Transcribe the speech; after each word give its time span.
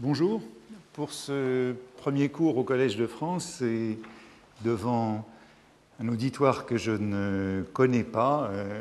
Bonjour. 0.00 0.40
Pour 0.92 1.12
ce 1.12 1.74
premier 1.96 2.28
cours 2.28 2.56
au 2.56 2.62
Collège 2.62 2.96
de 2.96 3.08
France 3.08 3.62
et 3.62 3.98
devant 4.64 5.26
un 5.98 6.06
auditoire 6.06 6.66
que 6.66 6.76
je 6.76 6.92
ne 6.92 7.64
connais 7.72 8.04
pas, 8.04 8.48
euh, 8.52 8.80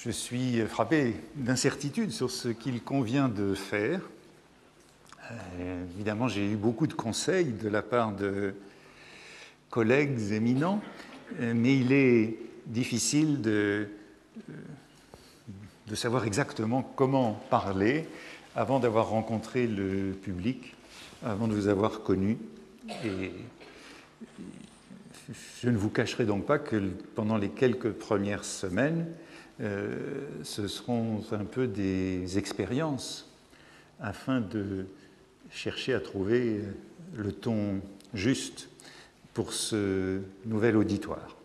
je, 0.00 0.10
suis 0.10 0.62
frappé 0.62 1.16
d'incertitude 1.34 2.12
sur 2.12 2.30
ce 2.30 2.48
qu'il 2.48 2.82
convient 2.82 3.28
de 3.28 3.52
faire. 3.52 4.00
Euh, 5.30 5.84
évidemment, 5.96 6.28
j'ai 6.28 6.50
eu 6.50 6.56
beaucoup 6.56 6.86
de 6.86 6.94
conseils 6.94 7.52
de 7.52 7.68
la 7.68 7.82
part 7.82 8.12
de 8.12 8.54
collègues 9.68 10.32
éminents, 10.32 10.80
euh, 11.40 11.52
mais 11.54 11.76
il 11.76 11.92
est 11.92 12.38
difficile 12.64 13.42
de 13.42 13.86
de 15.86 15.94
savoir 15.94 16.24
exactement 16.24 16.82
comment 16.82 17.32
parler 17.50 18.08
avant 18.54 18.80
d'avoir 18.80 19.08
rencontré 19.08 19.66
le 19.66 20.12
public, 20.12 20.74
avant 21.24 21.46
de 21.46 21.54
vous 21.54 21.68
avoir 21.68 22.02
connu. 22.02 22.38
Et 23.04 23.32
je 25.62 25.68
ne 25.68 25.76
vous 25.76 25.90
cacherai 25.90 26.24
donc 26.24 26.46
pas 26.46 26.58
que 26.58 26.90
pendant 27.14 27.36
les 27.36 27.50
quelques 27.50 27.92
premières 27.92 28.44
semaines, 28.44 29.06
euh, 29.60 30.26
ce 30.42 30.68
seront 30.68 31.22
un 31.32 31.44
peu 31.44 31.66
des 31.66 32.38
expériences 32.38 33.30
afin 34.00 34.40
de 34.40 34.86
chercher 35.50 35.94
à 35.94 36.00
trouver 36.00 36.60
le 37.14 37.32
ton 37.32 37.80
juste 38.12 38.68
pour 39.34 39.52
ce 39.52 40.20
nouvel 40.44 40.76
auditoire. 40.76 41.35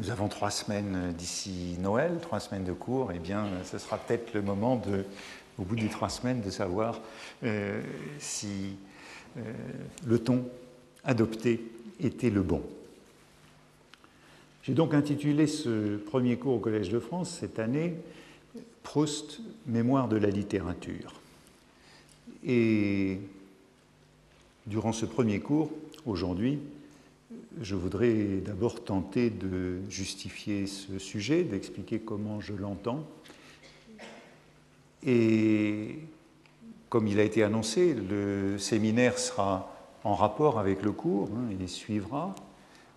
Nous 0.00 0.10
avons 0.10 0.28
trois 0.28 0.50
semaines 0.50 1.12
d'ici 1.12 1.76
Noël, 1.78 2.20
trois 2.22 2.40
semaines 2.40 2.64
de 2.64 2.72
cours, 2.72 3.12
et 3.12 3.16
eh 3.16 3.18
bien, 3.18 3.46
ce 3.64 3.76
sera 3.76 3.98
peut-être 3.98 4.32
le 4.32 4.40
moment, 4.40 4.76
de, 4.76 5.04
au 5.58 5.62
bout 5.62 5.76
des 5.76 5.88
trois 5.88 6.08
semaines, 6.08 6.40
de 6.40 6.48
savoir 6.48 7.02
euh, 7.44 7.82
si 8.18 8.76
euh, 9.36 9.40
le 10.06 10.18
ton 10.18 10.46
adopté 11.04 11.60
était 12.02 12.30
le 12.30 12.40
bon. 12.40 12.62
J'ai 14.62 14.72
donc 14.72 14.94
intitulé 14.94 15.46
ce 15.46 15.98
premier 15.98 16.38
cours 16.38 16.54
au 16.54 16.60
Collège 16.60 16.88
de 16.88 16.98
France 16.98 17.36
cette 17.38 17.58
année 17.58 17.94
Proust, 18.82 19.40
Mémoire 19.66 20.08
de 20.08 20.16
la 20.16 20.30
littérature. 20.30 21.12
Et 22.42 23.20
durant 24.66 24.94
ce 24.94 25.04
premier 25.04 25.40
cours, 25.40 25.70
aujourd'hui, 26.06 26.58
je 27.60 27.74
voudrais 27.74 28.40
d'abord 28.44 28.84
tenter 28.84 29.30
de 29.30 29.78
justifier 29.88 30.66
ce 30.66 30.98
sujet, 30.98 31.42
d'expliquer 31.42 31.98
comment 31.98 32.40
je 32.40 32.52
l'entends. 32.54 33.06
Et 35.04 35.98
comme 36.88 37.06
il 37.06 37.18
a 37.18 37.24
été 37.24 37.42
annoncé, 37.42 37.94
le 37.94 38.58
séminaire 38.58 39.18
sera 39.18 39.74
en 40.04 40.14
rapport 40.14 40.58
avec 40.58 40.82
le 40.82 40.92
cours, 40.92 41.28
hein, 41.36 41.54
il 41.58 41.68
suivra, 41.68 42.34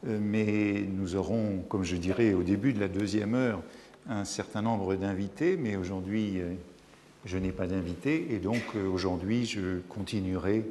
euh, 0.07 0.19
mais 0.21 0.85
nous 0.89 1.15
aurons, 1.15 1.63
comme 1.69 1.83
je 1.83 1.95
dirais 1.95 2.33
au 2.33 2.43
début 2.43 2.73
de 2.73 2.79
la 2.79 2.87
deuxième 2.87 3.35
heure, 3.35 3.61
un 4.07 4.25
certain 4.25 4.61
nombre 4.61 4.95
d'invités, 4.95 5.57
mais 5.57 5.75
aujourd'hui 5.75 6.39
euh, 6.39 6.53
je 7.25 7.37
n'ai 7.37 7.51
pas 7.51 7.67
d'invités, 7.67 8.33
et 8.33 8.39
donc 8.39 8.61
euh, 8.75 8.87
aujourd'hui 8.87 9.45
je 9.45 9.79
continuerai 9.89 10.65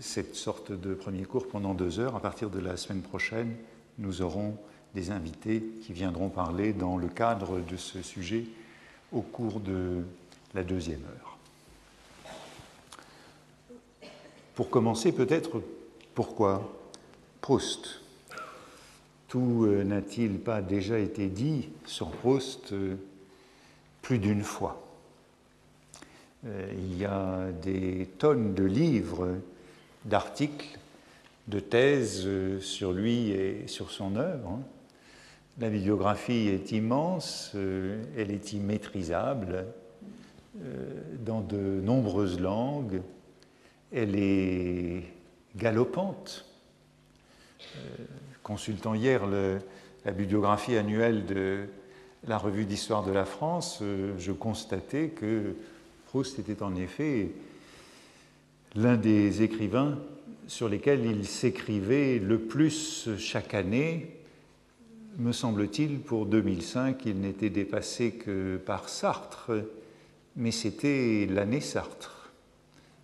cette 0.00 0.34
sorte 0.34 0.72
de 0.72 0.94
premier 0.94 1.24
cours 1.24 1.48
pendant 1.48 1.74
deux 1.74 2.00
heures. 2.00 2.16
À 2.16 2.20
partir 2.20 2.50
de 2.50 2.58
la 2.58 2.76
semaine 2.76 3.02
prochaine, 3.02 3.54
nous 3.98 4.22
aurons 4.22 4.56
des 4.94 5.10
invités 5.10 5.62
qui 5.82 5.92
viendront 5.92 6.28
parler 6.28 6.72
dans 6.72 6.96
le 6.96 7.08
cadre 7.08 7.60
de 7.60 7.76
ce 7.76 8.02
sujet 8.02 8.44
au 9.12 9.20
cours 9.20 9.60
de 9.60 10.02
la 10.54 10.62
deuxième 10.62 11.02
heure. 11.04 11.38
Pour 14.54 14.70
commencer, 14.70 15.12
peut-être, 15.12 15.62
pourquoi 16.14 16.72
Proust? 17.40 18.00
Tout 19.28 19.64
euh, 19.64 19.82
n'a-t-il 19.82 20.38
pas 20.38 20.62
déjà 20.62 20.98
été 20.98 21.26
dit 21.26 21.68
sur 21.86 22.10
Proust 22.10 22.72
euh, 22.72 22.94
plus 24.00 24.20
d'une 24.20 24.44
fois? 24.44 24.83
euh, 24.83 24.83
il 26.46 26.98
y 26.98 27.04
a 27.04 27.46
des 27.62 28.08
tonnes 28.18 28.54
de 28.54 28.64
livres, 28.64 29.36
d'articles, 30.04 30.78
de 31.48 31.60
thèses 31.60 32.22
euh, 32.26 32.60
sur 32.60 32.92
lui 32.92 33.30
et 33.30 33.66
sur 33.66 33.90
son 33.90 34.16
œuvre. 34.16 34.48
Hein. 34.48 34.62
La 35.60 35.68
bibliographie 35.68 36.48
est 36.48 36.72
immense, 36.72 37.52
euh, 37.54 38.02
elle 38.16 38.30
est 38.30 38.52
immaîtrisable 38.52 39.66
dans 41.26 41.40
de 41.40 41.56
nombreuses 41.56 42.38
langues, 42.38 43.02
elle 43.92 44.14
est 44.14 45.02
galopante. 45.56 46.46
Consultant 48.44 48.94
hier 48.94 49.26
la 49.26 50.12
bibliographie 50.12 50.76
annuelle 50.76 51.26
de 51.26 51.64
la 52.28 52.38
revue 52.38 52.66
d'histoire 52.66 53.02
de 53.02 53.10
la 53.10 53.24
France, 53.24 53.82
je 54.16 54.30
constatais 54.30 55.08
que 55.08 55.56
Proust 56.14 56.38
était 56.38 56.62
en 56.62 56.76
effet 56.76 57.32
l'un 58.76 58.96
des 58.96 59.42
écrivains 59.42 59.98
sur 60.46 60.68
lesquels 60.68 61.04
il 61.04 61.26
s'écrivait 61.26 62.20
le 62.20 62.38
plus 62.38 63.08
chaque 63.18 63.52
année. 63.52 64.14
Me 65.18 65.32
semble-t-il, 65.32 65.98
pour 65.98 66.26
2005, 66.26 67.04
il 67.06 67.20
n'était 67.20 67.50
dépassé 67.50 68.12
que 68.12 68.58
par 68.58 68.88
Sartre, 68.88 69.50
mais 70.36 70.52
c'était 70.52 71.26
l'année 71.28 71.60
Sartre, 71.60 72.30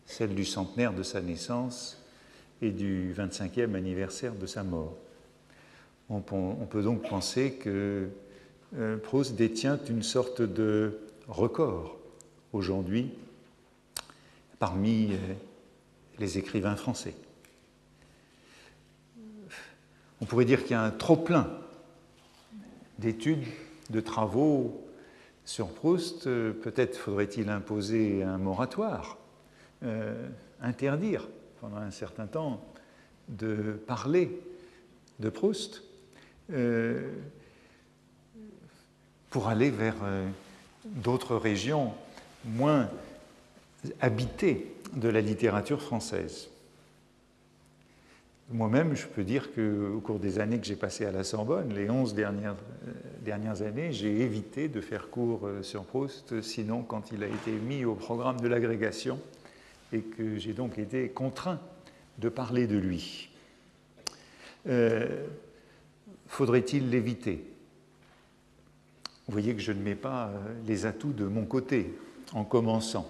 celle 0.06 0.36
du 0.36 0.44
centenaire 0.44 0.92
de 0.92 1.02
sa 1.02 1.20
naissance 1.20 2.00
et 2.62 2.70
du 2.70 3.12
25e 3.12 3.74
anniversaire 3.74 4.36
de 4.36 4.46
sa 4.46 4.62
mort. 4.62 4.96
On 6.10 6.20
peut 6.20 6.82
donc 6.84 7.08
penser 7.08 7.54
que 7.54 8.06
euh, 8.78 8.96
Proust 8.98 9.34
détient 9.34 9.80
une 9.88 10.04
sorte 10.04 10.42
de 10.42 11.00
record 11.26 11.99
aujourd'hui 12.52 13.12
parmi 14.58 15.12
euh, 15.12 15.16
les 16.18 16.38
écrivains 16.38 16.76
français. 16.76 17.14
On 20.20 20.26
pourrait 20.26 20.44
dire 20.44 20.62
qu'il 20.62 20.72
y 20.72 20.74
a 20.74 20.82
un 20.82 20.90
trop-plein 20.90 21.48
d'études, 22.98 23.46
de 23.88 24.00
travaux 24.00 24.86
sur 25.46 25.68
Proust. 25.68 26.26
Euh, 26.26 26.52
peut-être 26.52 26.96
faudrait-il 26.98 27.48
imposer 27.48 28.22
un 28.22 28.36
moratoire, 28.36 29.16
euh, 29.82 30.28
interdire 30.60 31.26
pendant 31.60 31.78
un 31.78 31.90
certain 31.90 32.26
temps 32.26 32.62
de 33.28 33.80
parler 33.86 34.40
de 35.20 35.28
Proust 35.30 35.84
pour 39.30 39.46
aller 39.46 39.70
vers 39.70 39.94
d'autres 40.84 41.36
régions 41.36 41.94
moins 42.44 42.88
habité 44.00 44.72
de 44.94 45.08
la 45.08 45.20
littérature 45.20 45.82
française. 45.82 46.48
Moi-même, 48.52 48.96
je 48.96 49.06
peux 49.06 49.22
dire 49.22 49.52
qu'au 49.54 50.00
cours 50.00 50.18
des 50.18 50.40
années 50.40 50.58
que 50.58 50.66
j'ai 50.66 50.74
passées 50.74 51.06
à 51.06 51.12
la 51.12 51.22
Sorbonne, 51.22 51.72
les 51.72 51.88
onze 51.88 52.14
dernières, 52.14 52.56
euh, 52.88 52.92
dernières 53.20 53.62
années, 53.62 53.92
j'ai 53.92 54.22
évité 54.22 54.68
de 54.68 54.80
faire 54.80 55.08
cours 55.08 55.46
euh, 55.46 55.62
sur 55.62 55.84
Proust, 55.84 56.42
sinon 56.42 56.82
quand 56.82 57.12
il 57.12 57.22
a 57.22 57.28
été 57.28 57.52
mis 57.52 57.84
au 57.84 57.94
programme 57.94 58.40
de 58.40 58.48
l'agrégation 58.48 59.20
et 59.92 60.00
que 60.00 60.36
j'ai 60.36 60.52
donc 60.52 60.78
été 60.78 61.10
contraint 61.10 61.60
de 62.18 62.28
parler 62.28 62.66
de 62.66 62.76
lui. 62.76 63.30
Euh, 64.66 65.26
faudrait-il 66.26 66.90
l'éviter? 66.90 67.44
Vous 69.28 69.32
voyez 69.32 69.54
que 69.54 69.62
je 69.62 69.70
ne 69.70 69.80
mets 69.80 69.94
pas 69.94 70.32
les 70.66 70.86
atouts 70.86 71.12
de 71.12 71.24
mon 71.24 71.44
côté 71.44 71.94
en 72.32 72.44
commençant. 72.44 73.08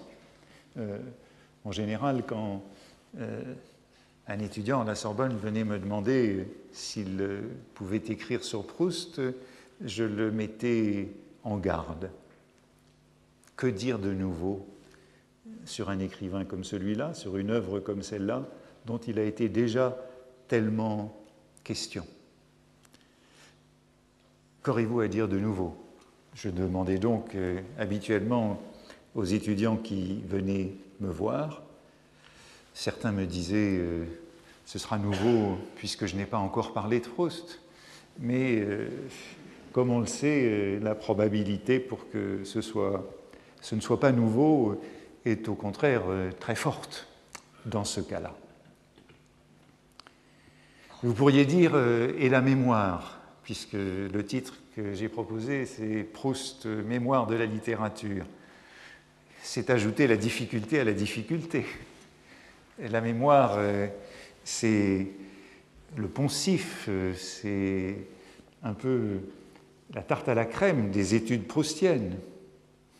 Euh, 0.77 0.99
en 1.63 1.71
général, 1.71 2.23
quand 2.25 2.63
euh, 3.19 3.53
un 4.27 4.39
étudiant 4.39 4.81
à 4.81 4.85
la 4.85 4.95
Sorbonne 4.95 5.35
venait 5.35 5.63
me 5.63 5.79
demander 5.79 6.47
s'il 6.71 7.41
pouvait 7.73 7.97
écrire 7.97 8.43
sur 8.43 8.65
Proust, 8.65 9.21
je 9.83 10.03
le 10.03 10.31
mettais 10.31 11.09
en 11.43 11.57
garde. 11.57 12.09
Que 13.55 13.67
dire 13.67 13.99
de 13.99 14.13
nouveau 14.13 14.65
sur 15.65 15.89
un 15.89 15.99
écrivain 15.99 16.45
comme 16.45 16.63
celui-là, 16.63 17.13
sur 17.13 17.37
une 17.37 17.51
œuvre 17.51 17.79
comme 17.79 18.01
celle-là, 18.01 18.47
dont 18.85 18.97
il 18.97 19.19
a 19.19 19.23
été 19.23 19.49
déjà 19.49 19.97
tellement 20.47 21.15
question? 21.63 22.05
Qu'aurez-vous 24.63 25.01
à 25.01 25.07
dire 25.07 25.27
de 25.27 25.39
nouveau? 25.39 25.75
Je 26.35 26.49
demandais 26.49 26.97
donc 26.97 27.35
euh, 27.35 27.59
habituellement 27.77 28.61
aux 29.15 29.23
étudiants 29.23 29.77
qui 29.77 30.21
venaient 30.27 30.73
me 30.99 31.09
voir. 31.09 31.61
Certains 32.73 33.11
me 33.11 33.25
disaient 33.25 33.77
euh, 33.77 34.05
ce 34.65 34.79
sera 34.79 34.97
nouveau 34.97 35.57
puisque 35.75 36.05
je 36.05 36.15
n'ai 36.15 36.25
pas 36.25 36.37
encore 36.37 36.73
parlé 36.73 36.99
de 36.99 37.07
Proust, 37.07 37.59
mais 38.19 38.59
euh, 38.59 38.87
comme 39.73 39.89
on 39.89 39.99
le 39.99 40.05
sait, 40.05 40.79
la 40.81 40.95
probabilité 40.95 41.79
pour 41.79 42.09
que 42.09 42.43
ce, 42.43 42.61
ce 42.61 43.75
ne 43.75 43.81
soit 43.81 43.99
pas 43.99 44.11
nouveau 44.11 44.81
est 45.25 45.47
au 45.47 45.55
contraire 45.55 46.03
très 46.41 46.55
forte 46.55 47.07
dans 47.65 47.85
ce 47.85 48.01
cas-là. 48.01 48.35
Vous 51.03 51.13
pourriez 51.13 51.45
dire 51.45 51.77
et 51.77 52.27
la 52.27 52.41
mémoire, 52.41 53.21
puisque 53.43 53.73
le 53.73 54.23
titre 54.25 54.55
que 54.75 54.93
j'ai 54.93 55.07
proposé, 55.07 55.65
c'est 55.65 56.03
Proust, 56.03 56.65
mémoire 56.65 57.25
de 57.27 57.35
la 57.35 57.45
littérature. 57.45 58.25
C'est 59.43 59.69
ajouter 59.69 60.07
la 60.07 60.17
difficulté 60.17 60.79
à 60.79 60.83
la 60.83 60.93
difficulté. 60.93 61.65
la 62.79 63.01
mémoire, 63.01 63.59
c'est 64.43 65.07
le 65.97 66.07
poncif, 66.07 66.89
c'est 67.15 67.95
un 68.63 68.73
peu 68.73 69.19
la 69.93 70.01
tarte 70.01 70.29
à 70.29 70.33
la 70.33 70.45
crème 70.45 70.91
des 70.91 71.15
études 71.15 71.47
proustiennes. 71.47 72.15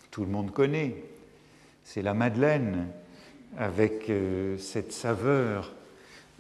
Tout 0.09 0.21
le 0.21 0.31
monde 0.31 0.51
connaît. 0.51 0.95
C'est 1.83 2.01
la 2.01 2.13
Madeleine 2.13 2.87
avec 3.57 4.09
euh, 4.09 4.57
cette 4.57 4.91
saveur, 4.91 5.73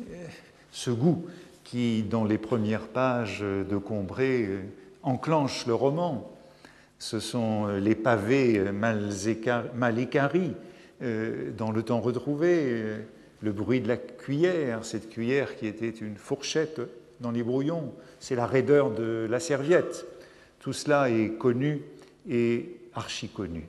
euh, 0.01 0.25
ce 0.71 0.91
goût 0.91 1.25
qui, 1.63 2.03
dans 2.03 2.25
les 2.25 2.37
premières 2.37 2.87
pages 2.87 3.41
de 3.41 3.77
Combray, 3.77 4.43
euh, 4.43 4.61
enclenche 5.03 5.65
le 5.67 5.73
roman. 5.73 6.29
Ce 7.01 7.19
sont 7.19 7.65
les 7.79 7.95
pavés 7.95 8.61
mal 8.71 9.97
écaris 9.97 10.53
dans 11.01 11.71
le 11.71 11.81
temps 11.81 11.99
retrouvé, 11.99 12.85
le 13.41 13.51
bruit 13.51 13.81
de 13.81 13.87
la 13.87 13.97
cuillère, 13.97 14.85
cette 14.85 15.09
cuillère 15.09 15.55
qui 15.55 15.65
était 15.65 15.89
une 15.89 16.15
fourchette 16.15 16.79
dans 17.19 17.31
les 17.31 17.41
brouillons, 17.41 17.91
c'est 18.19 18.35
la 18.35 18.45
raideur 18.45 18.91
de 18.91 19.25
la 19.27 19.39
serviette. 19.39 20.05
Tout 20.59 20.73
cela 20.73 21.09
est 21.09 21.39
connu 21.39 21.81
et 22.29 22.77
archi 22.93 23.29
connu, 23.29 23.67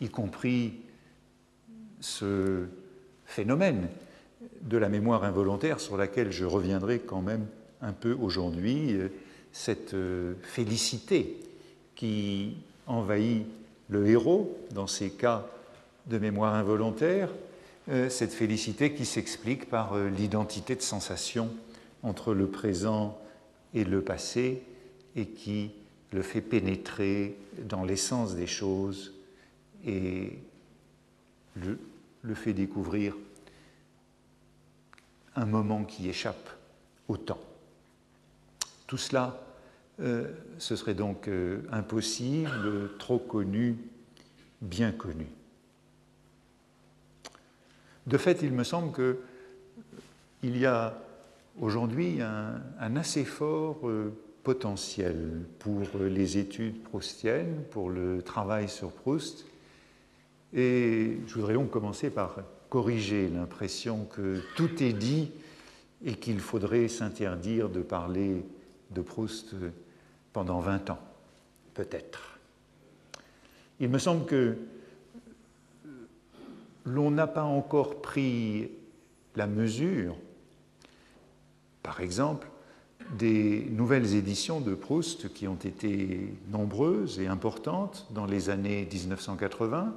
y 0.00 0.08
compris 0.08 0.72
ce 2.00 2.64
phénomène 3.26 3.88
de 4.62 4.78
la 4.78 4.88
mémoire 4.88 5.22
involontaire 5.22 5.80
sur 5.80 5.98
laquelle 5.98 6.32
je 6.32 6.46
reviendrai 6.46 7.00
quand 7.00 7.20
même 7.20 7.44
un 7.82 7.92
peu 7.92 8.16
aujourd'hui, 8.18 8.96
cette 9.52 9.92
euh, 9.92 10.32
félicité 10.42 11.36
qui 11.96 12.54
envahit 12.86 13.46
le 13.88 14.06
héros 14.06 14.56
dans 14.70 14.86
ces 14.86 15.10
cas 15.10 15.46
de 16.06 16.18
mémoire 16.18 16.54
involontaire, 16.54 17.30
euh, 17.88 18.08
cette 18.08 18.32
félicité 18.32 18.94
qui 18.94 19.04
s'explique 19.04 19.68
par 19.68 19.94
euh, 19.94 20.08
l'identité 20.08 20.76
de 20.76 20.82
sensation 20.82 21.50
entre 22.02 22.34
le 22.34 22.46
présent 22.46 23.18
et 23.74 23.84
le 23.84 24.02
passé 24.02 24.62
et 25.16 25.26
qui 25.26 25.70
le 26.12 26.22
fait 26.22 26.40
pénétrer 26.40 27.36
dans 27.64 27.84
l'essence 27.84 28.34
des 28.34 28.46
choses 28.46 29.14
et 29.84 30.38
le, 31.56 31.78
le, 32.22 32.34
fait 32.34 32.52
découvrir 32.52 33.16
un 35.34 35.46
moment 35.46 35.84
qui 35.84 36.08
échappe 36.08 36.50
au 37.08 37.16
temps. 37.16 37.40
Tout 38.86 38.98
cela, 38.98 39.45
euh, 40.00 40.28
ce 40.58 40.76
serait 40.76 40.94
donc 40.94 41.28
impossible, 41.70 42.96
trop 42.98 43.18
connu, 43.18 43.76
bien 44.60 44.92
connu. 44.92 45.26
De 48.06 48.18
fait, 48.18 48.42
il 48.42 48.52
me 48.52 48.62
semble 48.62 48.92
qu'il 48.92 50.56
y 50.56 50.64
a 50.64 50.96
aujourd'hui 51.60 52.20
un, 52.20 52.96
assez 52.96 53.24
fort 53.24 53.80
euh, 53.88 54.12
potentiel 54.44 55.42
pour 55.58 55.82
les 55.98 56.38
études 56.38 56.82
proustiennes, 56.84 57.64
pour 57.70 57.90
le 57.90 58.22
travail 58.22 58.68
sur 58.68 58.92
Proust. 58.92 59.44
Et 60.54 61.18
je 61.26 61.34
voudrais 61.34 61.54
donc 61.54 61.70
commencer 61.70 62.10
par 62.10 62.36
corriger 62.70 63.28
l'impression 63.28 64.04
que 64.04 64.40
tout 64.54 64.82
est 64.82 64.92
dit 64.92 65.32
et 66.04 66.14
qu'il 66.14 66.38
faudrait 66.38 66.86
s'interdire 66.86 67.68
de 67.68 67.80
parler 67.80 68.44
de 68.92 69.00
Proust 69.00 69.56
pendant 70.36 70.60
20 70.60 70.90
ans, 70.90 70.98
peut-être. 71.72 72.38
Il 73.80 73.88
me 73.88 73.96
semble 73.96 74.26
que 74.26 74.58
l'on 76.84 77.10
n'a 77.10 77.26
pas 77.26 77.44
encore 77.44 78.02
pris 78.02 78.68
la 79.34 79.46
mesure, 79.46 80.14
par 81.82 82.02
exemple, 82.02 82.48
des 83.18 83.66
nouvelles 83.70 84.14
éditions 84.14 84.60
de 84.60 84.74
Proust 84.74 85.32
qui 85.32 85.48
ont 85.48 85.54
été 85.54 86.34
nombreuses 86.50 87.18
et 87.18 87.28
importantes 87.28 88.06
dans 88.10 88.26
les 88.26 88.50
années 88.50 88.86
1980, 88.92 89.94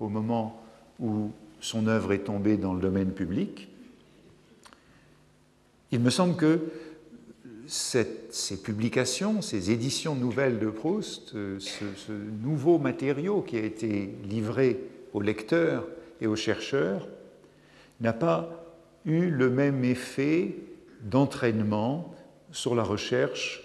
au 0.00 0.08
moment 0.08 0.60
où 0.98 1.30
son 1.60 1.86
œuvre 1.86 2.12
est 2.12 2.24
tombée 2.24 2.56
dans 2.56 2.74
le 2.74 2.80
domaine 2.80 3.12
public. 3.12 3.68
Il 5.92 6.00
me 6.00 6.10
semble 6.10 6.34
que 6.34 6.58
ces 7.70 8.62
publications, 8.62 9.42
ces 9.42 9.70
éditions 9.70 10.14
nouvelles 10.14 10.58
de 10.58 10.68
Proust, 10.68 11.30
ce, 11.30 11.58
ce 11.58 12.12
nouveau 12.42 12.78
matériau 12.78 13.42
qui 13.42 13.56
a 13.56 13.62
été 13.62 14.10
livré 14.24 14.80
aux 15.12 15.20
lecteurs 15.20 15.86
et 16.20 16.26
aux 16.26 16.36
chercheurs 16.36 17.08
n'a 18.00 18.12
pas 18.12 18.60
eu 19.04 19.30
le 19.30 19.50
même 19.50 19.84
effet 19.84 20.56
d'entraînement 21.02 22.14
sur 22.50 22.74
la 22.74 22.82
recherche 22.82 23.62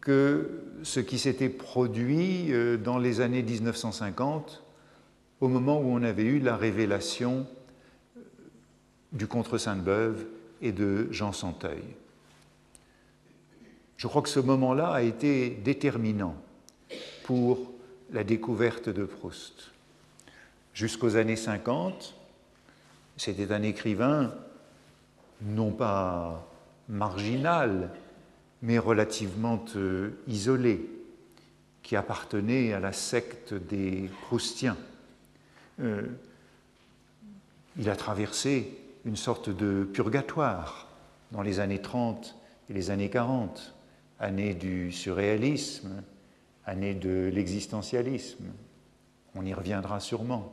que 0.00 0.62
ce 0.82 1.00
qui 1.00 1.18
s'était 1.18 1.48
produit 1.48 2.52
euh, 2.52 2.76
dans 2.76 2.98
les 2.98 3.20
années 3.20 3.42
1950, 3.42 4.64
au 5.40 5.48
moment 5.48 5.78
où 5.80 5.90
on 5.90 6.02
avait 6.02 6.24
eu 6.24 6.38
la 6.38 6.56
révélation 6.56 7.46
euh, 8.16 8.20
du 9.12 9.26
contre 9.26 9.58
Sainte-Beuve 9.58 10.24
et 10.62 10.72
de 10.72 11.08
Jean 11.10 11.32
Santeuil. 11.32 11.82
Je 14.00 14.06
crois 14.06 14.22
que 14.22 14.30
ce 14.30 14.40
moment-là 14.40 14.92
a 14.92 15.02
été 15.02 15.50
déterminant 15.50 16.34
pour 17.22 17.70
la 18.12 18.24
découverte 18.24 18.88
de 18.88 19.04
Proust 19.04 19.72
jusqu'aux 20.72 21.16
années 21.16 21.36
50, 21.36 22.14
c'était 23.18 23.52
un 23.52 23.62
écrivain 23.62 24.32
non 25.42 25.70
pas 25.70 26.48
marginal, 26.88 27.90
mais 28.62 28.78
relativement 28.78 29.62
euh, 29.76 30.12
isolé, 30.26 30.88
qui 31.82 31.94
appartenait 31.94 32.72
à 32.72 32.80
la 32.80 32.94
secte 32.94 33.52
des 33.52 34.08
Proustiens. 34.22 34.78
Euh, 35.80 36.06
il 37.76 37.90
a 37.90 37.96
traversé 37.96 38.78
une 39.04 39.16
sorte 39.16 39.50
de 39.50 39.84
purgatoire 39.84 40.88
dans 41.32 41.42
les 41.42 41.60
années 41.60 41.82
30 41.82 42.34
et 42.70 42.72
les 42.72 42.90
années 42.90 43.10
40, 43.10 43.74
années 44.20 44.54
du 44.54 44.92
surréalisme, 44.92 46.02
années 46.66 46.94
de 46.94 47.30
l'existentialisme. 47.32 48.44
On 49.34 49.44
y 49.44 49.54
reviendra 49.54 49.98
sûrement. 49.98 50.52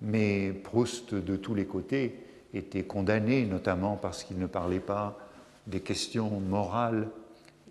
Mais 0.00 0.52
Proust, 0.52 1.14
de 1.14 1.36
tous 1.36 1.54
les 1.54 1.66
côtés, 1.66 2.18
était 2.52 2.84
condamné, 2.84 3.46
notamment 3.46 3.96
parce 3.96 4.24
qu'il 4.24 4.38
ne 4.38 4.46
parlait 4.46 4.80
pas 4.80 5.18
des 5.66 5.80
questions 5.80 6.40
morales 6.40 7.08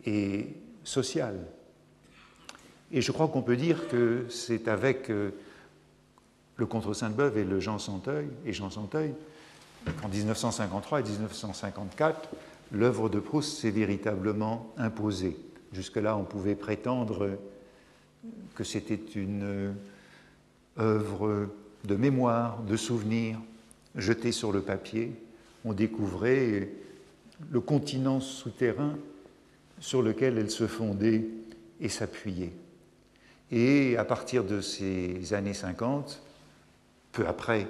et 0.05 0.55
sociales. 0.83 1.39
Et 2.91 3.01
je 3.01 3.11
crois 3.11 3.27
qu'on 3.27 3.41
peut 3.41 3.57
dire 3.57 3.87
que 3.87 4.25
c'est 4.29 4.67
avec 4.67 5.09
euh, 5.09 5.31
le 6.57 6.65
Contre 6.65 6.93
Sainte-Beuve 6.93 7.37
et 7.37 7.43
le 7.43 7.59
Jean 7.59 7.79
Santeuil, 7.79 8.27
et 8.45 8.53
Jean 8.53 8.69
Santeuil, 8.69 9.13
en 10.03 10.09
1953 10.09 10.99
et 10.99 11.03
1954, 11.03 12.29
l'œuvre 12.71 13.09
de 13.09 13.19
Proust 13.19 13.57
s'est 13.57 13.71
véritablement 13.71 14.73
imposée. 14.77 15.37
Jusque-là, 15.73 16.17
on 16.17 16.23
pouvait 16.23 16.55
prétendre 16.55 17.37
que 18.55 18.63
c'était 18.63 18.95
une 18.95 19.73
œuvre 20.79 21.49
de 21.85 21.95
mémoire, 21.95 22.61
de 22.63 22.77
souvenirs 22.77 23.39
jetés 23.95 24.31
sur 24.31 24.51
le 24.51 24.61
papier, 24.61 25.13
on 25.65 25.73
découvrait 25.73 26.69
le 27.49 27.59
continent 27.59 28.19
souterrain 28.19 28.97
sur 29.79 30.01
lequel 30.01 30.37
elle 30.37 30.51
se 30.51 30.67
fondait 30.67 31.27
et 31.79 31.89
s'appuyait. 31.89 32.53
Et 33.51 33.97
à 33.97 34.05
partir 34.05 34.43
de 34.43 34.61
ces 34.61 35.33
années 35.33 35.53
50, 35.53 36.21
peu 37.11 37.27
après, 37.27 37.67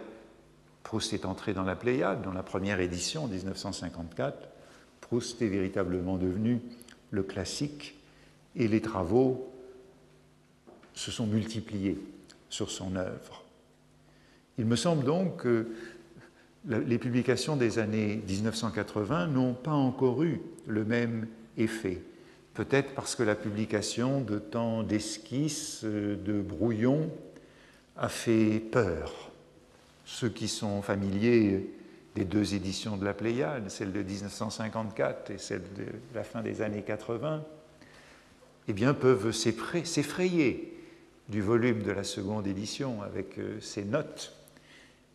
Proust 0.84 1.14
est 1.14 1.26
entré 1.26 1.54
dans 1.54 1.64
la 1.64 1.76
Pléiade, 1.76 2.22
dans 2.22 2.34
la 2.34 2.44
première 2.44 2.80
édition 2.80 3.26
en 3.26 3.28
1954. 3.28 4.53
Proust 5.14 5.44
est 5.44 5.48
véritablement 5.48 6.18
devenu 6.18 6.60
le 7.12 7.22
classique 7.22 8.00
et 8.56 8.68
les 8.68 8.82
travaux 8.82 9.48
se 10.96 11.12
sont 11.12 11.28
multipliés 11.28 12.00
sur 12.50 12.72
son 12.72 12.96
œuvre. 12.96 13.44
Il 14.58 14.66
me 14.66 14.76
semble 14.76 15.06
donc 15.06 15.44
que 15.44 15.68
les 16.68 16.98
publications 16.98 17.56
des 17.58 17.78
années 17.78 18.24
1980 18.28 19.28
n'ont 19.28 19.54
pas 19.54 19.74
encore 19.74 20.24
eu 20.24 20.42
le 20.66 20.84
même 20.84 21.28
effet. 21.58 22.02
peut-être 22.56 22.96
parce 22.96 23.16
que 23.16 23.22
la 23.22 23.36
publication 23.36 24.20
de 24.20 24.40
tant 24.40 24.82
d'esquisses, 24.82 25.84
de 25.84 26.42
brouillons, 26.42 27.12
a 27.98 28.10
fait 28.10 28.60
peur. 28.60 29.32
Ceux 30.06 30.30
qui 30.30 30.48
sont 30.48 30.82
familiers 30.82 31.70
des 32.16 32.26
deux 32.26 32.54
éditions 32.54 32.98
de 32.98 33.06
la 33.06 33.14
Pléiade, 33.14 33.70
celle 33.70 33.92
de 33.92 34.04
1954 34.04 35.32
et 35.32 35.38
celle 35.38 35.64
de 35.76 35.86
la 36.14 36.24
fin 36.24 36.42
des 36.42 36.62
années 36.62 36.84
80, 36.84 37.44
eh 38.68 38.74
bien, 38.74 38.94
peuvent 38.94 39.32
s'effrayer 39.32 40.74
du 41.30 41.42
volume 41.42 41.84
de 41.84 41.92
la 41.92 42.04
seconde 42.04 42.48
édition 42.48 43.02
avec 43.02 43.40
euh, 43.40 43.60
ses 43.60 43.84
notes, 43.84 44.36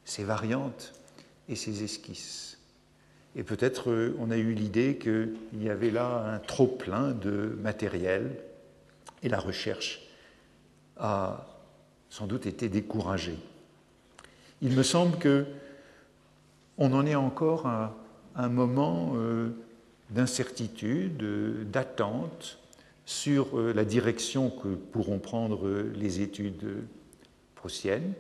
ses 0.05 0.25
variantes 0.25 0.93
et 1.49 1.57
ses 1.57 1.85
esquisses. 1.85 2.59
Et 3.37 3.43
peut-être 3.43 3.91
euh, 3.91 4.17
on 4.19 4.31
a 4.31 4.37
eu 4.37 4.53
l'idée 4.53 4.97
qu'il 4.97 5.63
y 5.63 5.69
avait 5.69 5.91
là 5.91 6.35
un 6.35 6.39
trop-plein 6.39 7.13
de 7.13 7.57
matériel 7.61 8.37
et 9.23 9.29
la 9.29 9.39
recherche 9.39 10.03
a 10.97 11.47
sans 12.11 12.27
doute 12.27 12.47
été 12.47 12.69
découragée. 12.69 13.39
Il 14.63 14.73
me 14.73 14.83
semble 14.83 15.19
que 15.19 15.47
on 16.79 16.93
en 16.93 17.05
est 17.07 17.15
encore 17.15 17.67
à 17.67 17.95
un 18.35 18.49
moment 18.49 19.13
euh, 19.17 19.51
d'incertitude, 20.11 21.23
d'attente 21.71 22.59
sur 23.05 23.59
euh, 23.59 23.73
la 23.73 23.85
direction 23.85 24.51
que 24.51 24.69
pourront 24.69 25.19
prendre 25.19 25.69
les 25.95 26.21
études 26.21 26.85
proustiennes. 27.55 28.15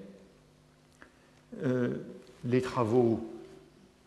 Les 2.45 2.62
travaux 2.62 3.21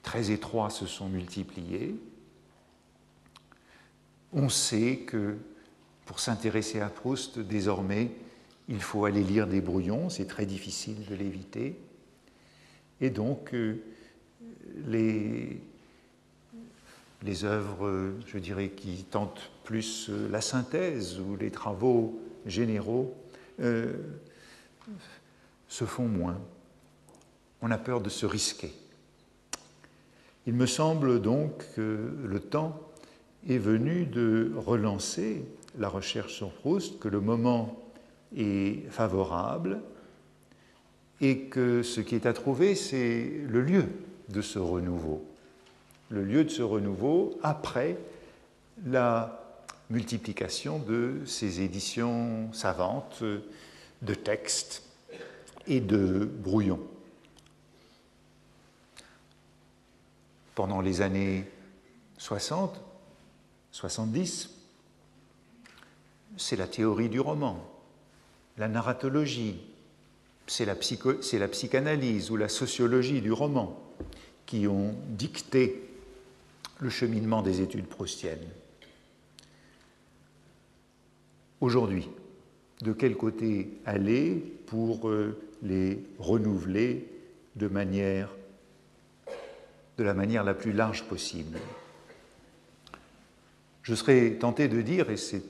très 0.03 0.31
étroits 0.31 0.69
se 0.69 0.85
sont 0.85 1.09
multipliés. 1.09 1.95
On 4.33 4.49
sait 4.49 4.97
que 4.97 5.37
pour 6.05 6.19
s'intéresser 6.19 6.79
à 6.79 6.87
Proust, 6.87 7.39
désormais, 7.39 8.11
il 8.67 8.81
faut 8.81 9.05
aller 9.05 9.23
lire 9.23 9.47
des 9.47 9.61
brouillons, 9.61 10.09
c'est 10.09 10.27
très 10.27 10.45
difficile 10.45 11.05
de 11.09 11.15
l'éviter. 11.15 11.77
Et 13.01 13.09
donc, 13.09 13.53
euh, 13.53 13.81
les, 14.87 15.61
œuvres, 17.43 18.13
je 18.27 18.37
dirais, 18.37 18.69
qui 18.69 19.03
tentent 19.03 19.51
plus 19.63 20.09
euh, 20.09 20.27
la 20.29 20.41
synthèse 20.41 21.19
ou 21.19 21.35
les 21.35 21.51
travaux 21.51 22.19
généraux 22.45 23.15
euh, 23.61 23.93
se 25.67 25.85
font 25.85 26.07
moins. 26.07 26.39
On 27.61 27.71
a 27.71 27.77
peur 27.77 28.01
de 28.01 28.09
se 28.09 28.25
risquer. 28.25 28.73
Il 30.47 30.55
me 30.55 30.65
semble 30.65 31.21
donc 31.21 31.63
que 31.75 32.11
le 32.23 32.39
temps 32.39 32.79
est 33.47 33.59
venu 33.59 34.05
de 34.05 34.51
relancer 34.57 35.45
la 35.77 35.87
recherche 35.87 36.33
sur 36.33 36.51
Proust, 36.51 36.99
que 36.99 37.07
le 37.07 37.21
moment 37.21 37.79
est 38.35 38.89
favorable 38.89 39.81
et 41.21 41.41
que 41.41 41.83
ce 41.83 42.01
qui 42.01 42.15
est 42.15 42.25
à 42.25 42.33
trouver, 42.33 42.75
c'est 42.75 43.31
le 43.47 43.61
lieu 43.61 43.85
de 44.31 44.41
ce 44.41 44.59
renouveau. 44.59 45.25
Le 46.09 46.23
lieu 46.23 46.43
de 46.43 46.49
ce 46.49 46.61
renouveau 46.61 47.39
après 47.43 47.97
la 48.85 49.43
multiplication 49.89 50.79
de 50.79 51.21
ces 51.25 51.61
éditions 51.61 52.51
savantes 52.53 53.23
de 54.01 54.13
textes 54.13 54.83
et 55.67 55.79
de 55.79 56.25
brouillons. 56.25 56.79
pendant 60.61 60.81
les 60.81 61.01
années 61.01 61.45
60, 62.19 62.81
70, 63.71 64.51
c'est 66.37 66.55
la 66.55 66.67
théorie 66.67 67.09
du 67.09 67.19
roman, 67.19 67.57
la 68.57 68.67
narratologie, 68.67 69.59
c'est 70.47 70.65
la, 70.65 70.75
la, 70.75 71.47
psychanalyse 71.47 72.29
ou 72.29 72.37
la 72.37 72.49
sociologie 72.49 73.21
du 73.21 73.31
roman 73.31 73.75
qui 74.45 74.67
ont 74.67 74.95
dicté 75.09 75.87
le 76.79 76.89
cheminement 76.89 77.41
des 77.41 77.61
études 77.61 77.87
proustiennes. 77.87 78.47
Aujourd'hui, 81.61 82.09
de 82.81 82.91
quel 82.91 83.15
côté 83.15 83.69
aller 83.85 84.35
pour 84.65 85.09
euh, 85.09 85.39
les 85.61 86.03
renouveler 86.17 87.07
de 87.55 87.67
manière 87.67 88.29
de 89.97 90.03
la 90.03 90.13
manière 90.13 90.43
la 90.43 90.55
plus 90.55 90.71
large 90.71 91.03
possible? 91.03 91.59
Je 93.83 93.93
serais 93.93 94.31
tenté 94.39 94.67
de 94.67 94.81
dire, 94.81 95.09
et 95.09 95.17
c'est 95.17 95.43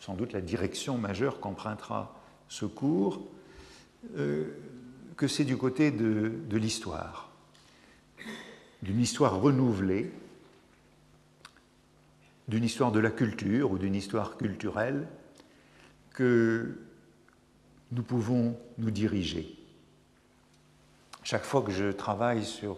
sans 0.00 0.14
doute 0.14 0.32
la 0.32 0.40
direction 0.40 0.98
majeure 0.98 1.38
qu'empruntera 1.38 2.20
ce 2.48 2.64
cours, 2.64 3.22
euh, 4.16 4.48
que 5.16 5.28
c'est 5.28 5.44
du 5.44 5.56
côté 5.56 5.92
de, 5.92 6.32
de 6.48 6.56
l'histoire, 6.56 7.31
d'une 8.82 9.00
histoire 9.00 9.40
renouvelée, 9.40 10.10
d'une 12.48 12.64
histoire 12.64 12.92
de 12.92 12.98
la 12.98 13.10
culture 13.10 13.70
ou 13.70 13.78
d'une 13.78 13.94
histoire 13.94 14.36
culturelle, 14.36 15.06
que 16.10 16.78
nous 17.92 18.02
pouvons 18.02 18.58
nous 18.78 18.90
diriger. 18.90 19.56
Chaque 21.22 21.44
fois 21.44 21.62
que 21.62 21.70
je 21.70 21.92
travaille 21.92 22.44
sur 22.44 22.76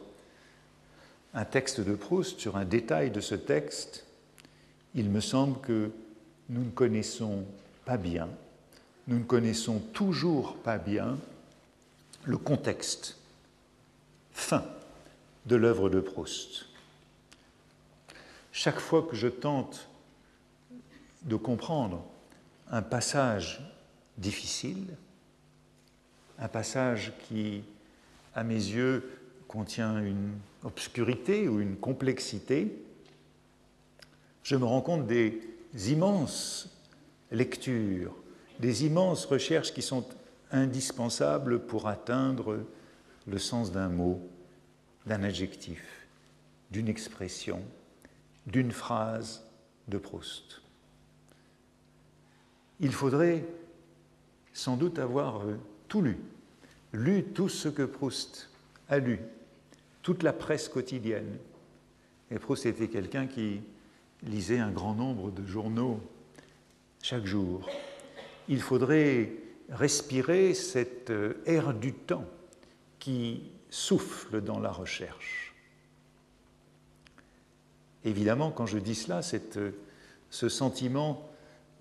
un 1.32 1.44
texte 1.44 1.80
de 1.80 1.94
Proust, 1.94 2.38
sur 2.38 2.56
un 2.56 2.64
détail 2.64 3.10
de 3.10 3.20
ce 3.20 3.34
texte, 3.34 4.06
il 4.94 5.10
me 5.10 5.20
semble 5.20 5.60
que 5.60 5.90
nous 6.50 6.64
ne 6.64 6.70
connaissons 6.70 7.44
pas 7.84 7.96
bien, 7.96 8.28
nous 9.08 9.18
ne 9.18 9.24
connaissons 9.24 9.80
toujours 9.92 10.56
pas 10.56 10.78
bien 10.78 11.18
le 12.24 12.36
contexte 12.36 13.16
fin 14.32 14.64
de 15.46 15.56
l'œuvre 15.56 15.90
de 15.90 16.00
Proust. 16.00 16.66
Chaque 18.52 18.78
fois 18.78 19.02
que 19.02 19.16
je 19.16 19.28
tente 19.28 19.88
de 21.22 21.36
comprendre 21.36 22.04
un 22.70 22.82
passage 22.82 23.60
difficile, 24.16 24.86
un 26.38 26.48
passage 26.48 27.12
qui, 27.26 27.62
à 28.34 28.44
mes 28.44 28.54
yeux, 28.54 29.10
contient 29.48 29.98
une 29.98 30.32
obscurité 30.62 31.48
ou 31.48 31.60
une 31.60 31.76
complexité, 31.76 32.82
je 34.42 34.56
me 34.56 34.64
rends 34.64 34.80
compte 34.80 35.06
des 35.06 35.40
immenses 35.74 36.68
lectures, 37.30 38.14
des 38.60 38.84
immenses 38.84 39.24
recherches 39.24 39.72
qui 39.72 39.82
sont 39.82 40.04
indispensables 40.50 41.60
pour 41.60 41.88
atteindre 41.88 42.60
le 43.26 43.38
sens 43.38 43.72
d'un 43.72 43.88
mot, 43.88 44.20
d'un 45.06 45.22
adjectif, 45.22 46.06
d'une 46.70 46.88
expression, 46.88 47.62
d'une 48.46 48.72
phrase 48.72 49.44
de 49.88 49.98
Proust. 49.98 50.62
Il 52.80 52.92
faudrait 52.92 53.44
sans 54.52 54.76
doute 54.76 54.98
avoir 54.98 55.42
tout 55.88 56.00
lu, 56.00 56.18
lu 56.92 57.24
tout 57.24 57.48
ce 57.48 57.68
que 57.68 57.82
Proust 57.82 58.50
a 58.88 58.98
lu, 58.98 59.20
toute 60.02 60.22
la 60.22 60.32
presse 60.32 60.68
quotidienne. 60.68 61.38
Et 62.30 62.38
Proust 62.38 62.66
était 62.66 62.88
quelqu'un 62.88 63.26
qui 63.26 63.60
lisait 64.22 64.58
un 64.58 64.70
grand 64.70 64.94
nombre 64.94 65.30
de 65.30 65.44
journaux 65.44 66.00
chaque 67.02 67.26
jour. 67.26 67.68
Il 68.48 68.60
faudrait 68.60 69.32
respirer 69.70 70.54
cette 70.54 71.10
euh, 71.10 71.34
air 71.46 71.74
du 71.74 71.92
temps 71.92 72.26
qui 72.98 73.42
souffle 73.74 74.40
dans 74.40 74.60
la 74.60 74.70
recherche. 74.70 75.52
Évidemment, 78.04 78.52
quand 78.52 78.66
je 78.66 78.78
dis 78.78 78.94
cela, 78.94 79.20
euh, 79.56 79.70
ce 80.30 80.48
sentiment 80.48 81.28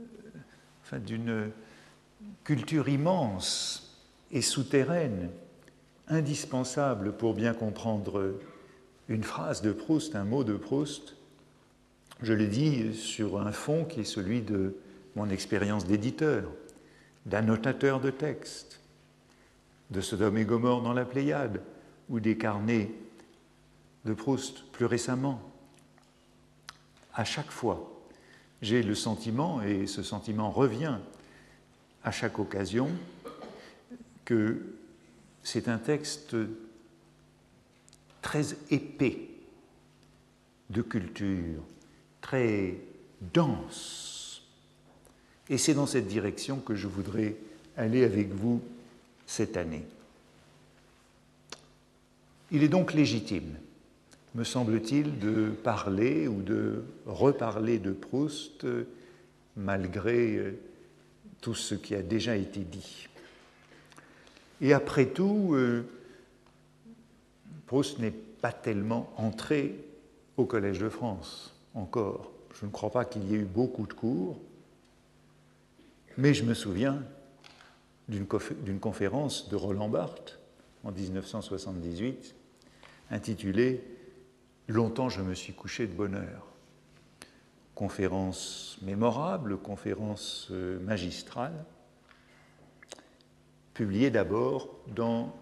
euh, 0.02 1.00
d'une 1.00 1.52
culture 2.44 2.90
immense 2.90 4.02
et 4.32 4.42
souterraine 4.42 5.30
indispensable 6.08 7.14
pour 7.14 7.36
bien 7.36 7.54
comprendre 7.54 8.40
une 9.08 9.24
phrase 9.24 9.62
de 9.62 9.72
Proust, 9.72 10.16
un 10.16 10.24
mot 10.24 10.44
de 10.44 10.58
Proust. 10.58 11.16
Je 12.24 12.34
l'ai 12.34 12.48
dit 12.48 12.96
sur 12.96 13.40
un 13.40 13.52
fond 13.52 13.86
qui 13.86 14.00
est 14.00 14.06
celui 14.06 14.42
de 14.42 14.76
mon 15.16 15.30
expérience 15.30 15.86
d'éditeur, 15.86 16.50
d'annotateur 17.28 18.00
de 18.00 18.10
texte, 18.10 18.80
de 19.92 20.02
Sodome 20.02 20.40
et 20.40 20.46
Gomorre 20.46 20.82
dans 20.82 20.94
la 20.94 21.06
Pléiade, 21.06 21.62
ou 22.10 22.20
des 22.20 22.38
carnets 22.38 22.92
de 24.06 24.14
Proust 24.14 24.64
plus 24.72 24.86
récemment. 24.86 25.42
À 27.14 27.24
chaque 27.24 27.52
fois, 27.52 27.90
j'ai 28.62 28.84
le 28.84 28.96
sentiment, 28.96 29.62
et 29.62 29.88
ce 29.88 30.04
sentiment 30.04 30.52
revient 30.52 30.98
à 32.04 32.12
chaque 32.12 32.40
occasion, 32.40 32.90
que 34.26 34.62
c'est 35.44 35.68
un 35.68 35.78
texte 35.78 36.36
très 38.22 38.56
épais 38.72 39.30
de 40.70 40.82
culture, 40.82 41.62
très 42.22 42.78
dense 43.34 44.42
Et 45.50 45.58
c'est 45.58 45.74
dans 45.74 45.86
cette 45.86 46.08
direction 46.08 46.60
que 46.60 46.76
je 46.76 46.88
voudrais 46.88 47.36
aller 47.78 48.04
avec 48.04 48.30
vous 48.30 48.62
cette 49.26 49.58
année. 49.58 49.86
Il 52.54 52.62
est 52.62 52.70
donc 52.70 52.94
légitime, 52.94 53.58
me 54.36 54.44
semble-t-il, 54.44 55.18
de 55.18 55.50
parler 55.50 56.28
ou 56.28 56.44
de 56.44 56.84
reparler 57.08 57.80
de 57.80 57.92
Proust 57.92 58.68
malgré 59.58 60.38
euh, 60.38 60.60
tout 61.42 61.56
ce 61.56 61.74
qui 61.74 61.96
a 61.96 62.04
déjà 62.04 62.36
été 62.36 62.60
dit. 62.60 63.08
Et 64.62 64.72
après 64.72 65.08
tout, 65.08 65.56
euh, 65.56 65.84
Proust 67.66 67.98
n'est 67.98 68.12
pas 68.12 68.52
tellement 68.52 69.12
entré 69.18 69.74
au 70.38 70.46
Collège 70.46 70.78
de 70.78 70.90
France 70.90 71.56
encore. 71.74 72.32
Je 72.54 72.68
ne 72.68 72.72
crois 72.72 72.92
pas 72.92 73.04
qu'il 73.04 73.28
y 73.32 73.34
ait 73.34 73.40
eu 73.40 73.46
beaucoup 73.46 73.88
de 73.88 73.94
cours, 73.94 74.40
mais 76.20 76.36
je 76.36 76.44
me 76.44 76.54
souviens 76.54 77.02
d'une 78.08 78.80
conférence 78.80 79.50
de 79.50 79.56
Roland 79.56 79.90
Barthes 79.90 80.38
en 80.84 80.92
1978 80.92 82.36
intitulée 83.14 83.84
Longtemps 84.68 85.10
je 85.10 85.22
me 85.22 85.34
suis 85.34 85.54
couché 85.54 85.88
de 85.88 85.94
bonheur. 85.94 86.48
Conférence 87.76 88.78
mémorable, 88.82 89.58
conférence 89.58 90.48
euh, 90.52 90.80
magistrale, 90.80 91.66
publiée 93.74 94.10
d'abord 94.10 94.70
dans, 94.96 95.36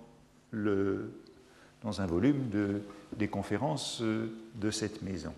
dans 0.53 2.01
un 2.01 2.05
volume 2.07 2.49
de, 2.49 2.81
des 3.15 3.27
conférences 3.27 4.01
euh, 4.01 4.33
de 4.55 4.71
cette 4.71 5.01
maison. 5.01 5.33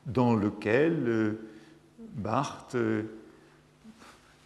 dans 0.06 0.34
lequel 0.34 1.08
euh, 1.08 1.48
Barthes 2.14 2.76
euh, 2.76 3.02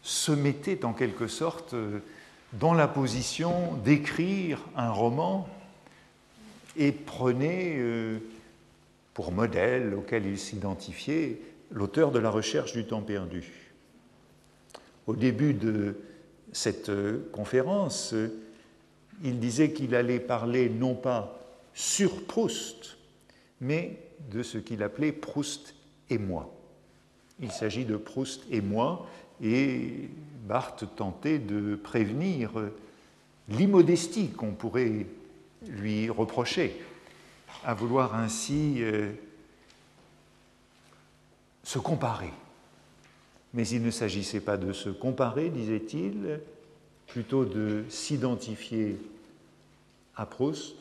se 0.03 0.33
mettait 0.33 0.85
en 0.85 0.93
quelque 0.93 1.27
sorte 1.27 1.75
dans 2.53 2.75
la 2.75 2.87
position 2.87 3.75
d'écrire 3.85 4.61
un 4.77 4.91
roman 4.91 5.49
et 6.77 6.93
prenait 6.93 7.75
euh, 7.79 8.19
pour 9.13 9.33
modèle 9.33 9.95
auquel 9.95 10.27
il 10.27 10.39
s'identifiait 10.39 11.41
l'auteur 11.71 12.11
de 12.11 12.19
la 12.19 12.31
recherche 12.31 12.73
du 12.73 12.85
temps 12.85 13.03
perdu. 13.03 13.73
Au 15.07 15.15
début 15.15 15.55
de 15.55 15.97
cette 16.53 16.89
euh, 16.89 17.29
conférence, 17.33 18.15
il 19.23 19.39
disait 19.39 19.73
qu'il 19.73 19.95
allait 19.95 20.21
parler 20.21 20.69
non 20.69 20.95
pas 20.95 21.41
sur 21.75 22.25
Proust, 22.25 22.97
mais 23.61 23.99
de 24.31 24.43
ce 24.43 24.59
qu'il 24.59 24.83
appelait 24.83 25.13
Proust 25.13 25.75
et 26.11 26.19
moi. 26.19 26.53
Il 27.41 27.51
s'agit 27.51 27.85
de 27.85 27.97
Proust 27.97 28.45
et 28.51 28.61
moi, 28.61 29.07
et 29.43 30.09
Barthes 30.47 30.85
tentait 30.97 31.39
de 31.39 31.75
prévenir 31.75 32.53
l'immodestie 33.49 34.29
qu'on 34.29 34.53
pourrait 34.53 35.07
lui 35.69 36.11
reprocher, 36.11 36.81
à 37.65 37.75
vouloir 37.75 38.15
ainsi 38.15 38.77
euh, 38.79 39.13
se 41.63 41.79
comparer. 41.79 42.33
Mais 43.55 43.67
il 43.69 43.83
ne 43.83 43.91
s'agissait 43.91 44.41
pas 44.41 44.57
de 44.57 44.73
se 44.73 44.89
comparer, 44.89 45.49
disait-il, 45.49 46.41
plutôt 47.07 47.45
de 47.45 47.85
s'identifier 47.89 48.99
à 50.17 50.27
Proust 50.27 50.75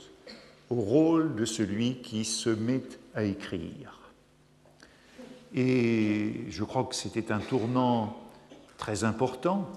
au 0.69 0.75
rôle 0.75 1.35
de 1.35 1.45
celui 1.45 1.97
qui 1.97 2.25
se 2.25 2.49
met 2.49 2.83
à 3.13 3.23
écrire. 3.23 3.99
Et 5.53 6.45
je 6.49 6.63
crois 6.63 6.83
que 6.85 6.95
c'était 6.95 7.31
un 7.31 7.39
tournant 7.39 8.17
très 8.77 9.03
important, 9.03 9.69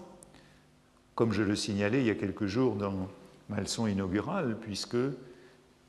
comme 1.14 1.32
je 1.32 1.42
le 1.42 1.54
signalais 1.54 2.00
il 2.00 2.06
y 2.06 2.10
a 2.10 2.14
quelques 2.14 2.46
jours 2.46 2.76
dans 2.76 3.08
ma 3.48 3.60
leçon 3.60 3.86
inaugurale, 3.86 4.56
puisque 4.60 4.96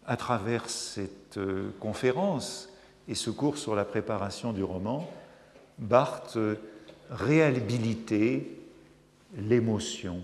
à 0.05 0.17
travers 0.17 0.69
cette 0.69 1.37
euh, 1.37 1.69
conférence 1.79 2.69
et 3.07 3.15
ce 3.15 3.29
cours 3.29 3.57
sur 3.57 3.75
la 3.75 3.85
préparation 3.85 4.53
du 4.53 4.63
roman, 4.63 5.09
Barthes 5.79 6.37
réhabilitait 7.09 8.47
l'émotion, 9.37 10.21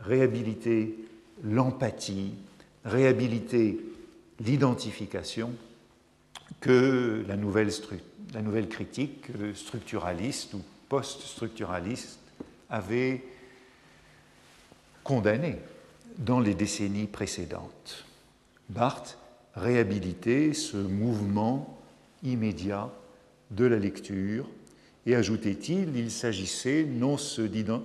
réhabilitait 0.00 0.94
l'empathie, 1.44 2.32
réhabilitait 2.84 3.78
l'identification 4.40 5.52
que 6.60 7.24
la 7.28 7.36
nouvelle, 7.36 8.68
critique 8.68 9.26
euh, 9.38 9.54
structuraliste 9.54 10.54
ou 10.54 10.62
post-structuraliste 10.88 12.20
avait 12.70 13.22
condamné 15.02 15.58
dans 16.18 16.40
les 16.40 16.54
décennies 16.54 17.06
précédentes. 17.06 18.04
Barthes 18.68 19.18
réhabilitait 19.54 20.52
ce 20.52 20.76
mouvement 20.76 21.78
immédiat 22.22 22.90
de 23.50 23.64
la 23.66 23.78
lecture 23.78 24.48
et 25.06 25.14
ajoutait-il, 25.14 25.96
il 25.96 26.10
s'agissait 26.10 26.84
non, 26.84 27.16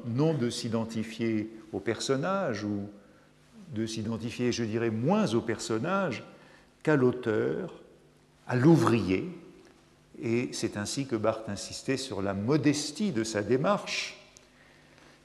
non 0.07 0.33
de 0.33 0.49
s'identifier 0.49 1.49
au 1.73 1.79
personnage 1.79 2.63
ou 2.63 2.87
de 3.73 3.85
s'identifier, 3.85 4.51
je 4.51 4.63
dirais, 4.63 4.89
moins 4.89 5.33
au 5.33 5.41
personnage 5.41 6.23
qu'à 6.81 6.95
l'auteur, 6.95 7.73
à 8.47 8.55
l'ouvrier, 8.55 9.29
et 10.21 10.49
c'est 10.51 10.77
ainsi 10.77 11.05
que 11.05 11.15
Barthes 11.15 11.49
insistait 11.49 11.97
sur 11.97 12.21
la 12.21 12.33
modestie 12.33 13.11
de 13.11 13.23
sa 13.23 13.41
démarche. 13.41 14.18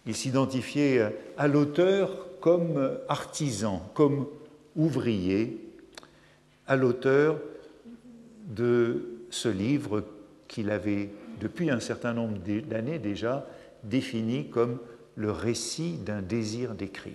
Il 0.06 0.14
s'identifiait 0.14 1.14
à 1.36 1.48
l'auteur 1.48 2.40
comme 2.40 2.98
artisan, 3.08 3.90
comme 3.94 4.26
ouvrier, 4.76 5.58
à 6.66 6.76
l'auteur 6.76 7.40
de 8.46 9.18
ce 9.30 9.48
livre 9.48 10.04
qu'il 10.46 10.70
avait, 10.70 11.10
depuis 11.40 11.70
un 11.70 11.80
certain 11.80 12.12
nombre 12.12 12.38
d'années 12.38 12.98
déjà, 12.98 13.46
défini 13.82 14.48
comme 14.48 14.78
le 15.16 15.30
récit 15.30 15.96
d'un 15.98 16.22
désir 16.22 16.74
d'écrire. 16.74 17.14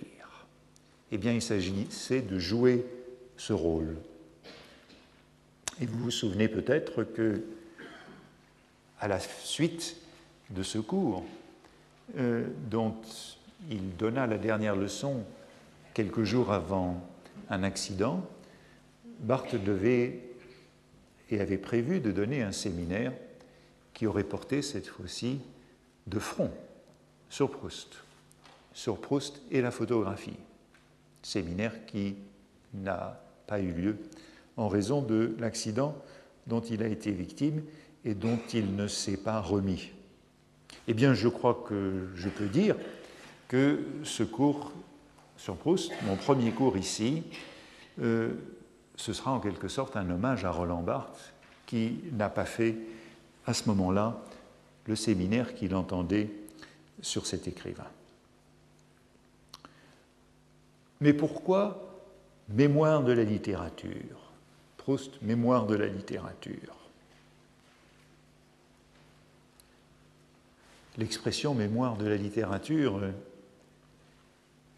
Eh 1.12 1.18
bien, 1.18 1.32
il 1.32 1.42
s'agissait 1.42 2.22
de 2.22 2.38
jouer 2.38 2.86
ce 3.36 3.52
rôle. 3.52 3.96
Et 5.80 5.86
vous 5.86 5.98
vous 5.98 6.10
souvenez 6.10 6.48
peut-être 6.48 7.04
que 7.04 7.42
à 9.00 9.08
la 9.08 9.18
suite 9.18 9.96
de 10.50 10.62
ce 10.62 10.78
cours, 10.78 11.24
euh, 12.16 12.46
dont 12.70 12.94
il 13.70 13.96
donna 13.96 14.26
la 14.26 14.38
dernière 14.38 14.76
leçon 14.76 15.24
quelques 15.94 16.24
jours 16.24 16.52
avant 16.52 17.00
un 17.48 17.62
accident, 17.62 18.24
Barthes 19.20 19.56
devait 19.56 20.20
et 21.30 21.40
avait 21.40 21.58
prévu 21.58 22.00
de 22.00 22.10
donner 22.10 22.42
un 22.42 22.52
séminaire 22.52 23.12
qui 23.92 24.06
aurait 24.06 24.24
porté 24.24 24.62
cette 24.62 24.86
fois-ci 24.86 25.40
de 26.06 26.18
front 26.18 26.50
sur 27.28 27.50
Proust, 27.50 27.96
sur 28.72 29.00
Proust 29.00 29.40
et 29.50 29.60
la 29.60 29.70
photographie. 29.70 30.36
Séminaire 31.22 31.84
qui 31.86 32.16
n'a 32.72 33.22
pas 33.46 33.60
eu 33.60 33.72
lieu 33.72 33.98
en 34.56 34.68
raison 34.68 35.02
de 35.02 35.36
l'accident 35.38 35.96
dont 36.46 36.60
il 36.60 36.82
a 36.82 36.86
été 36.86 37.12
victime 37.12 37.62
et 38.04 38.14
dont 38.14 38.38
il 38.54 38.74
ne 38.74 38.86
s'est 38.86 39.18
pas 39.18 39.40
remis. 39.40 39.92
Eh 40.88 40.94
bien, 40.94 41.14
je 41.14 41.28
crois 41.28 41.64
que 41.68 42.08
je 42.14 42.28
peux 42.28 42.46
dire 42.46 42.76
que 43.48 43.80
ce 44.04 44.22
cours 44.22 44.72
sur 45.36 45.56
Proust, 45.56 45.92
mon 46.06 46.16
premier 46.16 46.50
cours 46.50 46.76
ici, 46.76 47.22
euh, 48.00 48.32
ce 48.96 49.12
sera 49.12 49.32
en 49.32 49.40
quelque 49.40 49.68
sorte 49.68 49.96
un 49.96 50.08
hommage 50.10 50.44
à 50.44 50.50
Roland 50.50 50.82
Barthes, 50.82 51.32
qui 51.66 52.00
n'a 52.12 52.28
pas 52.28 52.44
fait 52.44 52.76
à 53.46 53.54
ce 53.54 53.68
moment-là 53.68 54.20
le 54.86 54.96
séminaire 54.96 55.54
qu'il 55.54 55.74
entendait 55.74 56.30
sur 57.00 57.26
cet 57.26 57.48
écrivain. 57.48 57.86
Mais 61.00 61.12
pourquoi 61.12 61.86
Mémoire 62.48 63.04
de 63.04 63.12
la 63.12 63.22
littérature? 63.22 64.32
Proust, 64.76 65.22
Mémoire 65.22 65.66
de 65.66 65.76
la 65.76 65.86
littérature 65.86 66.79
l'expression 70.98 71.54
mémoire 71.54 71.96
de 71.96 72.06
la 72.06 72.16
littérature 72.16 73.02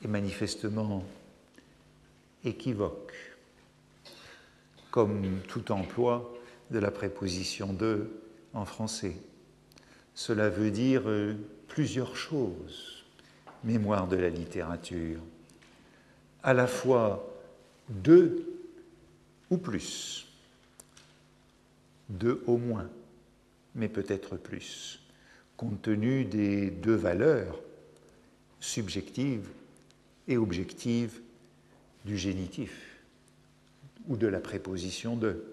est 0.02 0.08
manifestement 0.08 1.04
équivoque, 2.44 3.14
comme 4.90 5.40
tout 5.48 5.72
emploi 5.72 6.32
de 6.70 6.78
la 6.78 6.90
préposition 6.90 7.72
de 7.72 8.10
en 8.54 8.64
français. 8.64 9.16
Cela 10.14 10.48
veut 10.48 10.70
dire 10.70 11.02
euh, 11.06 11.34
plusieurs 11.68 12.16
choses, 12.16 13.04
mémoire 13.64 14.08
de 14.08 14.16
la 14.16 14.28
littérature, 14.28 15.20
à 16.42 16.52
la 16.52 16.66
fois 16.66 17.28
deux 17.88 18.46
ou 19.50 19.56
plus, 19.56 20.26
deux 22.08 22.42
au 22.46 22.56
moins, 22.58 22.88
mais 23.74 23.88
peut-être 23.88 24.36
plus, 24.36 25.01
compte 25.62 25.80
tenu 25.82 26.24
des 26.24 26.70
deux 26.70 26.96
valeurs 26.96 27.56
subjectives 28.58 29.48
et 30.26 30.36
objectives 30.36 31.20
du 32.04 32.18
génitif 32.18 32.98
ou 34.08 34.16
de 34.16 34.26
la 34.26 34.40
préposition 34.40 35.16
de. 35.16 35.44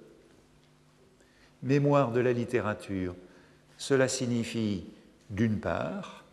Mémoire 1.61 2.13
de 2.13 2.21
la 2.21 2.31
littérature, 2.31 3.13
cela 3.77 4.07
signifie 4.07 4.85
d'une 5.29 5.59
part, 5.59 6.23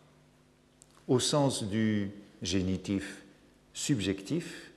au 1.08 1.18
sens 1.18 1.64
du 1.64 2.12
génitif 2.42 3.24
subjectif, 3.74 4.70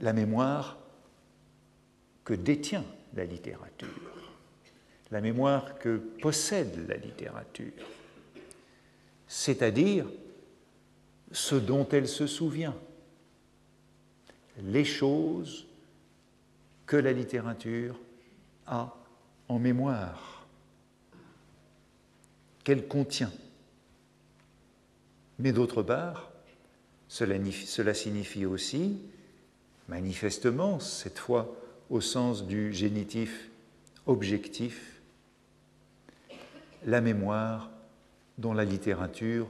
la 0.00 0.14
mémoire 0.14 0.78
que 2.24 2.32
détient 2.32 2.86
la 3.14 3.26
littérature, 3.26 4.13
la 5.10 5.20
mémoire 5.20 5.78
que 5.78 5.96
possède 6.20 6.88
la 6.88 6.96
littérature, 6.96 7.72
c'est-à-dire 9.28 10.06
ce 11.32 11.54
dont 11.56 11.86
elle 11.90 12.08
se 12.08 12.26
souvient, 12.26 12.76
les 14.62 14.84
choses 14.84 15.66
que 16.86 16.96
la 16.96 17.12
littérature 17.12 17.98
a 18.66 18.94
en 19.48 19.58
mémoire, 19.58 20.46
qu'elle 22.62 22.86
contient. 22.86 23.32
Mais 25.38 25.52
d'autre 25.52 25.82
part, 25.82 26.30
cela, 27.08 27.36
cela, 27.66 27.94
signifie 27.94 28.46
aussi, 28.46 29.00
manifestement, 29.88 30.80
cette 30.80 31.18
fois 31.18 31.54
au 31.90 32.00
sens 32.00 32.46
du 32.46 32.72
génitif 32.72 33.50
objectif, 34.06 34.93
la 36.84 37.00
mémoire 37.00 37.70
dont 38.38 38.52
la 38.52 38.64
littérature 38.64 39.48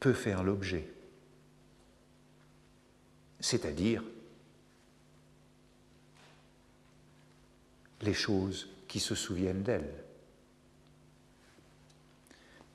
peut 0.00 0.12
faire 0.12 0.42
l'objet, 0.42 0.88
c'est-à-dire 3.40 4.02
les 8.00 8.14
choses 8.14 8.68
qui 8.88 9.00
se 9.00 9.14
souviennent 9.14 9.62
d'elle. 9.62 9.92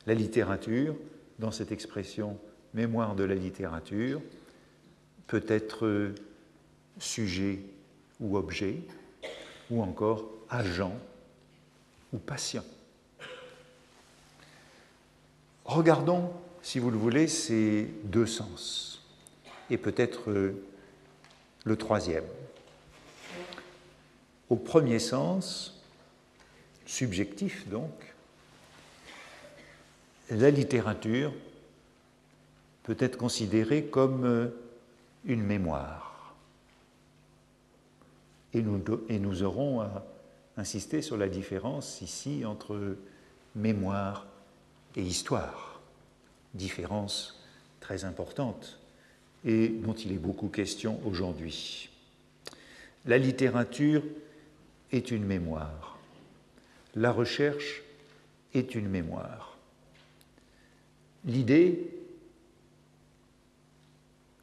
La 0.06 0.13
littérature, 0.13 0.96
dans 1.38 1.52
cette 1.52 1.72
expression 1.72 2.39
mémoire 2.74 3.15
de 3.15 3.26
la 3.26 3.36
littérature, 3.36 4.22
peut 5.28 5.46
être 5.48 6.13
sujet 6.98 7.60
ou 8.22 8.38
objet, 8.38 8.80
ou 9.70 9.82
encore 9.82 10.26
agent 10.50 10.98
ou 12.13 12.17
patient. 12.20 12.63
Regardons, 15.68 16.32
si 16.62 16.80
vous 16.80 16.90
le 16.90 16.98
voulez, 16.98 17.28
ces 17.28 17.94
deux 18.04 18.26
sens, 18.26 19.06
et 19.70 19.78
peut-être 19.78 20.32
le 20.32 21.76
troisième. 21.76 22.24
Au 24.50 24.56
premier 24.56 25.00
sens, 25.00 25.84
subjectif 26.86 27.68
donc, 27.68 27.92
la 30.30 30.50
littérature 30.52 31.34
peut 32.84 32.96
être 33.00 33.18
considérée 33.18 33.84
comme 33.84 34.52
une 35.26 35.44
mémoire. 35.44 36.34
Et 38.54 38.62
nous, 38.62 38.82
et 39.10 39.20
nous 39.20 39.44
aurons 39.44 39.82
à 39.82 40.06
insister 40.56 41.02
sur 41.02 41.18
la 41.18 41.28
différence 41.28 42.02
ici 42.02 42.46
entre 42.46 42.96
mémoire 43.56 44.26
et 44.98 45.02
histoire. 45.02 45.80
Différence 46.54 47.40
très 47.80 48.04
importante 48.04 48.80
et 49.46 49.70
dont 49.70 49.94
il 49.94 50.12
est 50.12 50.18
beaucoup 50.18 50.50
question 50.50 51.00
aujourd'hui. 51.06 51.90
La 53.06 53.18
littérature 53.18 54.04
est 54.92 55.12
une 55.12 55.24
mémoire. 55.24 55.98
La 56.96 57.12
recherche 57.12 57.84
est 58.54 58.74
une 58.74 58.90
mémoire. 58.90 59.58
L'idée 61.24 61.92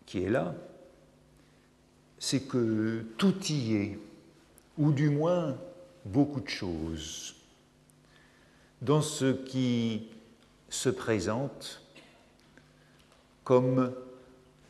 qui 0.06 0.22
est 0.22 0.30
là, 0.30 0.54
c'est 2.18 2.46
que 2.46 3.04
tout 3.18 3.34
y 3.48 3.74
est, 3.74 3.98
ou 4.78 4.92
du 4.92 5.10
moins 5.10 5.58
beaucoup 6.04 6.40
de 6.40 6.48
choses, 6.48 7.34
dans 8.80 9.02
ce 9.02 9.32
qui 9.32 10.13
se 10.74 10.88
présente 10.88 11.82
comme 13.44 13.92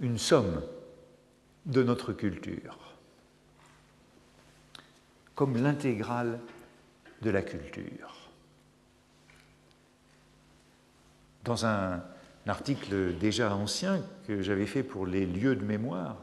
une 0.01 0.19
somme 0.19 0.63
de 1.67 1.83
notre 1.83 2.13
culture 2.13 2.85
comme 5.35 5.57
l'intégrale 5.57 6.39
de 7.23 7.31
la 7.31 7.43
culture. 7.43 8.31
Dans 11.45 11.67
un 11.67 12.03
article 12.47 13.17
déjà 13.19 13.55
ancien 13.55 14.03
que 14.27 14.43
j'avais 14.43 14.67
fait 14.67 14.83
pour 14.83 15.07
les 15.07 15.27
lieux 15.27 15.57
de 15.57 15.65
mémoire 15.65 16.17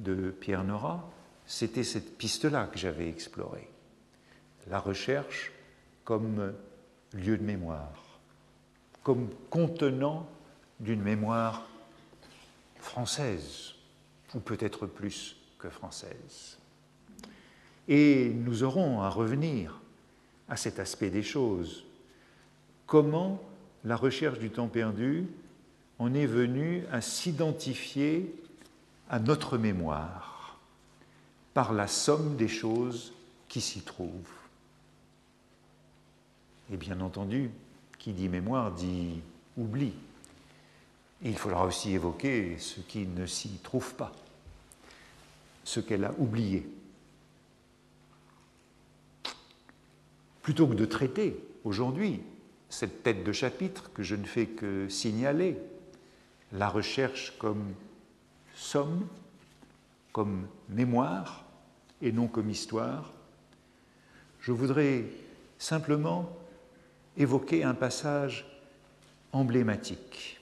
de 0.00 0.30
Pierre 0.30 0.64
Nora, 0.64 1.10
c'était 1.46 1.84
cette 1.84 2.16
piste-là 2.16 2.66
que 2.66 2.78
j'avais 2.78 3.08
explorée. 3.08 3.68
La 4.68 4.78
recherche 4.78 5.52
comme 6.04 6.54
lieu 7.12 7.36
de 7.36 7.42
mémoire, 7.42 8.11
comme 9.02 9.28
contenant 9.50 10.28
d'une 10.80 11.02
mémoire 11.02 11.66
française, 12.76 13.74
ou 14.34 14.40
peut-être 14.40 14.86
plus 14.86 15.36
que 15.58 15.68
française. 15.68 16.58
Et 17.88 18.30
nous 18.30 18.62
aurons 18.62 19.00
à 19.00 19.08
revenir 19.08 19.80
à 20.48 20.56
cet 20.56 20.78
aspect 20.78 21.10
des 21.10 21.22
choses. 21.22 21.84
Comment 22.86 23.40
la 23.84 23.96
recherche 23.96 24.38
du 24.38 24.50
temps 24.50 24.68
perdu 24.68 25.26
en 25.98 26.14
est 26.14 26.26
venue 26.26 26.84
à 26.90 27.00
s'identifier 27.00 28.34
à 29.08 29.18
notre 29.18 29.58
mémoire 29.58 30.58
par 31.54 31.72
la 31.72 31.86
somme 31.86 32.36
des 32.36 32.48
choses 32.48 33.12
qui 33.48 33.60
s'y 33.60 33.82
trouvent. 33.82 34.10
Et 36.72 36.76
bien 36.76 37.00
entendu, 37.00 37.50
qui 38.02 38.12
dit 38.12 38.28
mémoire 38.28 38.72
dit 38.72 39.22
oubli. 39.56 39.92
Et 41.22 41.30
il 41.30 41.38
faudra 41.38 41.64
aussi 41.64 41.92
évoquer 41.92 42.58
ce 42.58 42.80
qui 42.80 43.06
ne 43.06 43.26
s'y 43.26 43.60
trouve 43.62 43.94
pas, 43.94 44.12
ce 45.62 45.80
qu'elle 45.80 46.04
a 46.04 46.12
oublié. 46.18 46.68
plutôt 50.42 50.66
que 50.66 50.74
de 50.74 50.84
traiter 50.84 51.36
aujourd'hui 51.64 52.20
cette 52.68 53.02
tête 53.02 53.24
de 53.24 53.32
chapitre 53.32 53.92
que 53.92 54.02
je 54.02 54.16
ne 54.16 54.24
fais 54.24 54.46
que 54.46 54.88
signaler, 54.88 55.56
la 56.52 56.68
recherche 56.68 57.32
comme 57.38 57.72
somme, 58.54 59.06
comme 60.12 60.46
mémoire 60.68 61.44
et 62.00 62.12
non 62.12 62.26
comme 62.26 62.50
histoire, 62.50 63.12
je 64.40 64.52
voudrais 64.52 65.04
simplement 65.58 66.28
évoquer 67.16 67.64
un 67.64 67.74
passage 67.74 68.46
emblématique 69.32 70.40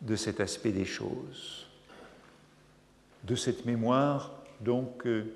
de 0.00 0.16
cet 0.16 0.40
aspect 0.40 0.72
des 0.72 0.84
choses, 0.84 1.66
de 3.24 3.36
cette 3.36 3.64
mémoire 3.64 4.32
donc 4.60 5.06
euh, 5.06 5.32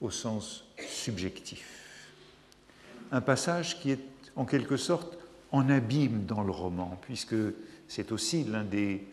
au 0.00 0.10
sens 0.10 0.64
subjectif 0.88 1.84
un 3.14 3.20
passage 3.20 3.80
qui 3.80 3.92
est 3.92 4.00
en 4.34 4.44
quelque 4.44 4.76
sorte 4.76 5.16
en 5.52 5.70
abîme 5.70 6.24
dans 6.24 6.42
le 6.42 6.50
roman, 6.50 6.98
puisque 7.02 7.36
c'est 7.86 8.10
aussi 8.10 8.42
l'un 8.42 8.64
des 8.64 9.06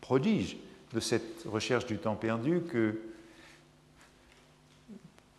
prodiges 0.00 0.56
de 0.92 1.00
cette 1.00 1.42
recherche 1.44 1.86
du 1.86 1.98
temps 1.98 2.14
perdu 2.14 2.62
que 2.70 3.00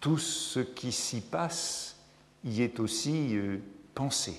tout 0.01 0.17
ce 0.17 0.59
qui 0.59 0.91
s'y 0.91 1.21
passe 1.21 1.95
y 2.43 2.62
est 2.62 2.81
aussi 2.81 3.38
euh, 3.38 3.57
pensé. 3.95 4.33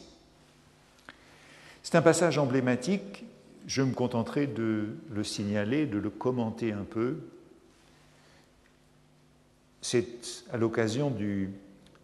C'est 1.85 1.97
un 1.97 2.03
passage 2.03 2.39
emblématique, 2.39 3.27
je 3.67 3.83
me 3.83 3.93
contenterai 3.93 4.47
de 4.47 4.97
le 5.11 5.23
signaler, 5.23 5.85
de 5.85 5.99
le 5.99 6.09
commenter 6.09 6.73
un 6.73 6.83
peu. 6.83 7.19
C'est 9.83 10.47
à 10.51 10.57
l'occasion 10.57 11.11
du 11.11 11.51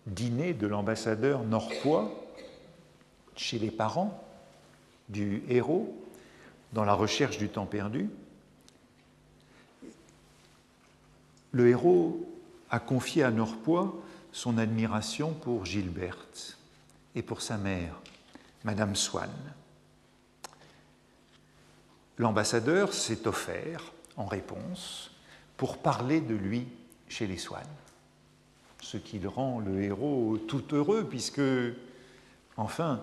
dîner 0.07 0.53
de 0.53 0.67
l'ambassadeur 0.67 1.45
norpois 1.45 2.13
chez 3.37 3.59
les 3.59 3.71
parents 3.71 4.23
du 5.09 5.43
héros 5.49 5.97
dans 6.75 6.85
la 6.85 6.93
recherche 6.93 7.39
du 7.39 7.49
temps 7.49 7.67
perdu. 7.67 8.11
Le 11.53 11.69
héros 11.69 12.29
a 12.69 12.81
confié 12.81 13.23
à 13.23 13.31
Norpois 13.31 13.99
son 14.31 14.59
admiration 14.59 15.33
pour 15.33 15.65
Gilberte 15.65 16.59
et 17.15 17.23
pour 17.23 17.41
sa 17.41 17.57
mère, 17.57 17.95
Madame 18.63 18.95
Swann. 18.95 19.31
L'ambassadeur 22.21 22.93
s'est 22.93 23.27
offert 23.27 23.95
en 24.19 24.27
réponse 24.27 25.11
pour 25.57 25.79
parler 25.79 26.21
de 26.21 26.35
lui 26.35 26.67
chez 27.09 27.27
les 27.27 27.39
Swann, 27.39 27.67
ce 28.83 28.99
qui 28.99 29.19
le 29.19 29.31
rend 29.31 29.59
le 29.59 29.83
héros 29.83 30.37
tout 30.37 30.63
heureux 30.73 31.07
puisque, 31.09 31.41
enfin, 32.59 33.03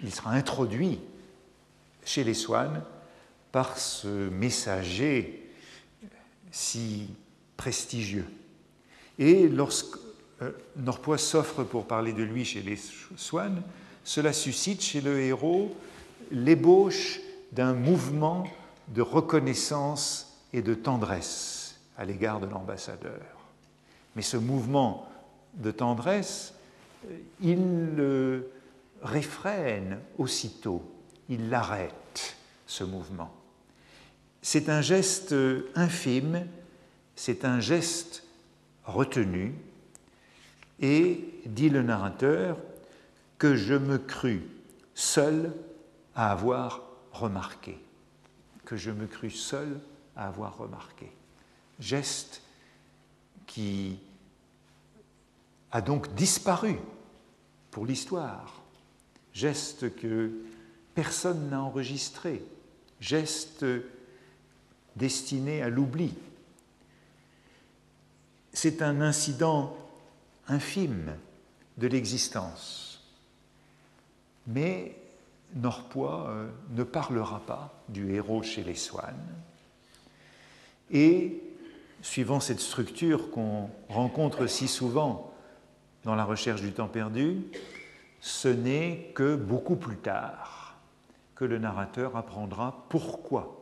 il 0.00 0.14
sera 0.14 0.30
introduit 0.30 1.00
chez 2.04 2.22
les 2.22 2.34
Swann 2.34 2.84
par 3.50 3.76
ce 3.76 4.28
messager 4.28 5.50
si 6.52 7.08
prestigieux. 7.56 8.28
Et 9.18 9.48
lorsque 9.48 9.96
euh, 10.40 10.52
Norpois 10.76 11.18
s'offre 11.18 11.64
pour 11.64 11.88
parler 11.88 12.12
de 12.12 12.22
lui 12.22 12.44
chez 12.44 12.62
les 12.62 12.78
Swann, 13.16 13.60
cela 14.04 14.32
suscite 14.32 14.82
chez 14.82 15.00
le 15.00 15.18
héros 15.18 15.74
l'ébauche 16.30 17.18
d'un 17.52 17.74
mouvement 17.74 18.46
de 18.88 19.02
reconnaissance 19.02 20.38
et 20.52 20.62
de 20.62 20.74
tendresse 20.74 21.80
à 21.96 22.04
l'égard 22.04 22.40
de 22.40 22.46
l'ambassadeur. 22.46 23.20
Mais 24.16 24.22
ce 24.22 24.36
mouvement 24.36 25.08
de 25.54 25.70
tendresse, 25.70 26.54
euh, 27.08 27.16
il 27.40 27.94
le 27.94 28.50
réfrène 29.02 29.98
aussitôt, 30.18 30.82
il 31.28 31.48
l'arrête, 31.50 32.36
ce 32.66 32.84
mouvement. 32.84 33.32
C'est 34.42 34.68
un 34.68 34.80
geste 34.80 35.34
infime, 35.74 36.46
c'est 37.16 37.44
un 37.44 37.60
geste 37.60 38.24
retenu, 38.84 39.54
et, 40.80 41.20
dit 41.46 41.68
le 41.68 41.82
narrateur, 41.82 42.56
que 43.38 43.54
je 43.54 43.74
me 43.74 43.98
crus 43.98 44.42
seul 44.94 45.52
à 46.14 46.32
avoir 46.32 46.82
remarqué, 47.12 47.78
que 48.64 48.76
je 48.76 48.90
me 48.90 49.06
crus 49.06 49.42
seul 49.42 49.80
à 50.16 50.28
avoir 50.28 50.56
remarqué. 50.56 51.10
Geste 51.78 52.42
qui 53.46 53.98
a 55.72 55.80
donc 55.80 56.14
disparu 56.14 56.76
pour 57.70 57.86
l'histoire, 57.86 58.62
geste 59.32 59.94
que 59.96 60.32
personne 60.94 61.50
n'a 61.50 61.62
enregistré, 61.62 62.44
geste 63.00 63.64
destiné 64.96 65.62
à 65.62 65.68
l'oubli. 65.68 66.14
C'est 68.52 68.82
un 68.82 69.00
incident 69.00 69.76
infime 70.48 71.16
de 71.78 71.86
l'existence. 71.86 73.02
Mais 74.46 74.96
Norpois 75.54 76.28
euh, 76.30 76.48
ne 76.70 76.82
parlera 76.82 77.40
pas 77.40 77.72
du 77.88 78.14
héros 78.14 78.42
chez 78.42 78.62
les 78.62 78.74
Swann. 78.74 79.16
Et, 80.90 81.42
suivant 82.02 82.40
cette 82.40 82.60
structure 82.60 83.30
qu'on 83.30 83.68
rencontre 83.88 84.46
si 84.46 84.68
souvent 84.68 85.34
dans 86.04 86.14
la 86.14 86.24
recherche 86.24 86.62
du 86.62 86.72
temps 86.72 86.88
perdu, 86.88 87.42
ce 88.20 88.48
n'est 88.48 89.12
que 89.14 89.36
beaucoup 89.36 89.76
plus 89.76 89.98
tard 89.98 90.78
que 91.34 91.44
le 91.44 91.58
narrateur 91.58 92.16
apprendra 92.16 92.86
pourquoi 92.88 93.56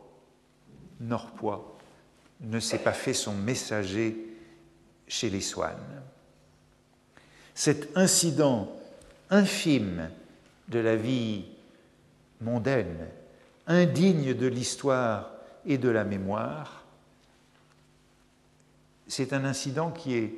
Norpois 0.99 1.77
ne 2.41 2.59
s'est 2.59 2.79
pas 2.79 2.93
fait 2.93 3.13
son 3.13 3.33
messager 3.33 4.17
chez 5.07 5.29
les 5.29 5.41
Swann 5.41 5.77
cet 7.59 7.97
incident 7.97 8.71
infime 9.29 10.09
de 10.69 10.79
la 10.79 10.95
vie 10.95 11.43
mondaine, 12.41 13.07
indigne 13.67 14.33
de 14.33 14.47
l'histoire 14.47 15.31
et 15.65 15.77
de 15.77 15.89
la 15.89 16.03
mémoire, 16.03 16.83
c'est 19.07 19.33
un 19.33 19.43
incident 19.43 19.91
qui 19.91 20.15
est 20.15 20.33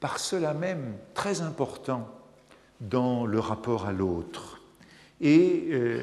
par 0.00 0.18
cela 0.18 0.54
même 0.54 0.96
très 1.14 1.42
important 1.42 2.08
dans 2.80 3.26
le 3.26 3.38
rapport 3.38 3.86
à 3.86 3.92
l'autre. 3.92 4.60
Et 5.20 5.68
euh, 5.70 6.02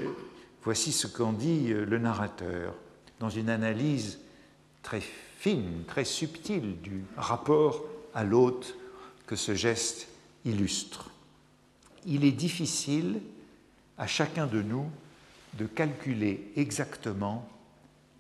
voici 0.64 0.92
ce 0.92 1.08
qu'en 1.08 1.34
dit 1.34 1.72
euh, 1.72 1.86
le 1.86 1.98
narrateur 1.98 2.76
dans 3.20 3.30
une 3.30 3.50
analyse 3.50 4.20
très 4.84 5.02
fine, 5.02 5.84
très 5.88 6.06
subtile 6.06 6.80
du 6.82 7.04
rapport 7.18 7.84
à 8.14 8.24
l'autre 8.24 8.70
que 9.26 9.36
ce 9.36 9.56
geste 9.56 10.08
illustre. 10.46 11.10
Il 12.06 12.24
est 12.24 12.32
difficile 12.32 13.20
à 13.98 14.08
chacun 14.08 14.48
de 14.48 14.62
nous 14.62 14.90
de 15.54 15.66
calculer 15.66 16.52
exactement 16.56 17.48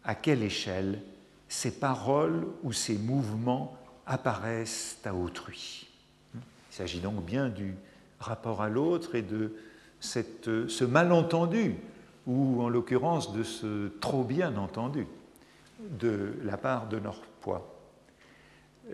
à 0.04 0.16
quelle 0.16 0.44
échelle 0.44 1.02
ces 1.50 1.72
paroles 1.72 2.48
ou 2.63 2.74
ces 2.74 2.98
mouvements 2.98 3.78
apparaissent 4.06 4.98
à 5.06 5.13
autrui. 5.13 5.88
Il 6.34 6.76
s'agit 6.76 7.00
donc 7.00 7.24
bien 7.24 7.50
du 7.50 7.76
rapport 8.20 8.62
à 8.62 8.70
l'autre 8.70 9.16
et 9.16 9.22
de 9.22 9.56
cette, 10.00 10.68
ce 10.68 10.84
malentendu, 10.84 11.76
ou 12.26 12.62
en 12.62 12.70
l'occurrence 12.70 13.34
de 13.34 13.44
ce 13.44 13.88
trop 14.00 14.24
bien 14.24 14.58
entendu 14.58 15.08
de 15.80 16.34
la 16.44 16.58
part 16.58 16.88
de 16.88 17.00
Norpois. 17.00 17.74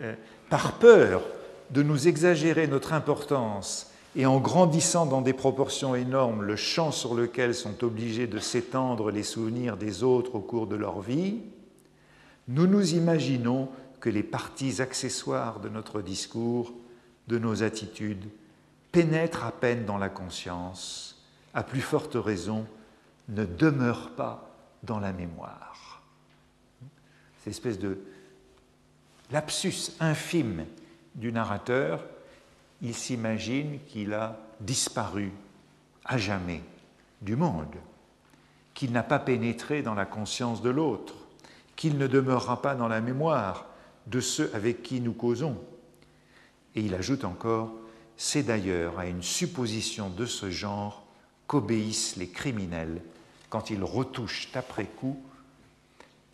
Euh, 0.00 0.14
par 0.50 0.78
peur 0.78 1.22
de 1.70 1.82
nous 1.82 2.08
exagérer 2.08 2.66
notre 2.66 2.92
importance 2.92 3.90
et 4.16 4.26
en 4.26 4.38
grandissant 4.38 5.06
dans 5.06 5.22
des 5.22 5.32
proportions 5.32 5.94
énormes 5.94 6.42
le 6.42 6.56
champ 6.56 6.92
sur 6.92 7.14
lequel 7.14 7.54
sont 7.54 7.82
obligés 7.82 8.26
de 8.26 8.38
s'étendre 8.38 9.10
les 9.10 9.22
souvenirs 9.22 9.76
des 9.76 10.02
autres 10.02 10.36
au 10.36 10.40
cours 10.40 10.66
de 10.66 10.76
leur 10.76 11.00
vie, 11.00 11.40
nous 12.48 12.66
nous 12.66 12.94
imaginons 12.94 13.68
que 14.00 14.10
les 14.10 14.22
parties 14.22 14.80
accessoires 14.80 15.60
de 15.60 15.68
notre 15.68 16.02
discours, 16.02 16.72
de 17.26 17.38
nos 17.38 17.62
attitudes, 17.62 18.28
pénètrent 18.92 19.44
à 19.44 19.52
peine 19.52 19.84
dans 19.84 19.98
la 19.98 20.10
conscience, 20.10 21.24
à 21.52 21.62
plus 21.62 21.80
forte 21.80 22.14
raison, 22.14 22.66
ne 23.28 23.44
demeurent 23.44 24.10
pas 24.10 24.54
dans 24.82 25.00
la 25.00 25.12
mémoire. 25.12 26.02
Cette 27.38 27.52
espèce 27.52 27.78
de 27.78 27.98
lapsus 29.32 29.92
infime 30.00 30.66
du 31.14 31.32
narrateur, 31.32 32.04
il 32.82 32.94
s'imagine 32.94 33.78
qu'il 33.88 34.12
a 34.12 34.38
disparu 34.60 35.32
à 36.04 36.18
jamais 36.18 36.62
du 37.22 37.36
monde, 37.36 37.74
qu'il 38.74 38.92
n'a 38.92 39.02
pas 39.02 39.18
pénétré 39.18 39.82
dans 39.82 39.94
la 39.94 40.04
conscience 40.04 40.62
de 40.62 40.70
l'autre, 40.70 41.14
qu'il 41.76 41.98
ne 41.98 42.06
demeurera 42.06 42.60
pas 42.60 42.74
dans 42.74 42.88
la 42.88 43.00
mémoire 43.00 43.66
de 44.06 44.20
ceux 44.20 44.50
avec 44.54 44.82
qui 44.82 45.00
nous 45.00 45.12
causons. 45.12 45.56
Et 46.74 46.80
il 46.82 46.94
ajoute 46.94 47.24
encore, 47.24 47.72
c'est 48.16 48.42
d'ailleurs 48.42 48.98
à 48.98 49.06
une 49.06 49.22
supposition 49.22 50.10
de 50.10 50.26
ce 50.26 50.50
genre 50.50 51.04
qu'obéissent 51.46 52.16
les 52.16 52.28
criminels 52.28 53.00
quand 53.48 53.70
ils 53.70 53.82
retouchent 53.82 54.48
après 54.54 54.86
coup 54.86 55.20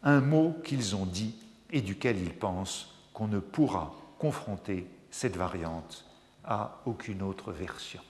un 0.03 0.20
mot 0.20 0.55
qu'ils 0.64 0.96
ont 0.96 1.07
dit 1.07 1.35
et 1.70 1.83
duquel 1.83 2.18
ils 2.18 2.35
pensent 2.35 2.94
qu'on 3.12 3.29
ne 3.29 3.38
pourra 3.38 3.94
confronter 4.18 4.87
cette 5.11 5.37
variante 5.37 6.09
à 6.50 6.80
aucune 6.84 7.22
autre 7.22 7.52
version. 7.52 8.02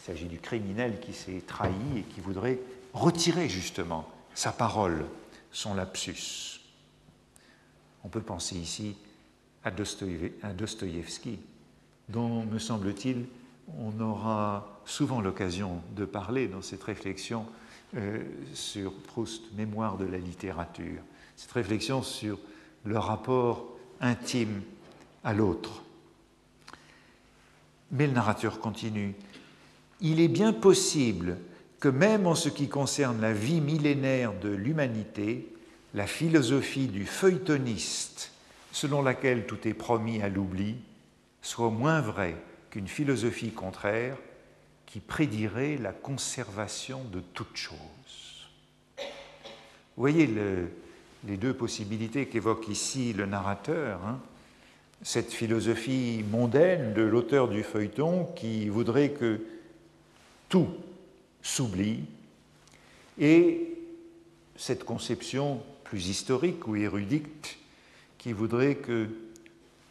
Il 0.00 0.04
s'agit 0.04 0.26
du 0.26 0.38
criminel 0.38 1.00
qui 1.00 1.14
s'est 1.14 1.42
trahi 1.46 1.72
et 1.96 2.02
qui 2.02 2.20
voudrait 2.20 2.58
retirer 2.92 3.48
justement 3.48 4.06
sa 4.34 4.52
parole, 4.52 5.06
son 5.52 5.74
lapsus. 5.74 6.60
On 8.02 8.08
peut 8.08 8.20
penser 8.20 8.56
ici 8.56 8.96
à 9.62 9.70
Dostoïevski, 9.70 11.38
dont, 12.10 12.44
me 12.44 12.58
semble-t-il, 12.58 13.26
on 13.78 13.98
aura 14.00 14.80
souvent 14.84 15.22
l'occasion 15.22 15.80
de 15.96 16.04
parler 16.04 16.48
dans 16.48 16.60
cette 16.60 16.82
réflexion 16.82 17.46
euh, 17.96 18.22
sur 18.52 18.92
Proust, 18.92 19.52
Mémoire 19.54 19.96
de 19.96 20.04
la 20.04 20.18
littérature, 20.18 21.00
cette 21.36 21.52
réflexion 21.52 22.02
sur 22.02 22.38
le 22.84 22.98
rapport 22.98 23.68
intime 24.00 24.62
à 25.22 25.32
l'autre. 25.32 25.84
Mais 27.90 28.06
le 28.06 28.12
narrateur 28.12 28.60
continue. 28.60 29.14
il 30.00 30.20
est 30.20 30.28
bien 30.28 30.52
possible 30.52 31.38
que 31.80 31.88
même 31.88 32.26
en 32.26 32.34
ce 32.34 32.48
qui 32.48 32.68
concerne 32.68 33.20
la 33.20 33.32
vie 33.32 33.60
millénaire 33.60 34.32
de 34.40 34.48
l'humanité, 34.48 35.54
la 35.92 36.06
philosophie 36.06 36.88
du 36.88 37.06
feuilletoniste, 37.06 38.32
selon 38.72 39.02
laquelle 39.02 39.46
tout 39.46 39.68
est 39.68 39.74
promis 39.74 40.22
à 40.22 40.28
l'oubli, 40.28 40.76
soit 41.42 41.70
moins 41.70 42.00
vraie 42.00 42.36
qu'une 42.70 42.88
philosophie 42.88 43.52
contraire 43.52 44.16
qui 44.86 44.98
prédirait 45.00 45.76
la 45.76 45.92
conservation 45.92 47.04
de 47.12 47.20
toute 47.20 47.56
chose. 47.56 48.48
Vous 48.96 50.00
voyez 50.00 50.28
les 51.26 51.36
deux 51.36 51.54
possibilités 51.54 52.26
qu'évoque 52.26 52.68
ici 52.68 53.12
le 53.12 53.26
narrateur. 53.26 54.00
Hein. 54.04 54.18
Cette 55.02 55.32
philosophie 55.32 56.24
mondaine 56.30 56.94
de 56.94 57.02
l'auteur 57.02 57.48
du 57.48 57.62
feuilleton 57.62 58.24
qui 58.36 58.68
voudrait 58.68 59.10
que 59.10 59.40
tout 60.48 60.68
s'oublie 61.42 62.04
et 63.18 63.76
cette 64.56 64.84
conception 64.84 65.60
plus 65.84 66.08
historique 66.08 66.66
ou 66.66 66.76
érudite 66.76 67.58
qui 68.18 68.32
voudrait 68.32 68.76
que 68.76 69.08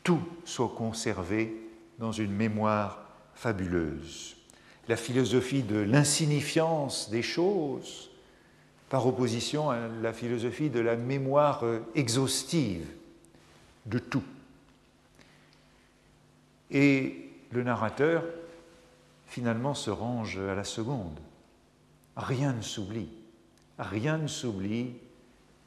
tout 0.04 0.22
soit 0.46 0.74
conservé 0.76 1.56
dans 2.00 2.12
une 2.12 2.32
mémoire 2.32 3.08
fabuleuse. 3.36 4.36
La 4.88 4.98
philosophie 4.98 5.64
de 5.64 5.78
l'insignifiance 5.78 7.10
des 7.10 7.22
choses, 7.22 8.10
par 8.90 9.08
opposition 9.08 9.70
à 9.70 9.88
la 10.04 10.14
philosophie 10.14 10.70
de 10.70 10.80
la 10.80 10.96
mémoire 10.96 11.64
euh, 11.64 11.80
exhaustive 11.96 12.86
de 13.88 13.98
tout. 13.98 14.24
Et 16.74 17.30
le 17.52 17.64
narrateur, 17.64 18.24
finalement, 19.28 19.74
se 19.74 19.90
range 19.90 20.40
à 20.40 20.56
la 20.56 20.64
seconde. 20.64 21.20
Rien 22.18 22.54
ne 22.54 22.62
s'oublie. 22.62 23.10
Rien 23.80 24.18
ne 24.18 24.28
s'oublie, 24.28 24.94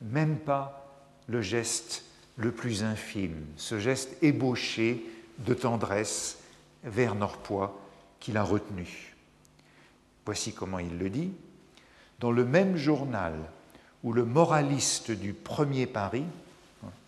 même 0.03 0.39
pas 0.39 0.87
le 1.29 1.41
geste 1.41 2.05
le 2.37 2.53
plus 2.53 2.85
infime, 2.85 3.47
ce 3.57 3.79
geste 3.79 4.23
ébauché 4.23 5.03
de 5.39 5.55
tendresse 5.55 6.39
vers 6.85 7.15
Norpois 7.15 7.81
qu'il 8.21 8.37
a 8.37 8.43
retenu. 8.43 9.15
Voici 10.25 10.53
comment 10.53 10.79
il 10.79 10.99
le 10.99 11.09
dit 11.09 11.33
dans 12.21 12.31
le 12.31 12.45
même 12.45 12.77
journal 12.77 13.35
où 14.03 14.13
le 14.13 14.25
moraliste 14.25 15.11
du 15.11 15.33
premier 15.33 15.87
Paris, 15.87 16.25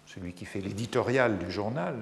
celui 0.07 0.33
qui 0.33 0.45
fait 0.45 0.61
l'éditorial 0.61 1.39
du 1.39 1.51
journal, 1.51 1.97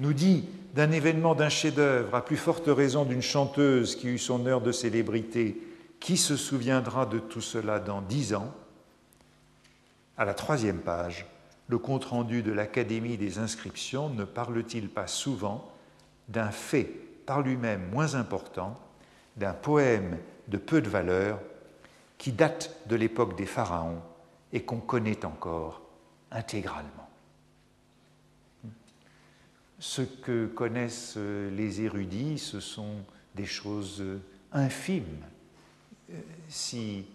nous 0.00 0.14
dit 0.14 0.48
d'un 0.74 0.90
événement 0.90 1.34
d'un 1.34 1.50
chef-d'œuvre, 1.50 2.14
à 2.14 2.24
plus 2.24 2.38
forte 2.38 2.66
raison 2.66 3.04
d'une 3.04 3.22
chanteuse 3.22 3.96
qui 3.96 4.08
eut 4.08 4.18
son 4.18 4.46
heure 4.46 4.62
de 4.62 4.72
célébrité, 4.72 5.60
qui 6.00 6.16
se 6.16 6.36
souviendra 6.36 7.04
de 7.04 7.18
tout 7.18 7.42
cela 7.42 7.78
dans 7.78 8.00
dix 8.00 8.34
ans? 8.34 8.52
À 10.16 10.24
la 10.24 10.32
troisième 10.32 10.78
page, 10.78 11.26
le 11.68 11.78
compte-rendu 11.78 12.42
de 12.42 12.50
l'Académie 12.50 13.18
des 13.18 13.38
inscriptions 13.38 14.08
ne 14.08 14.24
parle-t-il 14.24 14.88
pas 14.88 15.06
souvent 15.06 15.70
d'un 16.28 16.50
fait 16.50 16.90
par 17.26 17.42
lui-même 17.42 17.90
moins 17.92 18.14
important, 18.14 18.80
d'un 19.36 19.52
poème 19.52 20.16
de 20.48 20.56
peu 20.56 20.80
de 20.80 20.88
valeur, 20.88 21.38
qui 22.16 22.32
date 22.32 22.74
de 22.86 22.96
l'époque 22.96 23.36
des 23.36 23.46
pharaons 23.46 24.00
et 24.52 24.62
qu'on 24.62 24.80
connaît 24.80 25.24
encore 25.24 25.82
intégralement? 26.30 26.99
Ce 29.80 30.02
que 30.02 30.46
connaissent 30.46 31.16
les 31.16 31.80
érudits, 31.80 32.38
ce 32.38 32.60
sont 32.60 32.96
des 33.34 33.46
choses 33.46 34.04
infimes 34.52 35.24
si 36.48 37.06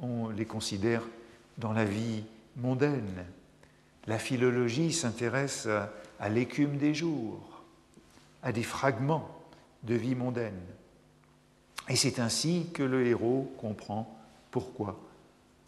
on 0.00 0.28
les 0.28 0.46
considère 0.46 1.02
dans 1.56 1.72
la 1.72 1.84
vie 1.84 2.24
mondaine. 2.56 3.24
La 4.06 4.18
philologie 4.18 4.92
s'intéresse 4.92 5.68
à, 6.18 6.28
l'écume 6.28 6.78
des 6.78 6.94
jours, 6.94 7.62
à 8.42 8.52
des 8.52 8.62
fragments 8.62 9.28
de 9.82 9.94
vie 9.94 10.14
mondaine. 10.14 10.60
Et 11.88 11.96
c'est 11.96 12.18
ainsi 12.18 12.68
que 12.72 12.82
le 12.82 13.06
héros 13.06 13.52
comprend 13.58 14.18
pourquoi 14.50 14.98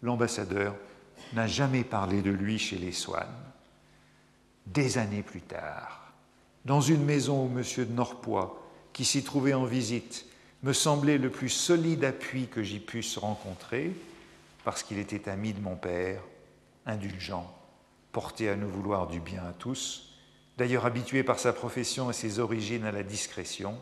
l'ambassadeur 0.01 0.75
n'a 1.33 1.47
jamais 1.47 1.83
parlé 1.83 2.21
de 2.21 2.31
lui 2.31 2.57
chez 2.57 2.77
les 2.77 2.91
Swann. 2.91 3.29
Des 4.65 4.97
années 4.97 5.23
plus 5.23 5.41
tard, 5.41 6.10
dans 6.65 6.81
une 6.81 7.03
maison 7.03 7.45
où 7.45 7.57
M. 7.57 7.63
de 7.77 7.93
Norpois, 7.93 8.61
qui 8.93 9.05
s'y 9.05 9.23
trouvait 9.23 9.53
en 9.53 9.65
visite, 9.65 10.25
me 10.63 10.73
semblait 10.73 11.17
le 11.17 11.29
plus 11.29 11.49
solide 11.49 12.03
appui 12.03 12.47
que 12.47 12.61
j'y 12.61 12.79
puisse 12.79 13.17
rencontrer, 13.17 13.93
parce 14.63 14.83
qu'il 14.83 14.99
était 14.99 15.29
ami 15.29 15.53
de 15.53 15.61
mon 15.61 15.75
père, 15.75 16.21
indulgent, 16.85 17.51
porté 18.11 18.49
à 18.49 18.55
nous 18.55 18.69
vouloir 18.69 19.07
du 19.07 19.19
bien 19.19 19.43
à 19.43 19.53
tous, 19.53 20.13
d'ailleurs 20.57 20.85
habitué 20.85 21.23
par 21.23 21.39
sa 21.39 21.53
profession 21.53 22.09
et 22.09 22.13
ses 22.13 22.39
origines 22.39 22.85
à 22.85 22.91
la 22.91 23.03
discrétion, 23.03 23.77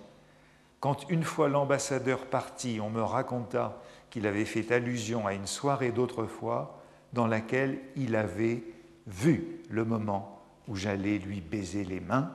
quand 0.80 1.10
une 1.10 1.24
fois 1.24 1.50
l'ambassadeur 1.50 2.26
parti, 2.26 2.80
on 2.82 2.90
me 2.90 3.02
raconta 3.02 3.82
qu'il 4.10 4.26
avait 4.26 4.46
fait 4.46 4.72
allusion 4.72 5.28
à 5.28 5.34
une 5.34 5.48
soirée 5.48 5.92
d'autrefois 5.92 6.82
dans 7.12 7.28
laquelle 7.28 7.80
il 7.96 8.16
avait 8.16 8.64
vu 9.08 9.62
le 9.70 9.84
moment 9.84 10.42
où 10.68 10.76
j'allais 10.76 11.18
lui 11.18 11.42
baiser 11.42 11.84
les 11.84 12.00
mains. 12.00 12.32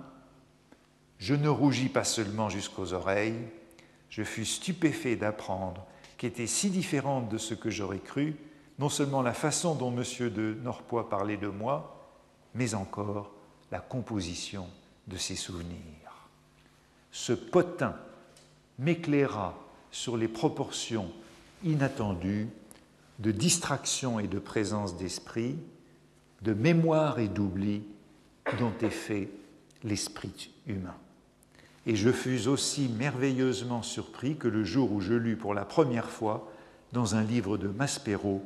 Je 1.18 1.34
ne 1.34 1.48
rougis 1.48 1.88
pas 1.88 2.04
seulement 2.04 2.48
jusqu'aux 2.48 2.92
oreilles, 2.92 3.38
je 4.10 4.22
fus 4.22 4.44
stupéfait 4.44 5.16
d'apprendre 5.16 5.86
qu'était 6.18 6.46
si 6.46 6.70
différente 6.70 7.28
de 7.28 7.38
ce 7.38 7.54
que 7.54 7.70
j'aurais 7.70 7.98
cru, 7.98 8.36
non 8.78 8.88
seulement 8.88 9.22
la 9.22 9.34
façon 9.34 9.74
dont 9.74 9.92
M. 9.92 10.30
de 10.30 10.56
Norpois 10.62 11.08
parlait 11.08 11.36
de 11.36 11.48
moi, 11.48 12.10
mais 12.54 12.74
encore 12.74 13.32
la 13.70 13.80
composition 13.80 14.68
de 15.06 15.16
ses 15.16 15.36
souvenirs. 15.36 16.28
Ce 17.10 17.32
potin 17.32 17.96
m'éclaira 18.78 19.54
sur 19.90 20.16
les 20.16 20.28
proportions 20.28 21.10
inattendu 21.64 22.48
de 23.18 23.30
distraction 23.30 24.18
et 24.18 24.26
de 24.26 24.38
présence 24.38 24.96
d'esprit, 24.96 25.56
de 26.42 26.52
mémoire 26.52 27.18
et 27.18 27.28
d'oubli 27.28 27.84
dont 28.58 28.72
est 28.80 28.90
fait 28.90 29.30
l'esprit 29.82 30.50
humain. 30.66 30.96
Et 31.86 31.96
je 31.96 32.10
fus 32.10 32.46
aussi 32.48 32.88
merveilleusement 32.88 33.82
surpris 33.82 34.36
que 34.36 34.48
le 34.48 34.64
jour 34.64 34.92
où 34.92 35.00
je 35.00 35.12
lus 35.12 35.36
pour 35.36 35.52
la 35.54 35.64
première 35.64 36.08
fois 36.08 36.50
dans 36.92 37.14
un 37.14 37.22
livre 37.22 37.58
de 37.58 37.68
Maspero 37.68 38.42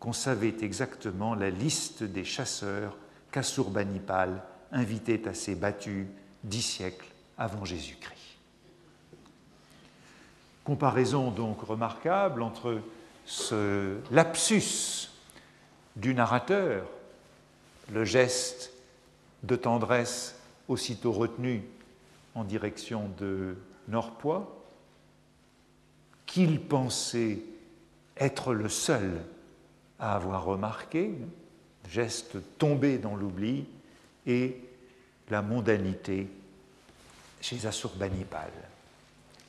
qu'on 0.00 0.12
savait 0.12 0.54
exactement 0.62 1.34
la 1.34 1.50
liste 1.50 2.02
des 2.02 2.24
chasseurs 2.24 2.96
qu'Assurbanipal 3.30 4.42
invitait 4.72 5.28
à 5.28 5.34
ses 5.34 5.54
battues 5.54 6.06
dix 6.44 6.62
siècles 6.62 7.08
avant 7.36 7.64
Jésus-Christ. 7.64 8.14
Comparaison 10.64 11.30
donc 11.30 11.62
remarquable 11.62 12.42
entre 12.42 12.80
ce 13.24 13.96
lapsus 14.10 15.10
du 15.96 16.14
narrateur, 16.14 16.86
le 17.92 18.04
geste 18.04 18.72
de 19.42 19.56
tendresse 19.56 20.36
aussitôt 20.68 21.12
retenu 21.12 21.62
en 22.38 22.44
direction 22.44 23.10
de 23.18 23.56
Norpois, 23.88 24.64
qu'il 26.26 26.60
pensait 26.60 27.40
être 28.16 28.54
le 28.54 28.68
seul 28.68 29.22
à 29.98 30.14
avoir 30.14 30.44
remarqué, 30.44 31.14
geste 31.90 32.36
tombé 32.58 32.98
dans 32.98 33.16
l'oubli, 33.16 33.66
et 34.26 34.60
la 35.30 35.42
mondanité 35.42 36.28
chez 37.40 37.66
Assurbanipal. 37.66 38.50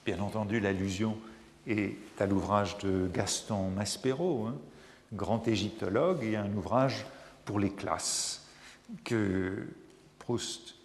Bien 0.06 0.20
entendu, 0.20 0.60
l'allusion 0.60 1.18
est 1.68 1.98
à 2.20 2.26
l'ouvrage 2.26 2.78
de 2.80 3.10
Gaston 3.14 3.70
Maspero, 3.70 4.48
hein, 4.48 4.56
grand 5.14 5.48
égyptologue, 5.48 6.24
et 6.24 6.38
un 6.38 6.52
ouvrage 6.54 7.06
pour 7.46 7.60
les 7.60 7.72
classes 7.72 8.48
que 9.04 9.68
Proust 10.18 10.76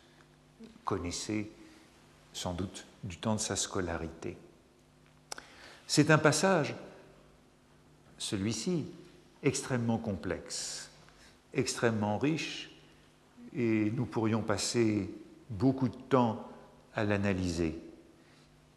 connaissait 0.85 1.49
sans 2.35 2.53
doute 2.53 2.85
du 3.03 3.17
temps 3.17 3.37
de 3.37 3.41
sa 3.41 3.57
scolarité. 3.57 4.37
C'est 5.87 6.11
un 6.11 6.19
passage, 6.19 6.75
celui-ci, 8.19 8.85
extrêmement 9.43 9.97
complexe, 9.97 10.91
extrêmement 11.55 12.19
riche, 12.19 12.71
et 13.57 13.91
nous 13.93 14.05
pourrions 14.05 14.43
passer 14.43 15.11
beaucoup 15.49 15.89
de 15.89 15.97
temps 15.97 16.47
à 16.95 17.05
l'analyser 17.05 17.79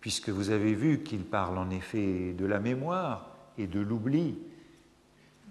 puisque 0.08 0.30
vous 0.30 0.52
avez 0.52 0.74
vu 0.74 1.04
qu'il 1.04 1.26
parle 1.26 1.58
en 1.58 1.70
effet 1.70 2.32
de 2.32 2.46
la 2.46 2.60
mémoire 2.60 3.30
et 3.58 3.68
de 3.68 3.82
l'oubli, 3.82 4.38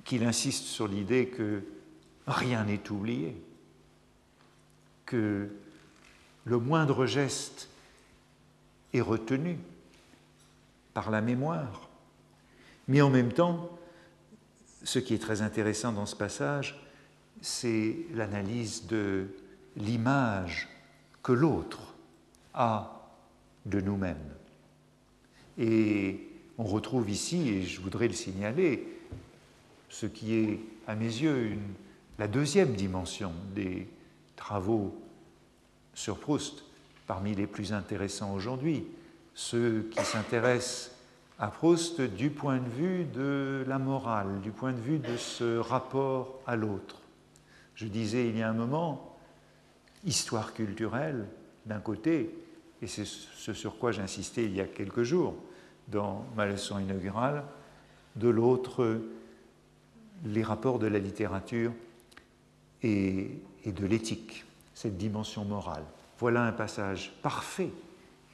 qu'il 0.04 0.24
insiste 0.24 0.64
sur 0.64 0.88
l'idée 0.88 1.26
que 1.26 1.62
rien 2.26 2.64
n'est 2.64 2.90
oublié, 2.90 3.36
que 5.04 5.50
le 6.44 6.59
moindre 6.59 7.04
geste 7.04 7.68
est 8.93 9.01
retenu, 9.01 9.59
par 10.95 11.11
la 11.11 11.20
mémoire. 11.20 11.89
Mais 12.89 13.03
en 13.03 13.11
même 13.11 13.32
temps, 13.32 13.70
ce 14.82 14.99
qui 14.99 15.14
est 15.14 15.18
très 15.18 15.43
intéressant 15.43 15.93
dans 15.93 16.07
ce 16.07 16.16
passage, 16.16 16.80
c'est 17.43 17.97
l'analyse 18.14 18.87
de 18.87 19.26
l'image 19.76 20.68
que 21.22 21.32
l'autre 21.32 21.95
a 22.55 23.11
de 23.66 23.80
nous-mêmes. 23.80 24.16
Et 25.59 26.28
on 26.57 26.64
retrouve 26.64 27.11
ici, 27.11 27.49
et 27.49 27.62
je 27.62 27.80
voudrais 27.80 28.09
le 28.09 28.14
signaler, 28.14 28.87
ce 29.91 30.07
qui 30.07 30.34
est 30.34 30.61
à 30.87 30.95
mes 30.95 31.05
yeux 31.05 31.59
la 32.18 32.28
deuxième 32.28 32.74
dimension 32.74 33.32
des 33.55 33.87
travaux 34.37 34.97
sur 35.95 36.18
Proust, 36.18 36.64
parmi 37.07 37.34
les 37.34 37.46
plus 37.46 37.72
intéressants 37.72 38.34
aujourd'hui, 38.34 38.86
ceux 39.34 39.88
qui 39.92 40.04
s'intéressent 40.04 40.92
à 41.38 41.48
Proust 41.48 42.00
du 42.00 42.30
point 42.30 42.59
de 42.59 42.68
vue 42.68 43.04
de 43.04 43.64
la 43.66 43.78
morale, 43.78 44.40
du 44.40 44.50
point 44.50 44.72
de 44.72 44.80
vue 44.80 44.98
de 44.98 45.16
ce 45.16 45.59
rapport 45.59 46.40
à 46.46 46.57
l'autre. 46.57 47.02
Je 47.74 47.86
disais 47.86 48.28
il 48.28 48.38
y 48.38 48.42
a 48.42 48.48
un 48.48 48.54
moment, 48.54 49.16
histoire 50.04 50.54
culturelle 50.54 51.26
d'un 51.66 51.80
côté, 51.80 52.34
et 52.80 52.86
c'est 52.86 53.04
ce 53.04 53.52
sur 53.52 53.78
quoi 53.78 53.92
j'insistais 53.92 54.44
il 54.44 54.54
y 54.54 54.61
a 54.61 54.66
quelques 54.66 55.02
jours 55.02 55.34
dans 55.88 56.24
ma 56.36 56.46
leçon 56.46 56.78
inaugurale, 56.78 57.44
de 58.16 58.28
l'autre, 58.28 59.00
les 60.24 60.42
rapports 60.42 60.78
de 60.78 60.86
la 60.86 60.98
littérature 60.98 61.72
et, 62.82 63.30
et 63.64 63.72
de 63.72 63.86
l'éthique, 63.86 64.44
cette 64.74 64.96
dimension 64.96 65.44
morale. 65.44 65.84
Voilà 66.18 66.44
un 66.44 66.52
passage 66.52 67.12
parfait 67.22 67.70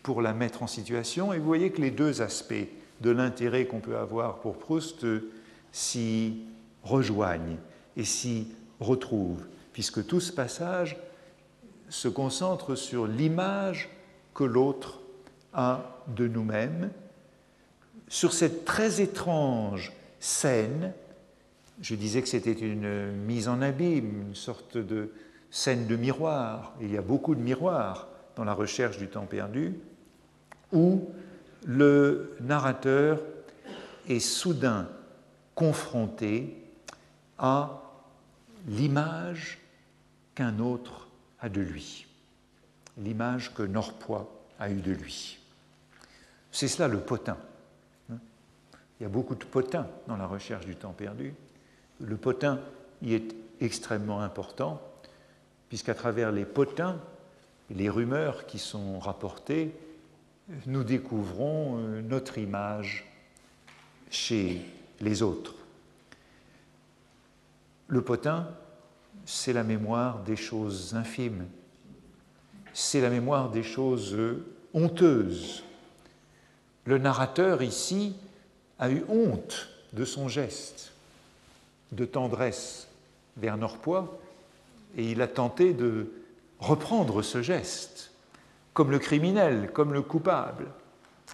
pour 0.02 0.22
la 0.22 0.32
mettre 0.32 0.62
en 0.62 0.66
situation, 0.66 1.32
et 1.32 1.38
vous 1.38 1.46
voyez 1.46 1.70
que 1.70 1.80
les 1.80 1.90
deux 1.90 2.22
aspects 2.22 2.68
de 3.00 3.10
l'intérêt 3.10 3.66
qu'on 3.66 3.80
peut 3.80 3.96
avoir 3.96 4.40
pour 4.40 4.58
Proust 4.58 5.06
s'y 5.72 6.44
rejoignent 6.82 7.56
et 7.96 8.04
s'y 8.04 8.48
retrouvent, 8.80 9.46
puisque 9.72 10.06
tout 10.06 10.20
ce 10.20 10.32
passage 10.32 10.96
se 11.88 12.08
concentre 12.08 12.74
sur 12.74 13.06
l'image 13.06 13.90
que 14.34 14.44
l'autre 14.44 15.00
a 15.52 16.02
de 16.08 16.26
nous-mêmes, 16.26 16.90
sur 18.08 18.32
cette 18.32 18.64
très 18.64 19.00
étrange 19.00 19.92
scène, 20.20 20.92
je 21.80 21.94
disais 21.94 22.22
que 22.22 22.28
c'était 22.28 22.52
une 22.52 23.12
mise 23.12 23.48
en 23.48 23.60
abîme, 23.62 24.28
une 24.28 24.34
sorte 24.34 24.78
de 24.78 25.12
scène 25.52 25.86
de 25.86 25.96
miroir, 25.96 26.72
il 26.80 26.90
y 26.90 26.96
a 26.96 27.02
beaucoup 27.02 27.34
de 27.34 27.40
miroirs 27.40 28.08
dans 28.36 28.44
la 28.44 28.54
recherche 28.54 28.96
du 28.96 29.08
temps 29.08 29.26
perdu, 29.26 29.78
où 30.72 31.10
le 31.66 32.34
narrateur 32.40 33.20
est 34.08 34.18
soudain 34.18 34.88
confronté 35.54 36.56
à 37.38 37.82
l'image 38.66 39.58
qu'un 40.34 40.58
autre 40.58 41.08
a 41.38 41.50
de 41.50 41.60
lui, 41.60 42.06
l'image 42.96 43.52
que 43.52 43.62
Norpois 43.62 44.32
a 44.58 44.70
eue 44.70 44.80
de 44.80 44.92
lui. 44.92 45.38
C'est 46.50 46.68
cela 46.68 46.88
le 46.88 47.00
potin. 47.00 47.36
Il 48.08 49.02
y 49.02 49.04
a 49.04 49.10
beaucoup 49.10 49.34
de 49.34 49.44
potins 49.44 49.86
dans 50.06 50.16
la 50.16 50.26
recherche 50.26 50.64
du 50.64 50.76
temps 50.76 50.92
perdu. 50.92 51.34
Le 52.00 52.16
potin 52.16 52.58
y 53.02 53.14
est 53.14 53.34
extrêmement 53.60 54.22
important, 54.22 54.80
puisqu'à 55.72 55.94
travers 55.94 56.32
les 56.32 56.44
potins, 56.44 57.00
les 57.70 57.88
rumeurs 57.88 58.44
qui 58.44 58.58
sont 58.58 58.98
rapportées, 58.98 59.74
nous 60.66 60.84
découvrons 60.84 61.78
euh, 61.78 62.02
notre 62.02 62.36
image 62.36 63.10
chez 64.10 64.60
les 65.00 65.22
autres. 65.22 65.54
Le 67.88 68.02
potin, 68.02 68.50
c'est 69.24 69.54
la 69.54 69.62
mémoire 69.64 70.18
des 70.24 70.36
choses 70.36 70.94
infimes, 70.94 71.46
c'est 72.74 73.00
la 73.00 73.08
mémoire 73.08 73.50
des 73.50 73.62
choses 73.62 74.14
honteuses. 74.74 75.64
Le 76.84 76.98
narrateur 76.98 77.62
ici 77.62 78.14
a 78.78 78.90
eu 78.90 79.04
honte 79.08 79.70
de 79.94 80.04
son 80.04 80.28
geste 80.28 80.92
de 81.92 82.04
tendresse 82.04 82.88
vers 83.38 83.56
Norpois 83.56 84.18
et 84.96 85.10
il 85.10 85.22
a 85.22 85.26
tenté 85.26 85.72
de 85.72 86.12
reprendre 86.58 87.22
ce 87.22 87.42
geste 87.42 88.12
comme 88.72 88.90
le 88.90 88.98
criminel, 88.98 89.70
comme 89.72 89.92
le 89.92 90.02
coupable, 90.02 90.66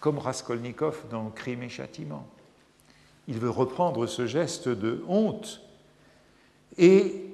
comme 0.01 0.19
Raskolnikov 0.19 1.05
dans 1.11 1.31
Crime 1.31 1.63
et 1.63 1.69
Châtiment. 1.69 2.27
Il 3.27 3.39
veut 3.39 3.51
reprendre 3.51 4.07
ce 4.07 4.27
geste 4.27 4.69
de 4.69 5.05
honte 5.09 5.61
et, 6.77 7.27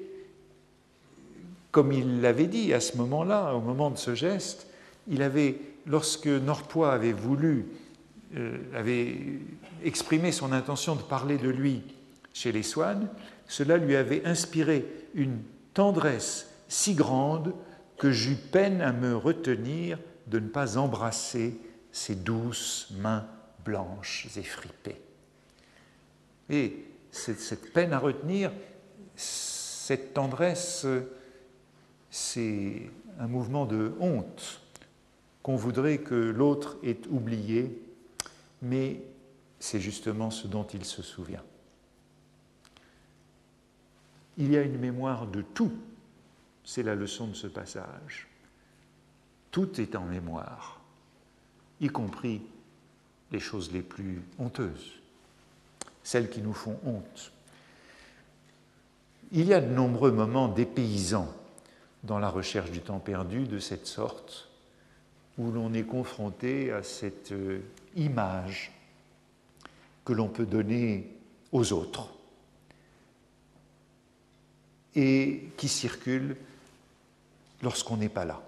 comme 1.70 1.92
il 1.92 2.20
l'avait 2.20 2.46
dit 2.46 2.72
à 2.72 2.80
ce 2.80 2.96
moment-là, 2.96 3.54
au 3.54 3.60
moment 3.60 3.90
de 3.90 3.98
ce 3.98 4.14
geste, 4.14 4.66
il 5.08 5.22
avait, 5.22 5.56
lorsque 5.86 6.26
Norpois 6.26 6.92
avait 6.92 7.12
voulu, 7.12 7.66
euh, 8.36 8.58
avait 8.74 9.16
exprimé 9.84 10.32
son 10.32 10.52
intention 10.52 10.96
de 10.96 11.02
parler 11.02 11.36
de 11.36 11.48
lui 11.48 11.82
chez 12.32 12.52
les 12.52 12.62
Swann, 12.62 13.08
cela 13.46 13.76
lui 13.76 13.94
avait 13.94 14.24
inspiré 14.24 14.86
une 15.14 15.38
tendresse 15.74 16.48
si 16.68 16.94
grande 16.94 17.54
que 17.98 18.10
j'eus 18.10 18.36
peine 18.36 18.80
à 18.80 18.92
me 18.92 19.16
retenir 19.16 19.98
de 20.26 20.38
ne 20.38 20.48
pas 20.48 20.78
embrasser 20.78 21.60
ses 21.92 22.14
douces 22.14 22.88
mains 22.98 23.26
blanches 23.64 24.28
et 24.36 24.42
fripées. 24.42 25.00
Et 26.50 26.84
cette, 27.10 27.72
peine 27.72 27.92
à 27.92 27.98
retenir, 27.98 28.52
cette 29.14 30.14
tendresse, 30.14 30.86
c'est 32.10 32.90
un 33.18 33.26
mouvement 33.26 33.66
de 33.66 33.92
honte 34.00 34.60
qu'on 35.42 35.56
voudrait 35.56 35.98
que 35.98 36.14
l'autre 36.14 36.76
ait 36.82 37.00
oublié, 37.10 37.82
mais 38.62 39.02
c'est 39.58 39.80
justement 39.80 40.30
ce 40.30 40.46
dont 40.46 40.64
il 40.64 40.84
se 40.84 41.02
souvient. 41.02 41.42
Il 44.38 44.50
y 44.50 44.56
a 44.56 44.62
une 44.62 44.78
mémoire 44.78 45.26
de 45.26 45.42
tout 45.42 45.72
c'est 46.64 46.82
la 46.82 46.94
leçon 46.94 47.28
de 47.28 47.34
ce 47.34 47.46
passage. 47.46 48.26
Tout 49.50 49.80
est 49.80 49.94
en 49.94 50.04
mémoire, 50.04 50.80
y 51.80 51.88
compris 51.88 52.42
les 53.30 53.40
choses 53.40 53.70
les 53.72 53.82
plus 53.82 54.22
honteuses, 54.38 55.00
celles 56.02 56.30
qui 56.30 56.40
nous 56.40 56.54
font 56.54 56.78
honte. 56.84 57.32
Il 59.30 59.46
y 59.46 59.54
a 59.54 59.60
de 59.60 59.72
nombreux 59.72 60.10
moments 60.10 60.48
dépaysants 60.48 61.32
dans 62.02 62.18
la 62.18 62.28
recherche 62.28 62.70
du 62.70 62.80
temps 62.80 62.98
perdu 62.98 63.46
de 63.46 63.58
cette 63.58 63.86
sorte, 63.86 64.48
où 65.38 65.50
l'on 65.50 65.72
est 65.72 65.84
confronté 65.84 66.70
à 66.70 66.82
cette 66.82 67.32
euh, 67.32 67.60
image 67.96 68.70
que 70.04 70.12
l'on 70.12 70.28
peut 70.28 70.46
donner 70.46 71.12
aux 71.50 71.72
autres 71.72 72.08
et 74.94 75.48
qui 75.56 75.68
circule 75.68 76.36
lorsqu'on 77.62 77.96
n'est 77.96 78.08
pas 78.08 78.24
là. 78.24 78.42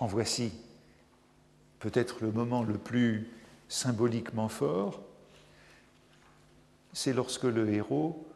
En 0.00 0.06
voici 0.06 0.52
peut-être 1.80 2.22
le 2.22 2.32
moment 2.32 2.62
le 2.62 2.78
plus 2.78 3.28
symboliquement 3.68 4.48
fort, 4.48 5.00
c'est 6.92 7.12
lorsque 7.12 7.44
le 7.44 7.72
héros 7.72 8.26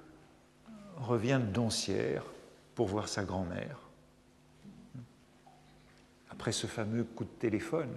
revient 0.99 1.41
de 1.43 1.53
Doncières 1.53 2.25
pour 2.75 2.87
voir 2.87 3.09
sa 3.09 3.25
grand-mère. 3.25 3.79
Après 6.31 6.53
ce 6.53 6.67
fameux 6.67 7.05
coup 7.05 7.25
de 7.25 7.31
téléphone, 7.31 7.91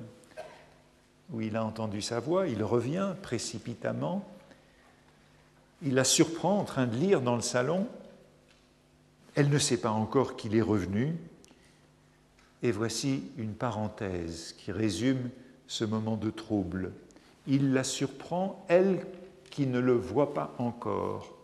où 1.32 1.42
il 1.42 1.56
a 1.56 1.66
entendu 1.66 2.02
sa 2.02 2.20
voix, 2.20 2.48
il 2.48 2.64
revient 2.64 3.16
précipitamment, 3.22 4.28
il 5.84 5.94
la 5.94 6.04
surprend 6.04 6.60
en 6.60 6.64
train 6.64 6.88
de 6.88 6.96
lire 6.96 7.22
dans 7.22 7.36
le 7.36 7.42
salon 7.42 7.88
elle 9.36 9.50
ne 9.50 9.60
sait 9.60 9.78
pas 9.78 9.92
encore 9.92 10.38
qu'il 10.38 10.56
est 10.56 10.62
revenu. 10.62 11.14
Et 12.64 12.72
voici 12.72 13.26
une 13.38 13.54
parenthèse 13.54 14.56
qui 14.58 14.72
résume 14.72 15.30
ce 15.68 15.84
moment 15.84 16.16
de 16.16 16.32
trouble. 16.32 16.94
Il 17.46 17.74
la 17.74 17.84
surprend, 17.84 18.66
elle 18.70 19.06
qui 19.52 19.68
ne 19.68 19.80
le 19.80 19.94
voit 19.94 20.34
pas 20.34 20.56
encore. 20.58 21.36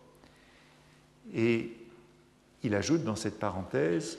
Et 1.34 1.76
il 2.62 2.74
ajoute 2.74 3.04
dans 3.04 3.14
cette 3.14 3.38
parenthèse, 3.38 4.18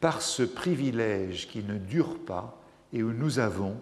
par 0.00 0.20
ce 0.20 0.42
privilège 0.42 1.48
qui 1.48 1.62
ne 1.62 1.78
dure 1.78 2.18
pas 2.18 2.60
et 2.92 3.02
où 3.02 3.12
nous 3.12 3.38
avons, 3.38 3.76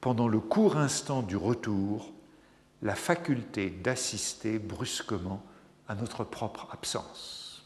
pendant 0.00 0.28
le 0.28 0.40
court 0.40 0.76
instant 0.76 1.22
du 1.22 1.36
retour, 1.36 2.12
la 2.82 2.94
faculté 2.96 3.70
d'assister 3.70 4.58
brusquement 4.58 5.42
à 5.88 5.94
notre 5.94 6.24
propre 6.24 6.68
absence. 6.72 7.64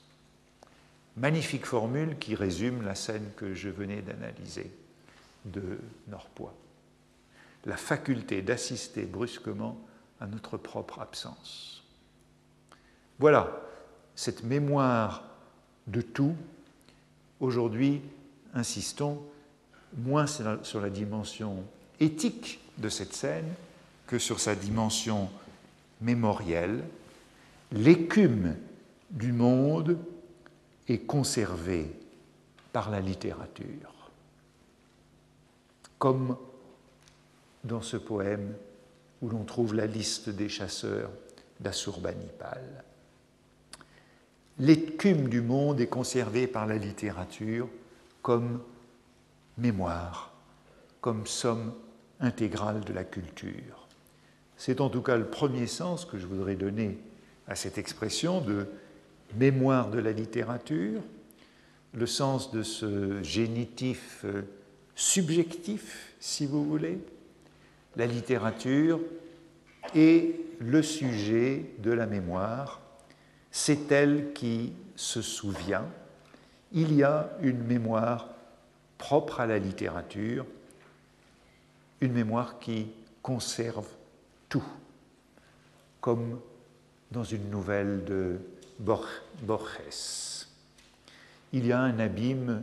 Magnifique 1.17 1.65
formule 1.65 2.19
qui 2.19 2.35
résume 2.35 2.83
la 2.83 2.95
scène 2.95 3.31
que 3.37 3.55
je 3.55 3.69
venais 3.69 4.03
d'analyser. 4.03 4.71
de 5.47 5.79
Norpois. 6.09 6.53
La 7.65 7.77
faculté 7.77 8.43
d'assister 8.43 9.03
brusquement 9.03 9.79
à 10.21 10.27
notre 10.27 10.57
propre 10.57 11.01
absence. 11.01 11.85
Voilà, 13.19 13.57
cette 14.17 14.43
mémoire 14.43 15.23
de 15.87 16.01
tout, 16.01 16.35
aujourd'hui, 17.39 18.03
insistons 18.55 19.23
moins 19.97 20.27
sur 20.27 20.81
la 20.81 20.91
dimension 20.91 21.65
éthique 22.01 22.61
de 22.79 22.89
cette 22.89 23.15
scène 23.15 23.55
que 24.07 24.19
sur 24.19 24.41
sa 24.41 24.55
dimension 24.55 25.29
mémorielle. 26.01 26.85
L'écume 27.73 28.55
du 29.11 29.33
monde 29.33 29.99
est 30.89 31.01
conservée 31.01 31.91
par 32.73 32.91
la 32.91 33.01
littérature, 33.01 33.93
comme 35.99 36.37
dans 37.65 37.83
ce 37.83 37.97
poème 37.97 38.55
où 39.23 39.29
l'on 39.29 39.45
trouve 39.45 39.75
la 39.75 39.87
liste 39.87 40.29
des 40.29 40.49
chasseurs 40.49 41.11
d'Assurbanipal. 41.59 42.85
L'écume 44.59 45.29
du 45.29 45.41
monde 45.41 45.81
est 45.81 45.89
conservée 45.89 46.47
par 46.47 46.67
la 46.67 46.77
littérature 46.77 47.69
comme 48.23 48.63
mémoire, 49.59 50.33
comme 51.01 51.27
somme 51.27 51.75
intégrale 52.21 52.81
de 52.85 52.93
la 52.93 53.05
culture. 53.05 53.86
C'est 54.57 54.81
en 54.81 54.89
tout 54.89 55.03
cas 55.03 55.17
le 55.17 55.27
premier 55.27 55.67
sens 55.67 56.05
que 56.05 56.19
je 56.19 56.27
voudrais 56.27 56.57
donner 56.57 56.99
à 57.47 57.55
cette 57.55 57.79
expression 57.79 58.41
de 58.41 58.67
mémoire 59.35 59.91
de 59.91 59.99
la 59.99 60.13
littérature, 60.13 61.03
le 61.93 62.07
sens 62.07 62.51
de 62.51 62.63
ce 62.63 63.23
génitif 63.23 64.23
euh, 64.25 64.43
subjectif, 64.95 66.15
si 66.21 66.47
vous 66.47 66.65
voulez. 66.65 66.99
La 67.97 68.07
littérature 68.07 69.01
est 69.95 70.35
le 70.59 70.83
sujet 70.83 71.65
de 71.83 71.91
la 71.91 72.07
mémoire, 72.07 72.81
c'est 73.51 73.91
elle 73.93 74.33
qui 74.33 74.73
se 74.97 75.23
souvient. 75.23 75.87
Il 76.73 76.95
y 76.95 77.03
a 77.03 77.31
une 77.43 77.63
mémoire 77.63 78.29
propre 78.99 79.41
à 79.41 79.47
la 79.47 79.59
littérature, 79.59 80.47
une 82.01 82.13
mémoire 82.13 82.59
qui 82.59 82.89
conserve 83.23 83.87
comme 86.01 86.41
dans 87.11 87.25
une 87.25 87.51
nouvelle 87.51 88.05
de 88.05 88.39
Borges. 88.79 90.47
Il 91.53 91.67
y 91.67 91.73
a 91.73 91.81
un 91.81 91.99
abîme 91.99 92.63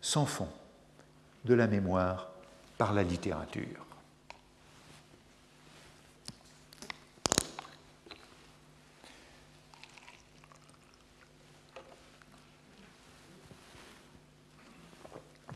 sans 0.00 0.26
fond 0.26 0.48
de 1.44 1.54
la 1.54 1.66
mémoire 1.66 2.30
par 2.76 2.92
la 2.92 3.02
littérature. 3.02 3.84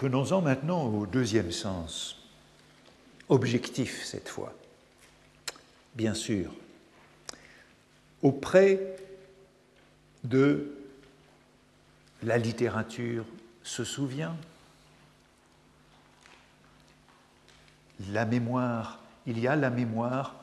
Venons-en 0.01 0.43
maintenant 0.43 0.87
au 0.87 1.07
deuxième 1.07 1.53
sens, 1.53 2.19
objectif 3.29 4.05
cette 4.05 4.29
fois. 4.29 4.53
Bien 5.95 6.15
sûr, 6.15 6.55
auprès 8.23 8.97
de 10.25 10.75
la 12.23 12.39
littérature 12.39 13.25
se 13.63 13.85
souvient, 13.85 14.37
la 18.11 18.25
mémoire, 18.25 19.01
il 19.27 19.39
y 19.39 19.47
a 19.47 19.57
la 19.57 19.71
mémoire 19.71 20.35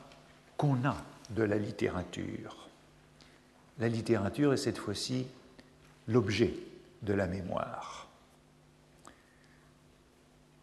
qu'on 0.57 0.85
a 0.85 0.95
de 1.31 1.43
la 1.43 1.57
littérature. 1.57 2.69
La 3.79 3.87
littérature 3.87 4.53
est 4.53 4.57
cette 4.57 4.77
fois-ci 4.77 5.27
l'objet 6.07 6.53
de 7.01 7.13
la 7.13 7.27
mémoire. 7.27 8.07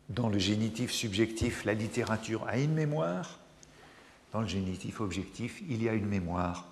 Dans 0.09 0.29
le 0.29 0.39
génitif 0.39 0.93
subjectif, 0.93 1.65
la 1.65 1.75
littérature 1.75 2.47
a 2.47 2.59
une 2.59 2.73
mémoire. 2.73 3.39
Dans 4.37 4.43
le 4.43 4.49
génitif 4.49 5.01
objectif, 5.01 5.63
il 5.67 5.83
y 5.83 5.89
a 5.89 5.95
une 5.95 6.05
mémoire 6.05 6.67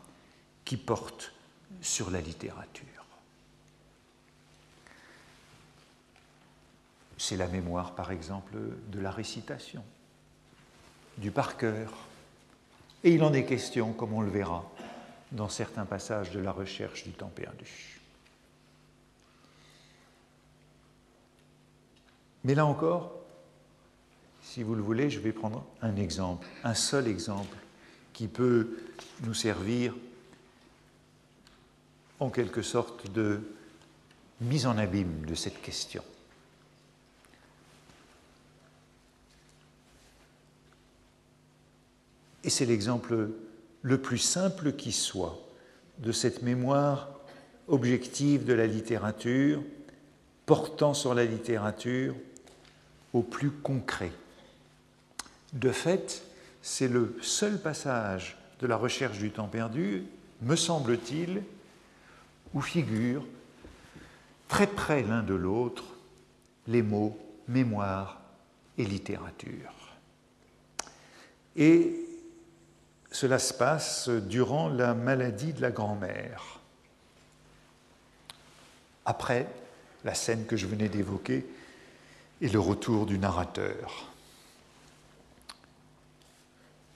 qui 0.66 0.76
porte 0.76 1.32
sur 1.80 2.10
la 2.10 2.20
littérature. 2.20 2.84
C'est 7.16 7.38
la 7.38 7.46
mémoire, 7.46 7.94
par 7.94 8.12
exemple, 8.12 8.52
de 8.88 9.00
la 9.00 9.10
récitation, 9.10 9.82
du 11.16 11.30
par 11.30 11.56
cœur. 11.56 11.90
Et 13.02 13.14
il 13.14 13.24
en 13.24 13.32
est 13.32 13.46
question, 13.46 13.94
comme 13.94 14.12
on 14.12 14.20
le 14.20 14.30
verra, 14.30 14.70
dans 15.32 15.48
certains 15.48 15.86
passages 15.86 16.32
de 16.32 16.40
la 16.40 16.52
recherche 16.52 17.04
du 17.04 17.12
temps 17.12 17.32
perdu. 17.34 17.98
Mais 22.44 22.54
là 22.54 22.66
encore, 22.66 23.23
si 24.54 24.62
vous 24.62 24.76
le 24.76 24.82
voulez, 24.82 25.10
je 25.10 25.18
vais 25.18 25.32
prendre 25.32 25.66
un 25.82 25.96
exemple, 25.96 26.46
un 26.62 26.74
seul 26.74 27.08
exemple, 27.08 27.56
qui 28.12 28.28
peut 28.28 28.78
nous 29.24 29.34
servir 29.34 29.92
en 32.20 32.30
quelque 32.30 32.62
sorte 32.62 33.10
de 33.10 33.40
mise 34.40 34.66
en 34.66 34.78
abîme 34.78 35.26
de 35.26 35.34
cette 35.34 35.60
question. 35.60 36.04
Et 42.44 42.50
c'est 42.50 42.66
l'exemple 42.66 43.30
le 43.82 44.00
plus 44.00 44.18
simple 44.18 44.74
qui 44.74 44.92
soit 44.92 45.36
de 45.98 46.12
cette 46.12 46.42
mémoire 46.42 47.08
objective 47.66 48.44
de 48.44 48.52
la 48.52 48.68
littérature, 48.68 49.64
portant 50.46 50.94
sur 50.94 51.12
la 51.12 51.24
littérature 51.24 52.14
au 53.12 53.22
plus 53.22 53.50
concret. 53.50 54.12
De 55.54 55.70
fait, 55.70 56.24
c'est 56.62 56.88
le 56.88 57.16
seul 57.22 57.60
passage 57.60 58.36
de 58.60 58.66
la 58.66 58.76
recherche 58.76 59.18
du 59.18 59.30
temps 59.30 59.48
perdu, 59.48 60.04
me 60.42 60.56
semble-t-il, 60.56 61.42
où 62.52 62.60
figurent 62.60 63.24
très 64.48 64.66
près 64.66 65.02
l'un 65.02 65.22
de 65.22 65.34
l'autre 65.34 65.84
les 66.66 66.82
mots 66.82 67.18
mémoire 67.48 68.20
et 68.78 68.84
littérature. 68.84 69.94
Et 71.56 71.94
cela 73.10 73.38
se 73.38 73.54
passe 73.54 74.08
durant 74.08 74.68
la 74.68 74.94
maladie 74.94 75.52
de 75.52 75.62
la 75.62 75.70
grand-mère. 75.70 76.58
Après 79.04 79.46
la 80.04 80.14
scène 80.14 80.46
que 80.46 80.56
je 80.56 80.66
venais 80.66 80.88
d'évoquer 80.88 81.46
et 82.40 82.48
le 82.48 82.58
retour 82.58 83.06
du 83.06 83.18
narrateur. 83.18 84.13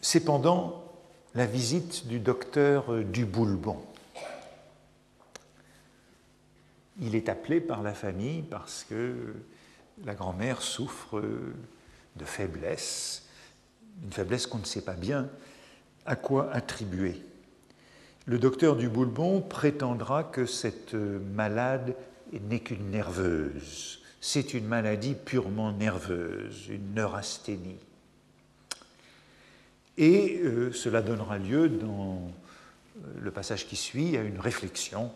C'est 0.00 0.24
pendant 0.24 0.84
la 1.34 1.46
visite 1.46 2.06
du 2.06 2.20
docteur 2.20 3.02
Duboulbon. 3.04 3.78
Il 7.00 7.14
est 7.14 7.28
appelé 7.28 7.60
par 7.60 7.82
la 7.82 7.94
famille 7.94 8.42
parce 8.42 8.84
que 8.84 9.34
la 10.04 10.14
grand-mère 10.14 10.62
souffre 10.62 11.22
de 12.16 12.24
faiblesse, 12.24 13.26
une 14.04 14.12
faiblesse 14.12 14.46
qu'on 14.46 14.58
ne 14.58 14.64
sait 14.64 14.84
pas 14.84 14.94
bien 14.94 15.28
à 16.06 16.16
quoi 16.16 16.50
attribuer. 16.52 17.20
Le 18.26 18.38
docteur 18.38 18.76
Duboulbon 18.76 19.40
prétendra 19.40 20.22
que 20.22 20.46
cette 20.46 20.94
malade 20.94 21.94
n'est 22.32 22.60
qu'une 22.60 22.90
nerveuse. 22.90 24.00
C'est 24.20 24.54
une 24.54 24.66
maladie 24.66 25.14
purement 25.14 25.72
nerveuse, 25.72 26.68
une 26.68 26.94
neurasthénie. 26.94 27.78
Et 29.98 30.38
euh, 30.44 30.72
cela 30.72 31.02
donnera 31.02 31.38
lieu, 31.38 31.68
dans 31.68 32.22
euh, 32.22 33.00
le 33.20 33.30
passage 33.32 33.66
qui 33.66 33.74
suit, 33.74 34.16
à 34.16 34.22
une 34.22 34.38
réflexion 34.38 35.10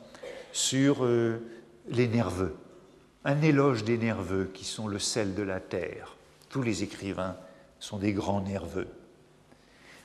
sur 0.52 1.04
euh, 1.04 1.38
les 1.88 2.08
nerveux, 2.08 2.56
un 3.24 3.40
éloge 3.42 3.84
des 3.84 3.96
nerveux 3.96 4.50
qui 4.52 4.64
sont 4.64 4.88
le 4.88 4.98
sel 4.98 5.36
de 5.36 5.42
la 5.44 5.60
terre. 5.60 6.16
Tous 6.50 6.62
les 6.62 6.82
écrivains 6.82 7.36
sont 7.78 7.98
des 7.98 8.12
grands 8.12 8.40
nerveux. 8.40 8.88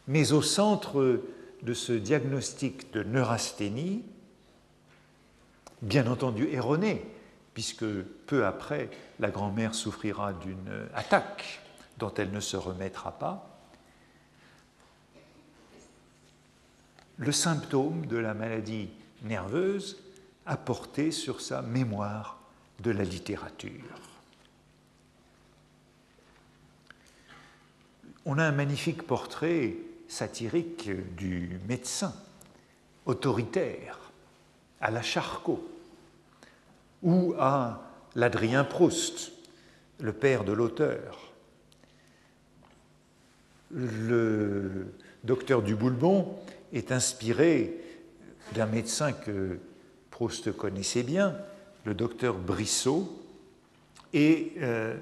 Mais 0.07 0.31
au 0.31 0.43
centre 0.43 1.21
de 1.63 1.73
ce 1.73 1.91
diagnostic 1.91 2.93
de 2.93 3.01
neurasthénie, 3.01 4.03
bien 5.81 6.05
entendu 6.05 6.47
erroné, 6.51 7.03
puisque 7.55 7.85
peu 8.27 8.45
après, 8.45 8.91
la 9.19 9.31
grand-mère 9.31 9.73
souffrira 9.73 10.33
d'une 10.33 10.87
attaque 10.93 11.61
dont 11.97 12.13
elle 12.13 12.31
ne 12.31 12.39
se 12.39 12.55
remettra 12.55 13.17
pas, 13.17 13.56
le 17.17 17.31
symptôme 17.31 18.05
de 18.05 18.17
la 18.17 18.33
maladie 18.33 18.89
nerveuse 19.23 19.97
a 20.45 20.57
porté 20.57 21.11
sur 21.11 21.41
sa 21.41 21.61
mémoire 21.61 22.39
de 22.79 22.91
la 22.91 23.03
littérature. 23.03 24.07
on 28.27 28.37
a 28.37 28.43
un 28.43 28.51
magnifique 28.51 29.03
portrait 29.03 29.77
satirique 30.09 30.89
du 31.15 31.61
médecin 31.65 32.13
autoritaire, 33.05 33.97
à 34.81 34.91
la 34.91 35.01
Charcot, 35.01 35.65
ou 37.03 37.33
à 37.39 37.89
l'Adrien 38.15 38.65
Proust, 38.65 39.31
le 40.01 40.11
père 40.11 40.43
de 40.43 40.51
l'auteur. 40.51 41.31
Le 43.71 44.93
docteur 45.23 45.61
Duboulbon 45.61 46.37
est 46.73 46.91
inspiré 46.91 47.73
d'un 48.53 48.65
médecin 48.65 49.11
que 49.11 49.59
Proust 50.11 50.51
connaissait 50.51 51.03
bien, 51.03 51.35
le 51.85 51.93
docteur 51.93 52.37
Brissot, 52.37 53.07
et 54.13 54.53
euh, 54.61 54.95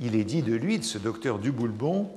il 0.00 0.16
est 0.16 0.24
dit 0.24 0.42
de 0.42 0.54
lui, 0.54 0.78
de 0.78 0.84
ce 0.84 0.98
docteur 0.98 1.38
Duboulbon, 1.38 2.10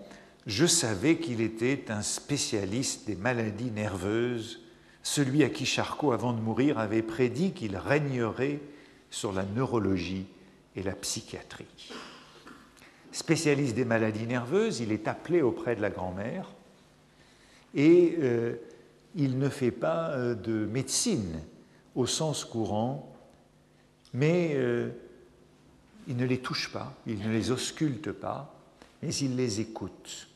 je 0.46 0.66
savais 0.66 1.18
qu'il 1.18 1.42
était 1.42 1.86
un 1.90 2.02
spécialiste 2.02 3.08
des 3.08 3.16
maladies 3.16 3.72
nerveuses, 3.72 4.62
celui 5.02 5.44
à 5.44 5.50
qui 5.50 5.66
Charcot, 5.66 6.12
avant 6.12 6.34
de 6.34 6.42
mourir, 6.42 6.78
avait 6.78 7.02
prédit 7.02 7.52
qu'il 7.52 7.78
régnerait 7.78 8.60
sur 9.10 9.34
la 9.34 9.44
neurologie 9.44 10.26
et 10.76 10.84
la 10.84 10.94
psychiatrie. 10.94 11.92
Spécialiste 13.12 13.76
des 13.76 13.86
maladies 13.86 14.28
nerveuses, 14.28 14.82
il 14.82 14.92
est 14.92 15.08
appelé 15.08 15.42
auprès 15.42 15.76
de 15.76 15.82
la 15.82 15.90
grand-mère 15.90 16.52
et 17.74 18.18
euh, 18.20 18.56
il 19.16 19.40
ne 19.40 19.50
fait 19.50 19.72
pas 19.72 20.12
euh, 20.12 20.36
de 20.36 20.66
médecine 20.66 21.42
au 21.96 22.06
sens 22.06 22.44
courant, 22.44 23.16
mais 24.14 24.52
euh, 24.56 24.90
il 26.08 26.18
ne 26.18 26.26
les 26.26 26.40
touche 26.40 26.72
pas, 26.72 26.94
il 27.08 27.20
ne 27.20 27.32
les 27.32 27.52
ausculte 27.52 28.12
pas, 28.12 28.54
mais 29.02 29.14
il 29.16 29.36
les 29.36 29.62
écoute, 29.62 30.28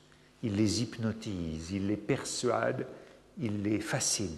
il 0.41 0.55
les 0.55 0.81
hypnotise, 0.81 1.71
il 1.71 1.87
les 1.87 1.97
persuade, 1.97 2.87
il 3.37 3.61
les 3.63 3.79
fascine. 3.79 4.37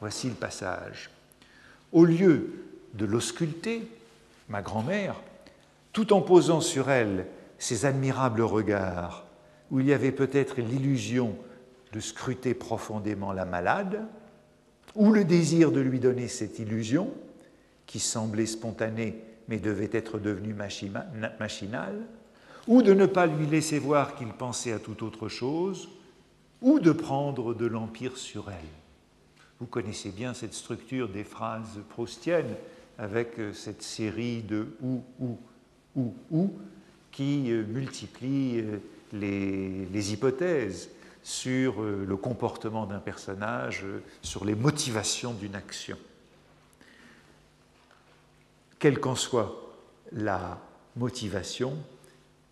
Voici 0.00 0.28
le 0.28 0.34
passage. 0.34 1.10
Au 1.92 2.04
lieu 2.04 2.64
de 2.94 3.04
l'ausculter, 3.04 3.86
ma 4.48 4.62
grand-mère, 4.62 5.16
tout 5.92 6.12
en 6.12 6.22
posant 6.22 6.60
sur 6.60 6.90
elle 6.90 7.26
ses 7.58 7.86
admirables 7.86 8.42
regards, 8.42 9.24
où 9.70 9.78
il 9.78 9.86
y 9.86 9.92
avait 9.92 10.12
peut-être 10.12 10.60
l'illusion 10.60 11.36
de 11.92 12.00
scruter 12.00 12.54
profondément 12.54 13.32
la 13.32 13.44
malade, 13.44 14.04
ou 14.94 15.12
le 15.12 15.24
désir 15.24 15.72
de 15.72 15.80
lui 15.80 16.00
donner 16.00 16.28
cette 16.28 16.58
illusion, 16.58 17.10
qui 17.86 17.98
semblait 17.98 18.46
spontanée 18.46 19.22
mais 19.48 19.58
devait 19.58 19.90
être 19.92 20.18
devenue 20.18 20.54
machinale, 20.54 22.00
ou 22.68 22.82
de 22.82 22.94
ne 22.94 23.06
pas 23.06 23.26
lui 23.26 23.46
laisser 23.46 23.78
voir 23.78 24.14
qu'il 24.14 24.28
pensait 24.28 24.72
à 24.72 24.78
toute 24.78 25.02
autre 25.02 25.28
chose, 25.28 25.88
ou 26.62 26.78
de 26.78 26.92
prendre 26.92 27.54
de 27.54 27.66
l'empire 27.66 28.16
sur 28.16 28.50
elle. 28.50 28.56
Vous 29.58 29.66
connaissez 29.66 30.10
bien 30.10 30.32
cette 30.32 30.54
structure 30.54 31.08
des 31.08 31.24
phrases 31.24 31.80
proustiennes 31.88 32.54
avec 32.98 33.38
euh, 33.38 33.52
cette 33.52 33.82
série 33.82 34.42
de 34.42 34.68
ou, 34.80 35.02
ou, 35.20 35.38
ou, 35.96 36.14
ou 36.30 36.52
qui 37.10 37.50
euh, 37.50 37.64
multiplie 37.66 38.60
euh, 38.60 38.78
les 39.12 40.12
hypothèses 40.12 40.88
sur 41.22 41.82
le 41.82 42.16
comportement 42.16 42.86
d'un 42.86 42.98
personnage, 42.98 43.84
sur 44.22 44.44
les 44.44 44.54
motivations 44.54 45.32
d'une 45.32 45.54
action. 45.54 45.96
Quelle 48.78 48.98
qu'en 48.98 49.14
soit 49.14 49.54
la 50.10 50.58
motivation, 50.96 51.78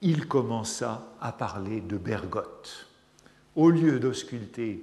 il 0.03 0.27
commença 0.29 1.09
à 1.21 1.33
parler 1.33 1.81
de 1.81 1.97
Bergotte. 1.97 2.87
Au 3.57 3.71
lieu 3.71 3.99
d'ausculter 3.99 4.83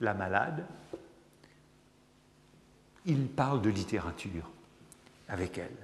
la 0.00 0.14
malade, 0.14 0.64
il 3.06 3.26
parle 3.26 3.60
de 3.60 3.70
littérature 3.70 4.48
avec 5.28 5.58
elle. 5.58 5.76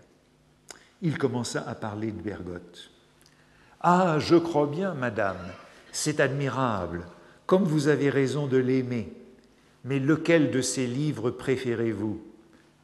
Il 1.03 1.19
commença 1.19 1.65
à 1.69 1.75
parler 1.75 2.13
de 2.13 2.23
Bergotte. 2.23 2.91
Ah, 3.81 4.19
je 4.19 4.37
crois 4.37 4.67
bien, 4.67 4.95
madame, 4.95 5.39
c'est 5.93 6.21
admirable, 6.21 7.05
comme 7.47 7.65
vous 7.65 7.89
avez 7.89 8.11
raison 8.11 8.47
de 8.47 8.57
l'aimer. 8.57 9.13
Mais 9.85 9.99
lequel 9.99 10.51
de 10.51 10.61
ces 10.61 10.87
livres 10.87 11.31
préférez-vous? 11.31 12.21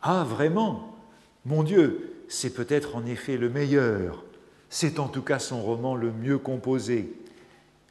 Ah, 0.02 0.24
vraiment? 0.24 0.96
Mon 1.44 1.62
Dieu, 1.62 2.24
c'est 2.28 2.54
peut-être 2.54 2.96
en 2.96 3.04
effet 3.04 3.36
le 3.36 3.48
meilleur. 3.48 4.24
C'est 4.70 4.98
en 4.98 5.08
tout 5.08 5.22
cas 5.22 5.38
son 5.38 5.60
roman 5.60 5.96
le 5.96 6.12
mieux 6.12 6.38
composé. 6.38 7.12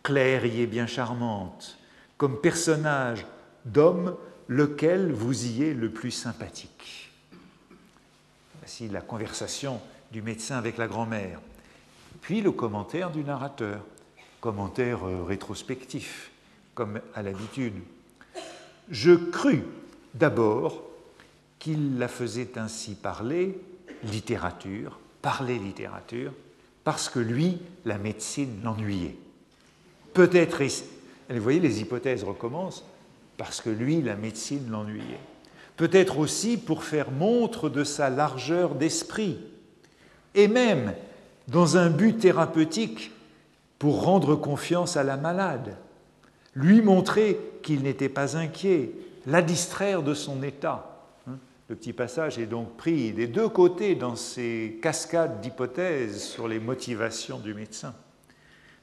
Claire 0.04 0.46
y 0.46 0.62
est 0.62 0.68
bien 0.68 0.88
charmante. 0.88 1.78
Comme 2.18 2.40
personnage 2.40 3.26
d'homme, 3.66 4.16
lequel 4.48 5.12
vous 5.12 5.46
y 5.46 5.64
est 5.64 5.74
le 5.74 5.92
plus 5.92 6.12
sympathique 6.12 7.12
Voici 8.60 8.90
la 8.90 9.02
conversation 9.02 9.82
du 10.12 10.22
médecin 10.22 10.58
avec 10.58 10.78
la 10.78 10.88
grand-mère. 10.88 11.40
Puis 12.22 12.42
le 12.42 12.52
commentaire 12.52 13.12
du 13.12 13.24
narrateur, 13.24 13.84
commentaire 14.40 15.08
euh, 15.08 15.24
rétrospectif, 15.24 16.31
comme 16.74 17.00
à 17.14 17.22
l'habitude. 17.22 17.74
Je 18.90 19.12
crus 19.12 19.64
d'abord 20.14 20.84
qu'il 21.60 21.98
la 21.98 22.08
faisait 22.08 22.58
ainsi 22.58 22.96
parler 22.96 23.60
littérature, 24.04 25.00
parler 25.22 25.60
littérature, 25.60 26.34
parce 26.84 27.10
que 27.10 27.20
lui, 27.20 27.60
la 27.86 27.98
médecine 27.98 28.62
l'ennuyait. 28.64 29.16
Peut-être, 30.14 30.64
vous 31.30 31.42
voyez, 31.42 31.60
les 31.60 31.82
hypothèses 31.82 32.24
recommencent, 32.24 32.86
parce 33.38 33.62
que 33.62 33.70
lui, 33.70 34.02
la 34.02 34.16
médecine 34.16 34.70
l'ennuyait. 34.70 35.20
Peut-être 35.78 36.18
aussi 36.18 36.58
pour 36.58 36.84
faire 36.84 37.12
montre 37.12 37.70
de 37.70 37.84
sa 37.84 38.10
largeur 38.10 38.76
d'esprit, 38.76 39.38
et 40.34 40.48
même 40.48 40.94
dans 41.48 41.78
un 41.78 41.90
but 41.90 42.18
thérapeutique 42.18 43.12
pour 43.78 44.04
rendre 44.04 44.36
confiance 44.36 44.98
à 44.98 45.04
la 45.04 45.18
malade, 45.18 45.78
lui 46.56 46.82
montrer 46.82 47.40
qu'il 47.62 47.84
n'était 47.84 48.10
pas 48.10 48.38
inquiet, 48.38 48.92
la 49.26 49.42
distraire 49.42 50.04
de 50.04 50.14
son 50.14 50.44
état. 50.44 51.06
Hein, 51.28 51.38
le 51.70 51.76
petit 51.76 51.94
passage 51.94 52.40
est 52.40 52.48
donc 52.48 52.76
pris 52.76 53.12
des 53.14 53.28
deux 53.28 53.50
côtés 53.50 53.96
dans 53.96 54.16
ces 54.16 54.80
cascades 54.82 55.42
d'hypothèses 55.42 56.24
sur 56.24 56.48
les 56.48 56.60
motivations 56.60 57.40
du 57.40 57.54
médecin. 57.54 57.94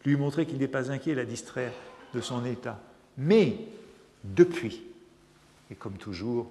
Lui 0.05 0.16
montrer 0.16 0.47
qu'il 0.47 0.59
n'est 0.59 0.69
pas 0.69 0.91
inquiet, 0.91 1.14
la 1.14 1.25
distraire 1.25 1.73
de 2.14 2.21
son 2.21 2.45
état. 2.45 2.81
Mais 3.19 3.57
depuis. 4.25 4.83
Et 5.71 5.75
comme 5.75 5.95
toujours, 5.99 6.51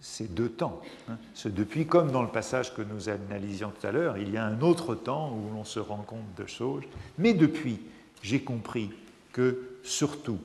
c'est 0.00 0.34
deux 0.34 0.48
temps. 0.48 0.80
Hein. 1.08 1.18
Ce 1.34 1.48
depuis, 1.48 1.86
comme 1.86 2.10
dans 2.10 2.22
le 2.22 2.30
passage 2.30 2.74
que 2.74 2.82
nous 2.82 3.08
analysions 3.08 3.70
tout 3.70 3.86
à 3.86 3.92
l'heure, 3.92 4.16
il 4.16 4.30
y 4.30 4.36
a 4.36 4.44
un 4.44 4.60
autre 4.62 4.94
temps 4.94 5.32
où 5.32 5.54
l'on 5.54 5.64
se 5.64 5.78
rend 5.78 6.02
compte 6.02 6.34
de 6.36 6.46
choses. 6.46 6.82
Mais 7.18 7.34
depuis, 7.34 7.80
j'ai 8.22 8.40
compris 8.40 8.90
que, 9.32 9.69
surtout, 9.82 10.38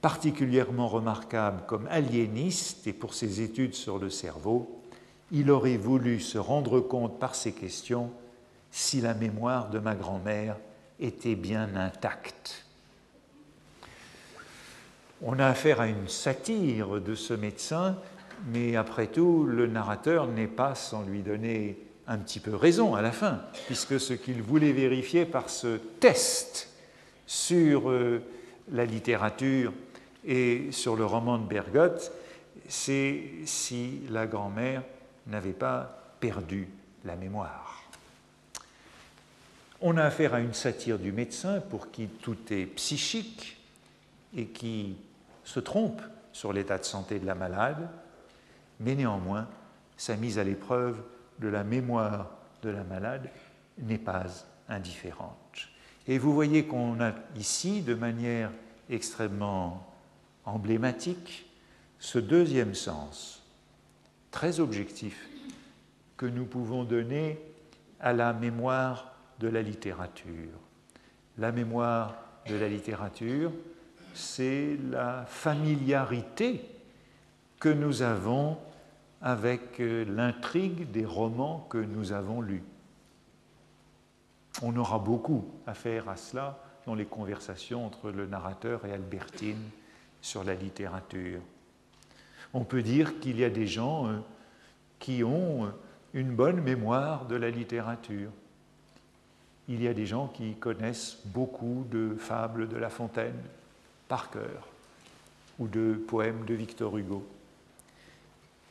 particulièrement 0.00 0.88
remarquable 0.88 1.62
comme 1.66 1.86
aliéniste 1.88 2.86
et 2.86 2.92
pour 2.92 3.14
ses 3.14 3.40
études 3.40 3.74
sur 3.74 3.98
le 3.98 4.10
cerveau, 4.10 4.82
il 5.30 5.50
aurait 5.50 5.76
voulu 5.76 6.20
se 6.20 6.38
rendre 6.38 6.80
compte 6.80 7.18
par 7.18 7.34
ces 7.34 7.52
questions 7.52 8.10
si 8.70 9.00
la 9.00 9.14
mémoire 9.14 9.70
de 9.70 9.78
ma 9.78 9.94
grand-mère 9.94 10.56
était 11.00 11.34
bien 11.34 11.74
intacte. 11.76 12.64
On 15.22 15.38
a 15.38 15.46
affaire 15.46 15.80
à 15.80 15.86
une 15.86 16.08
satire 16.08 17.00
de 17.00 17.14
ce 17.14 17.32
médecin, 17.32 17.96
mais 18.52 18.76
après 18.76 19.06
tout, 19.06 19.44
le 19.44 19.66
narrateur 19.66 20.26
n'est 20.26 20.48
pas 20.48 20.74
sans 20.74 21.02
lui 21.02 21.22
donner 21.22 21.78
un 22.08 22.18
petit 22.18 22.40
peu 22.40 22.56
raison 22.56 22.94
à 22.94 23.02
la 23.02 23.12
fin, 23.12 23.40
puisque 23.66 24.00
ce 24.00 24.14
qu'il 24.14 24.42
voulait 24.42 24.72
vérifier 24.72 25.24
par 25.24 25.48
ce 25.48 25.76
test 25.76 26.68
sur 27.26 27.88
euh, 27.90 28.20
la 28.70 28.84
littérature 28.84 29.72
et 30.24 30.70
sur 30.70 30.96
le 30.96 31.04
roman 31.04 31.38
de 31.38 31.46
Bergotte, 31.46 32.12
c'est 32.68 33.22
si 33.44 34.02
la 34.10 34.26
grand-mère 34.26 34.82
n'avait 35.26 35.52
pas 35.52 36.14
perdu 36.20 36.68
la 37.04 37.16
mémoire. 37.16 37.82
On 39.80 39.96
a 39.96 40.04
affaire 40.04 40.34
à 40.34 40.40
une 40.40 40.54
satire 40.54 40.98
du 40.98 41.10
médecin 41.10 41.60
pour 41.60 41.90
qui 41.90 42.06
tout 42.06 42.38
est 42.50 42.66
psychique 42.66 43.56
et 44.36 44.46
qui 44.46 44.96
se 45.44 45.58
trompe 45.58 46.00
sur 46.32 46.52
l'état 46.52 46.78
de 46.78 46.84
santé 46.84 47.18
de 47.18 47.26
la 47.26 47.34
malade, 47.34 47.88
mais 48.78 48.94
néanmoins, 48.94 49.48
sa 49.96 50.16
mise 50.16 50.38
à 50.38 50.44
l'épreuve 50.44 50.96
de 51.40 51.48
la 51.48 51.64
mémoire 51.64 52.30
de 52.62 52.70
la 52.70 52.84
malade 52.84 53.28
n'est 53.78 53.98
pas 53.98 54.24
indifférente. 54.68 55.41
Et 56.08 56.18
vous 56.18 56.32
voyez 56.32 56.64
qu'on 56.66 57.00
a 57.00 57.12
ici, 57.36 57.82
de 57.82 57.94
manière 57.94 58.50
extrêmement 58.90 59.86
emblématique, 60.44 61.46
ce 61.98 62.18
deuxième 62.18 62.74
sens, 62.74 63.42
très 64.30 64.60
objectif, 64.60 65.28
que 66.16 66.26
nous 66.26 66.44
pouvons 66.44 66.84
donner 66.84 67.38
à 68.00 68.12
la 68.12 68.32
mémoire 68.32 69.14
de 69.38 69.48
la 69.48 69.62
littérature, 69.62 70.58
la 71.38 71.52
mémoire 71.52 72.16
de 72.48 72.56
la 72.56 72.68
littérature, 72.68 73.52
c'est 74.14 74.76
la 74.90 75.24
familiarité 75.26 76.64
que 77.60 77.68
nous 77.68 78.02
avons 78.02 78.58
avec 79.20 79.80
euh, 79.80 80.04
l'intrigue 80.04 80.90
des 80.90 81.06
romans 81.06 81.66
que 81.70 81.78
nous 81.78 82.12
avons 82.12 82.40
lus. 82.40 82.64
On 84.60 84.76
aura 84.76 84.98
beaucoup 84.98 85.44
à 85.66 85.74
faire 85.74 86.08
à 86.08 86.16
cela 86.16 86.58
dans 86.86 86.94
les 86.94 87.06
conversations 87.06 87.86
entre 87.86 88.10
le 88.10 88.26
narrateur 88.26 88.84
et 88.84 88.92
Albertine 88.92 89.62
sur 90.20 90.44
la 90.44 90.54
littérature. 90.54 91.40
On 92.52 92.64
peut 92.64 92.82
dire 92.82 93.18
qu'il 93.20 93.38
y 93.38 93.44
a 93.44 93.50
des 93.50 93.66
gens 93.66 94.08
euh, 94.08 94.18
qui 94.98 95.24
ont 95.24 95.64
euh, 95.64 95.68
une 96.12 96.34
bonne 96.34 96.60
mémoire 96.60 97.26
de 97.26 97.36
la 97.36 97.50
littérature. 97.50 98.30
Il 99.68 99.82
y 99.82 99.88
a 99.88 99.94
des 99.94 100.06
gens 100.06 100.28
qui 100.28 100.54
connaissent 100.54 101.18
beaucoup 101.26 101.86
de 101.90 102.14
fables 102.18 102.68
de 102.68 102.76
La 102.76 102.90
Fontaine 102.90 103.40
par 104.08 104.30
cœur 104.30 104.68
ou 105.58 105.66
de 105.66 105.94
poèmes 105.94 106.44
de 106.44 106.54
Victor 106.54 106.96
Hugo. 106.98 107.24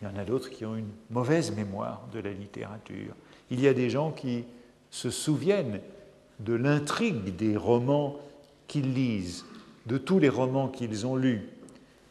Il 0.02 0.08
y 0.08 0.12
en 0.12 0.18
a 0.18 0.26
d'autres 0.26 0.50
qui 0.50 0.66
ont 0.66 0.76
une 0.76 0.92
mauvaise 1.10 1.52
mémoire 1.52 2.02
de 2.14 2.20
la 2.20 2.32
littérature. 2.32 3.14
Il 3.50 3.60
y 3.60 3.68
a 3.68 3.74
des 3.74 3.90
gens 3.90 4.12
qui 4.12 4.46
se 4.92 5.10
souviennent 5.10 5.80
de 6.40 6.54
l'intrigue 6.54 7.36
des 7.36 7.58
romans 7.58 8.20
qu'ils 8.68 8.94
lisent, 8.94 9.46
de 9.86 9.98
tous 9.98 10.20
les 10.20 10.30
romans 10.30 10.68
qu'ils 10.68 11.08
ont 11.08 11.16
lus. 11.16 11.50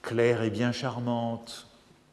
Claire 0.03 0.43
est 0.43 0.51
bien 0.51 0.73
charmante. 0.73 1.69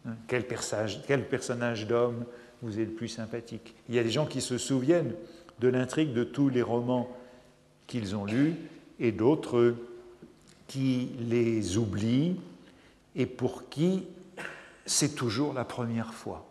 Hein, 0.05 0.15
quel 0.27 0.45
personnage, 0.45 1.87
d'homme 1.87 2.25
vous 2.61 2.79
est 2.79 2.85
le 2.85 2.91
plus 2.91 3.07
sympathique? 3.07 3.75
Il 3.89 3.95
y 3.95 3.99
a 3.99 4.03
des 4.03 4.11
gens 4.11 4.25
qui 4.25 4.41
se 4.41 4.57
souviennent 4.57 5.13
de 5.59 5.67
l'intrigue 5.67 6.13
de 6.13 6.23
tous 6.23 6.49
les 6.49 6.61
romans 6.61 7.09
qu'ils 7.87 8.15
ont 8.15 8.25
lus 8.25 8.55
et 8.99 9.11
d'autres 9.11 9.75
qui 10.67 11.11
les 11.19 11.77
oublient 11.77 12.39
et 13.15 13.25
pour 13.25 13.69
qui 13.69 14.03
c'est 14.85 15.15
toujours 15.15 15.53
la 15.53 15.65
première 15.65 16.13
fois. 16.13 16.45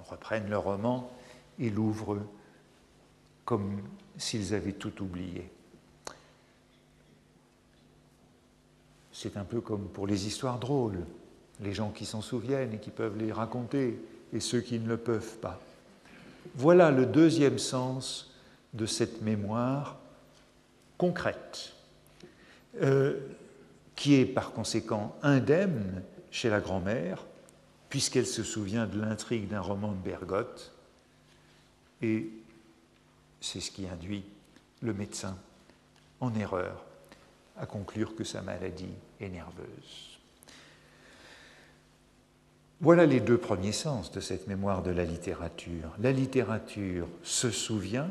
On 0.00 0.04
reprenne 0.04 0.48
le 0.48 0.58
roman 0.58 1.10
et 1.58 1.70
l'ouvrent 1.70 2.18
comme 3.48 3.80
s'ils 4.18 4.52
avaient 4.52 4.72
tout 4.72 5.02
oublié. 5.02 5.50
C'est 9.10 9.38
un 9.38 9.44
peu 9.44 9.62
comme 9.62 9.88
pour 9.88 10.06
les 10.06 10.26
histoires 10.26 10.58
drôles, 10.58 10.98
les 11.62 11.72
gens 11.72 11.88
qui 11.88 12.04
s'en 12.04 12.20
souviennent 12.20 12.74
et 12.74 12.78
qui 12.78 12.90
peuvent 12.90 13.16
les 13.16 13.32
raconter, 13.32 13.98
et 14.34 14.40
ceux 14.40 14.60
qui 14.60 14.78
ne 14.78 14.86
le 14.86 14.98
peuvent 14.98 15.38
pas. 15.38 15.58
Voilà 16.56 16.90
le 16.90 17.06
deuxième 17.06 17.58
sens 17.58 18.34
de 18.74 18.84
cette 18.84 19.22
mémoire 19.22 19.96
concrète, 20.98 21.72
euh, 22.82 23.18
qui 23.96 24.16
est 24.16 24.26
par 24.26 24.52
conséquent 24.52 25.16
indemne 25.22 26.02
chez 26.30 26.50
la 26.50 26.60
grand-mère, 26.60 27.24
puisqu'elle 27.88 28.26
se 28.26 28.42
souvient 28.42 28.84
de 28.84 29.00
l'intrigue 29.00 29.48
d'un 29.48 29.62
roman 29.62 29.92
de 29.92 30.04
Bergotte, 30.04 30.70
c'est 33.40 33.60
ce 33.60 33.70
qui 33.70 33.86
induit 33.86 34.24
le 34.82 34.92
médecin 34.92 35.36
en 36.20 36.34
erreur 36.34 36.84
à 37.56 37.66
conclure 37.66 38.14
que 38.14 38.24
sa 38.24 38.42
maladie 38.42 38.94
est 39.20 39.28
nerveuse. 39.28 40.18
Voilà 42.80 43.06
les 43.06 43.18
deux 43.18 43.38
premiers 43.38 43.72
sens 43.72 44.12
de 44.12 44.20
cette 44.20 44.46
mémoire 44.46 44.82
de 44.82 44.92
la 44.92 45.04
littérature. 45.04 45.92
La 45.98 46.12
littérature 46.12 47.08
se 47.24 47.50
souvient, 47.50 48.08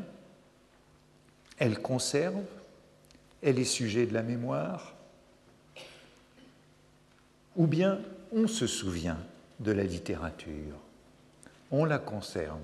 elle 1.57 1.81
conserve, 1.81 2.43
elle 3.41 3.59
est 3.59 3.65
sujet 3.65 4.05
de 4.05 4.13
la 4.13 4.23
mémoire, 4.23 4.93
ou 7.55 7.65
bien 7.65 7.99
on 8.33 8.47
se 8.47 8.67
souvient 8.67 9.17
de 9.61 9.71
la 9.71 9.83
littérature, 9.83 10.75
on 11.71 11.85
la 11.85 11.97
conserve, 11.97 12.59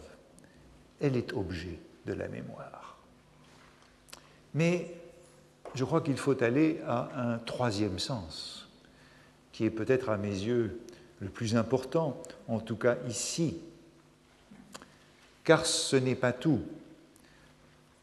elle 1.00 1.16
est 1.16 1.32
objet 1.32 1.80
de 2.06 2.14
la 2.14 2.28
mémoire. 2.28 2.98
Mais 4.54 4.96
je 5.76 5.84
crois 5.84 6.02
qu'il 6.02 6.18
faut 6.18 6.42
aller 6.44 6.80
à 6.86 7.34
un 7.34 7.38
troisième 7.40 8.00
sens, 8.00 8.68
qui 9.52 9.66
est 9.66 9.72
peut-être 9.72 10.10
à 10.10 10.18
mes 10.18 10.30
yeux 10.30 10.80
le 11.20 11.30
plus 11.30 11.56
important, 11.56 12.22
en 12.48 12.60
tout 12.60 12.76
cas 12.76 12.98
ici, 13.08 13.58
car 15.44 15.66
ce 15.66 15.96
n'est 15.96 16.16
pas 16.16 16.34
tout. 16.34 16.62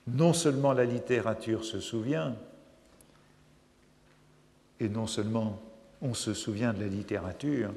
Non 0.06 0.32
seulement 0.32 0.72
la 0.72 0.84
littérature 0.84 1.64
se 1.64 1.80
souvient, 1.80 2.34
et 4.80 4.88
non 4.88 5.06
seulement 5.06 5.60
on 6.02 6.14
se 6.14 6.34
souvient 6.34 6.72
de 6.72 6.80
la 6.80 6.88
littérature, 6.88 7.72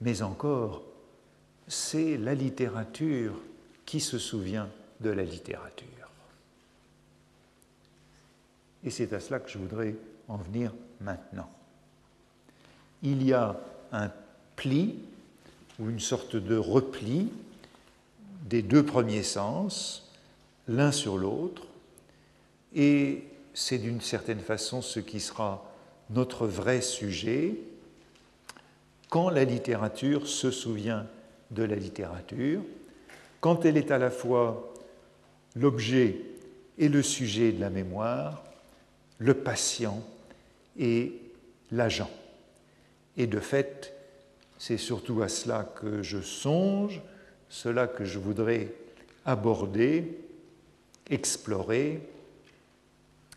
mais 0.00 0.22
encore, 0.22 0.82
c'est 1.68 2.16
la 2.16 2.34
littérature 2.34 3.34
qui 3.92 4.00
se 4.00 4.18
souvient 4.18 4.70
de 5.00 5.10
la 5.10 5.22
littérature. 5.22 5.86
Et 8.82 8.88
c'est 8.88 9.12
à 9.12 9.20
cela 9.20 9.38
que 9.38 9.50
je 9.50 9.58
voudrais 9.58 9.94
en 10.28 10.38
venir 10.38 10.72
maintenant. 11.02 11.50
Il 13.02 13.22
y 13.22 13.34
a 13.34 13.54
un 13.92 14.10
pli 14.56 14.98
ou 15.78 15.90
une 15.90 16.00
sorte 16.00 16.36
de 16.36 16.56
repli 16.56 17.28
des 18.46 18.62
deux 18.62 18.82
premiers 18.82 19.22
sens, 19.22 20.10
l'un 20.68 20.90
sur 20.90 21.18
l'autre, 21.18 21.66
et 22.74 23.24
c'est 23.52 23.76
d'une 23.76 24.00
certaine 24.00 24.40
façon 24.40 24.80
ce 24.80 25.00
qui 25.00 25.20
sera 25.20 25.70
notre 26.08 26.46
vrai 26.46 26.80
sujet 26.80 27.58
quand 29.10 29.28
la 29.28 29.44
littérature 29.44 30.26
se 30.26 30.50
souvient 30.50 31.06
de 31.50 31.62
la 31.62 31.76
littérature, 31.76 32.62
quand 33.42 33.64
elle 33.64 33.76
est 33.76 33.90
à 33.90 33.98
la 33.98 34.10
fois 34.10 34.72
l'objet 35.56 36.16
et 36.78 36.88
le 36.88 37.02
sujet 37.02 37.50
de 37.50 37.60
la 37.60 37.70
mémoire, 37.70 38.44
le 39.18 39.34
patient 39.34 40.00
et 40.78 41.20
l'agent. 41.72 42.10
Et 43.16 43.26
de 43.26 43.40
fait, 43.40 43.94
c'est 44.58 44.78
surtout 44.78 45.22
à 45.22 45.28
cela 45.28 45.64
que 45.64 46.04
je 46.04 46.20
songe, 46.20 47.02
cela 47.48 47.88
que 47.88 48.04
je 48.04 48.20
voudrais 48.20 48.68
aborder, 49.26 50.18
explorer, 51.10 52.00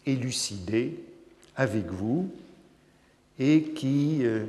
élucider 0.06 1.03
avec 1.56 1.88
vous 1.88 2.30
et 3.39 3.64
qui 3.74 4.20
euh, 4.24 4.45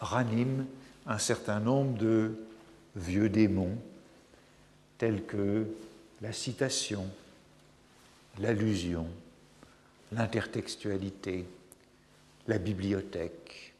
ranime 0.00 0.66
un 1.06 1.18
certain 1.18 1.60
nombre 1.60 1.96
de 1.96 2.32
vieux 2.96 3.28
démons 3.28 3.76
tels 4.98 5.24
que 5.24 5.66
la 6.20 6.32
citation, 6.32 7.08
l'allusion, 8.38 9.06
l'intertextualité, 10.12 11.46
la 12.46 12.58
bibliothèque, 12.58 13.74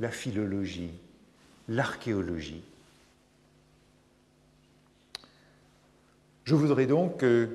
la 0.00 0.10
philologie, 0.10 0.92
l'archéologie. 1.68 2.62
Je 6.44 6.54
voudrais 6.54 6.86
donc 6.86 7.22
euh, 7.22 7.48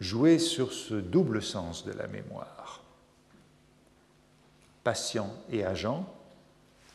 jouer 0.00 0.38
sur 0.38 0.72
ce 0.72 0.94
double 0.94 1.42
sens 1.42 1.84
de 1.84 1.92
la 1.92 2.06
mémoire, 2.06 2.82
patient 4.84 5.34
et 5.50 5.64
agent, 5.64 6.08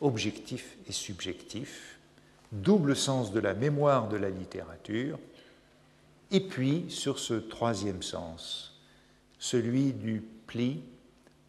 objectif 0.01 0.77
et 0.87 0.91
subjectif, 0.91 1.98
double 2.51 2.95
sens 2.95 3.31
de 3.31 3.39
la 3.39 3.53
mémoire 3.53 4.09
de 4.09 4.17
la 4.17 4.29
littérature, 4.29 5.19
et 6.31 6.41
puis 6.41 6.85
sur 6.89 7.19
ce 7.19 7.33
troisième 7.33 8.03
sens, 8.03 8.79
celui 9.39 9.93
du 9.93 10.23
pli 10.47 10.81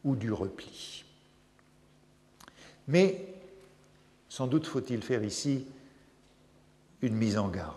ou 0.05 0.16
du 0.16 0.32
repli. 0.32 1.05
Mais 2.88 3.26
sans 4.28 4.46
doute 4.46 4.66
faut-il 4.66 5.03
faire 5.03 5.24
ici 5.24 5.66
une 7.03 7.14
mise 7.14 7.38
en 7.38 7.48
garde. 7.48 7.74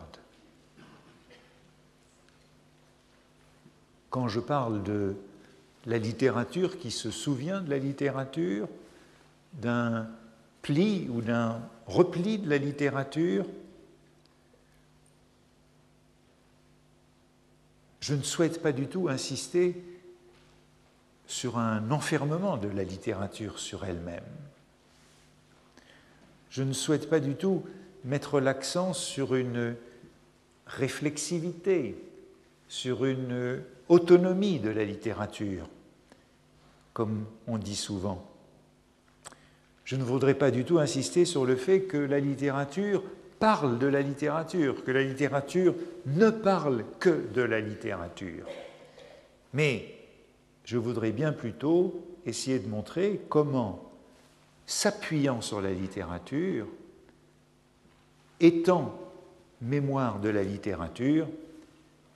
Quand 4.09 4.27
je 4.27 4.39
parle 4.39 4.83
de 4.83 5.15
la 5.85 5.97
littérature 5.97 6.77
qui 6.77 6.91
se 6.91 7.09
souvient 7.09 7.61
de 7.61 7.69
la 7.69 7.79
littérature, 7.79 8.67
d'un 9.53 10.07
pli 10.61 11.07
ou 11.09 11.21
d'un 11.21 11.61
repli 11.87 12.37
de 12.37 12.49
la 12.49 12.57
littérature, 12.57 13.45
je 17.99 18.15
ne 18.15 18.21
souhaite 18.21 18.61
pas 18.61 18.71
du 18.71 18.87
tout 18.87 19.07
insister 19.07 19.81
sur 21.25 21.57
un 21.57 21.89
enfermement 21.91 22.57
de 22.57 22.67
la 22.67 22.83
littérature 22.83 23.59
sur 23.59 23.85
elle-même. 23.85 24.23
Je 26.49 26.63
ne 26.63 26.73
souhaite 26.73 27.09
pas 27.09 27.19
du 27.19 27.35
tout 27.35 27.63
mettre 28.03 28.39
l'accent 28.39 28.93
sur 28.93 29.35
une 29.35 29.75
réflexivité, 30.67 31.95
sur 32.67 33.05
une 33.05 33.63
autonomie 33.89 34.59
de 34.59 34.69
la 34.69 34.83
littérature, 34.83 35.67
comme 36.93 37.25
on 37.47 37.57
dit 37.57 37.75
souvent. 37.75 38.32
Je 39.93 39.99
ne 39.99 40.03
voudrais 40.03 40.33
pas 40.33 40.49
du 40.49 40.65
tout 40.65 40.79
insister 40.79 41.23
sur 41.23 41.45
le 41.45 41.55
fait 41.55 41.81
que 41.81 41.97
la 41.97 42.19
littérature 42.19 43.03
parle 43.37 43.77
de 43.77 43.85
la 43.85 44.01
littérature, 44.01 44.83
que 44.83 44.89
la 44.89 45.03
littérature 45.03 45.75
ne 46.07 46.31
parle 46.31 46.83
que 46.99 47.31
de 47.31 47.43
la 47.43 47.59
littérature. 47.59 48.47
Mais 49.53 49.95
je 50.65 50.79
voudrais 50.79 51.11
bien 51.11 51.31
plutôt 51.31 52.07
essayer 52.25 52.57
de 52.57 52.67
montrer 52.67 53.21
comment, 53.29 53.91
s'appuyant 54.65 55.41
sur 55.41 55.61
la 55.61 55.71
littérature, 55.71 56.65
étant 58.39 58.97
mémoire 59.61 60.19
de 60.19 60.29
la 60.29 60.41
littérature, 60.41 61.27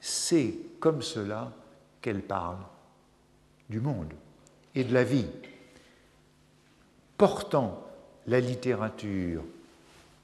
c'est 0.02 0.56
comme 0.80 1.04
cela 1.04 1.54
qu'elle 2.02 2.24
parle 2.24 2.58
du 3.70 3.80
monde 3.82 4.14
et 4.74 4.84
de 4.84 4.96
la 4.96 5.04
vie, 5.04 5.28
portant 7.18 7.84
la 8.28 8.40
littérature 8.40 9.44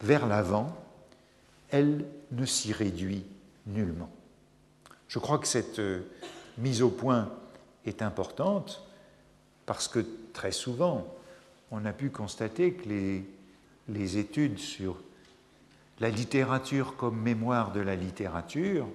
vers 0.02 0.28
l'avant, 0.28 0.76
elle 1.72 2.06
ne 2.32 2.46
s'y 2.46 2.72
réduit 2.74 3.26
nullement. 3.66 4.12
Je 5.08 5.20
crois 5.20 5.38
que 5.38 5.48
cette 5.48 5.80
euh, 5.80 6.02
mise 6.58 6.82
au 6.82 6.90
point 6.90 7.32
est 7.86 8.02
importante 8.02 8.84
parce 9.66 9.88
que 9.88 10.06
très 10.34 10.52
souvent, 10.52 11.08
on 11.72 11.86
a 11.86 11.94
pu 11.94 12.10
constater 12.10 12.74
que 12.74 12.90
les, 13.88 14.18
études 14.18 14.60
sur 14.60 14.98
la 16.00 16.10
littérature 16.10 16.96
comme 16.96 17.20
mémoire 17.20 17.72
de 17.72 17.80
la 17.80 17.96
littérature 17.96 18.88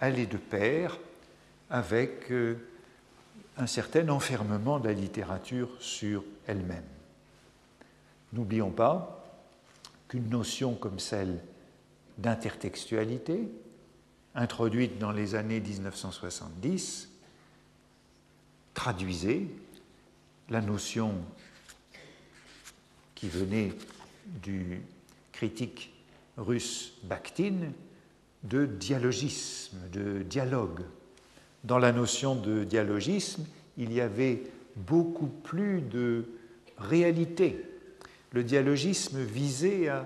allaient 0.00 0.26
de 0.26 0.36
pair 0.36 0.98
avec 1.70 2.30
euh, 2.30 2.56
un 3.56 3.66
certain 3.66 4.08
enfermement 4.08 4.78
de 4.78 4.88
la 4.88 4.94
littérature 4.94 5.70
sur 5.80 6.24
elle-même. 6.46 6.93
N'oublions 8.34 8.70
pas 8.70 9.24
qu'une 10.08 10.28
notion 10.28 10.74
comme 10.74 10.98
celle 10.98 11.38
d'intertextualité, 12.18 13.48
introduite 14.34 14.98
dans 14.98 15.12
les 15.12 15.36
années 15.36 15.60
1970, 15.60 17.10
traduisait 18.74 19.46
la 20.50 20.60
notion 20.60 21.14
qui 23.14 23.28
venait 23.28 23.72
du 24.42 24.82
critique 25.30 25.94
russe 26.36 26.94
Bakhtin 27.04 27.70
de 28.42 28.66
dialogisme, 28.66 29.78
de 29.92 30.22
dialogue. 30.22 30.80
Dans 31.62 31.78
la 31.78 31.92
notion 31.92 32.34
de 32.34 32.64
dialogisme, 32.64 33.46
il 33.78 33.92
y 33.92 34.00
avait 34.00 34.42
beaucoup 34.76 35.28
plus 35.28 35.80
de 35.82 36.24
réalité. 36.78 37.73
Le 38.34 38.42
dialogisme 38.42 39.22
visait 39.22 39.86
à 39.86 40.04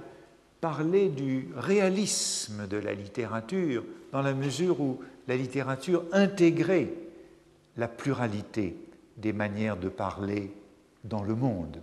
parler 0.60 1.08
du 1.08 1.48
réalisme 1.56 2.66
de 2.66 2.76
la 2.76 2.92
littérature, 2.92 3.84
dans 4.12 4.20
la 4.20 4.34
mesure 4.34 4.82
où 4.82 5.00
la 5.26 5.34
littérature 5.34 6.04
intégrait 6.12 6.90
la 7.78 7.88
pluralité 7.88 8.76
des 9.16 9.32
manières 9.32 9.78
de 9.78 9.88
parler 9.88 10.52
dans 11.04 11.22
le 11.22 11.34
monde. 11.34 11.80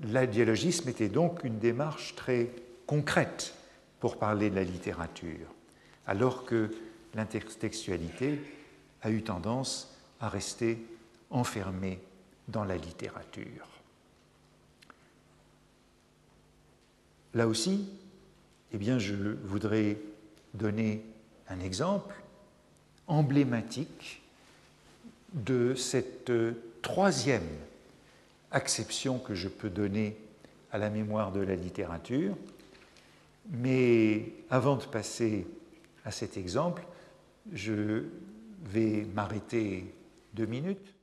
Le 0.00 0.26
dialogisme 0.26 0.88
était 0.88 1.08
donc 1.08 1.44
une 1.44 1.60
démarche 1.60 2.16
très 2.16 2.50
concrète 2.86 3.54
pour 4.00 4.18
parler 4.18 4.50
de 4.50 4.56
la 4.56 4.64
littérature, 4.64 5.54
alors 6.08 6.44
que 6.44 6.72
l'intertextualité 7.14 8.40
a 9.02 9.10
eu 9.10 9.22
tendance 9.22 9.96
à 10.20 10.28
rester 10.28 10.84
enfermée 11.30 12.00
dans 12.48 12.64
la 12.64 12.76
littérature. 12.76 13.75
Là 17.34 17.46
aussi, 17.48 17.88
eh 18.72 18.78
bien, 18.78 18.98
je 18.98 19.14
voudrais 19.44 19.98
donner 20.54 21.02
un 21.48 21.60
exemple 21.60 22.14
emblématique 23.06 24.22
de 25.32 25.74
cette 25.74 26.32
troisième 26.82 27.46
acception 28.50 29.18
que 29.18 29.34
je 29.34 29.48
peux 29.48 29.70
donner 29.70 30.16
à 30.72 30.78
la 30.78 30.90
mémoire 30.90 31.32
de 31.32 31.40
la 31.40 31.54
littérature. 31.54 32.36
Mais 33.50 34.32
avant 34.50 34.76
de 34.76 34.84
passer 34.84 35.46
à 36.04 36.10
cet 36.10 36.36
exemple, 36.36 36.82
je 37.52 38.04
vais 38.64 39.06
m'arrêter 39.14 39.92
deux 40.34 40.46
minutes 40.46 40.95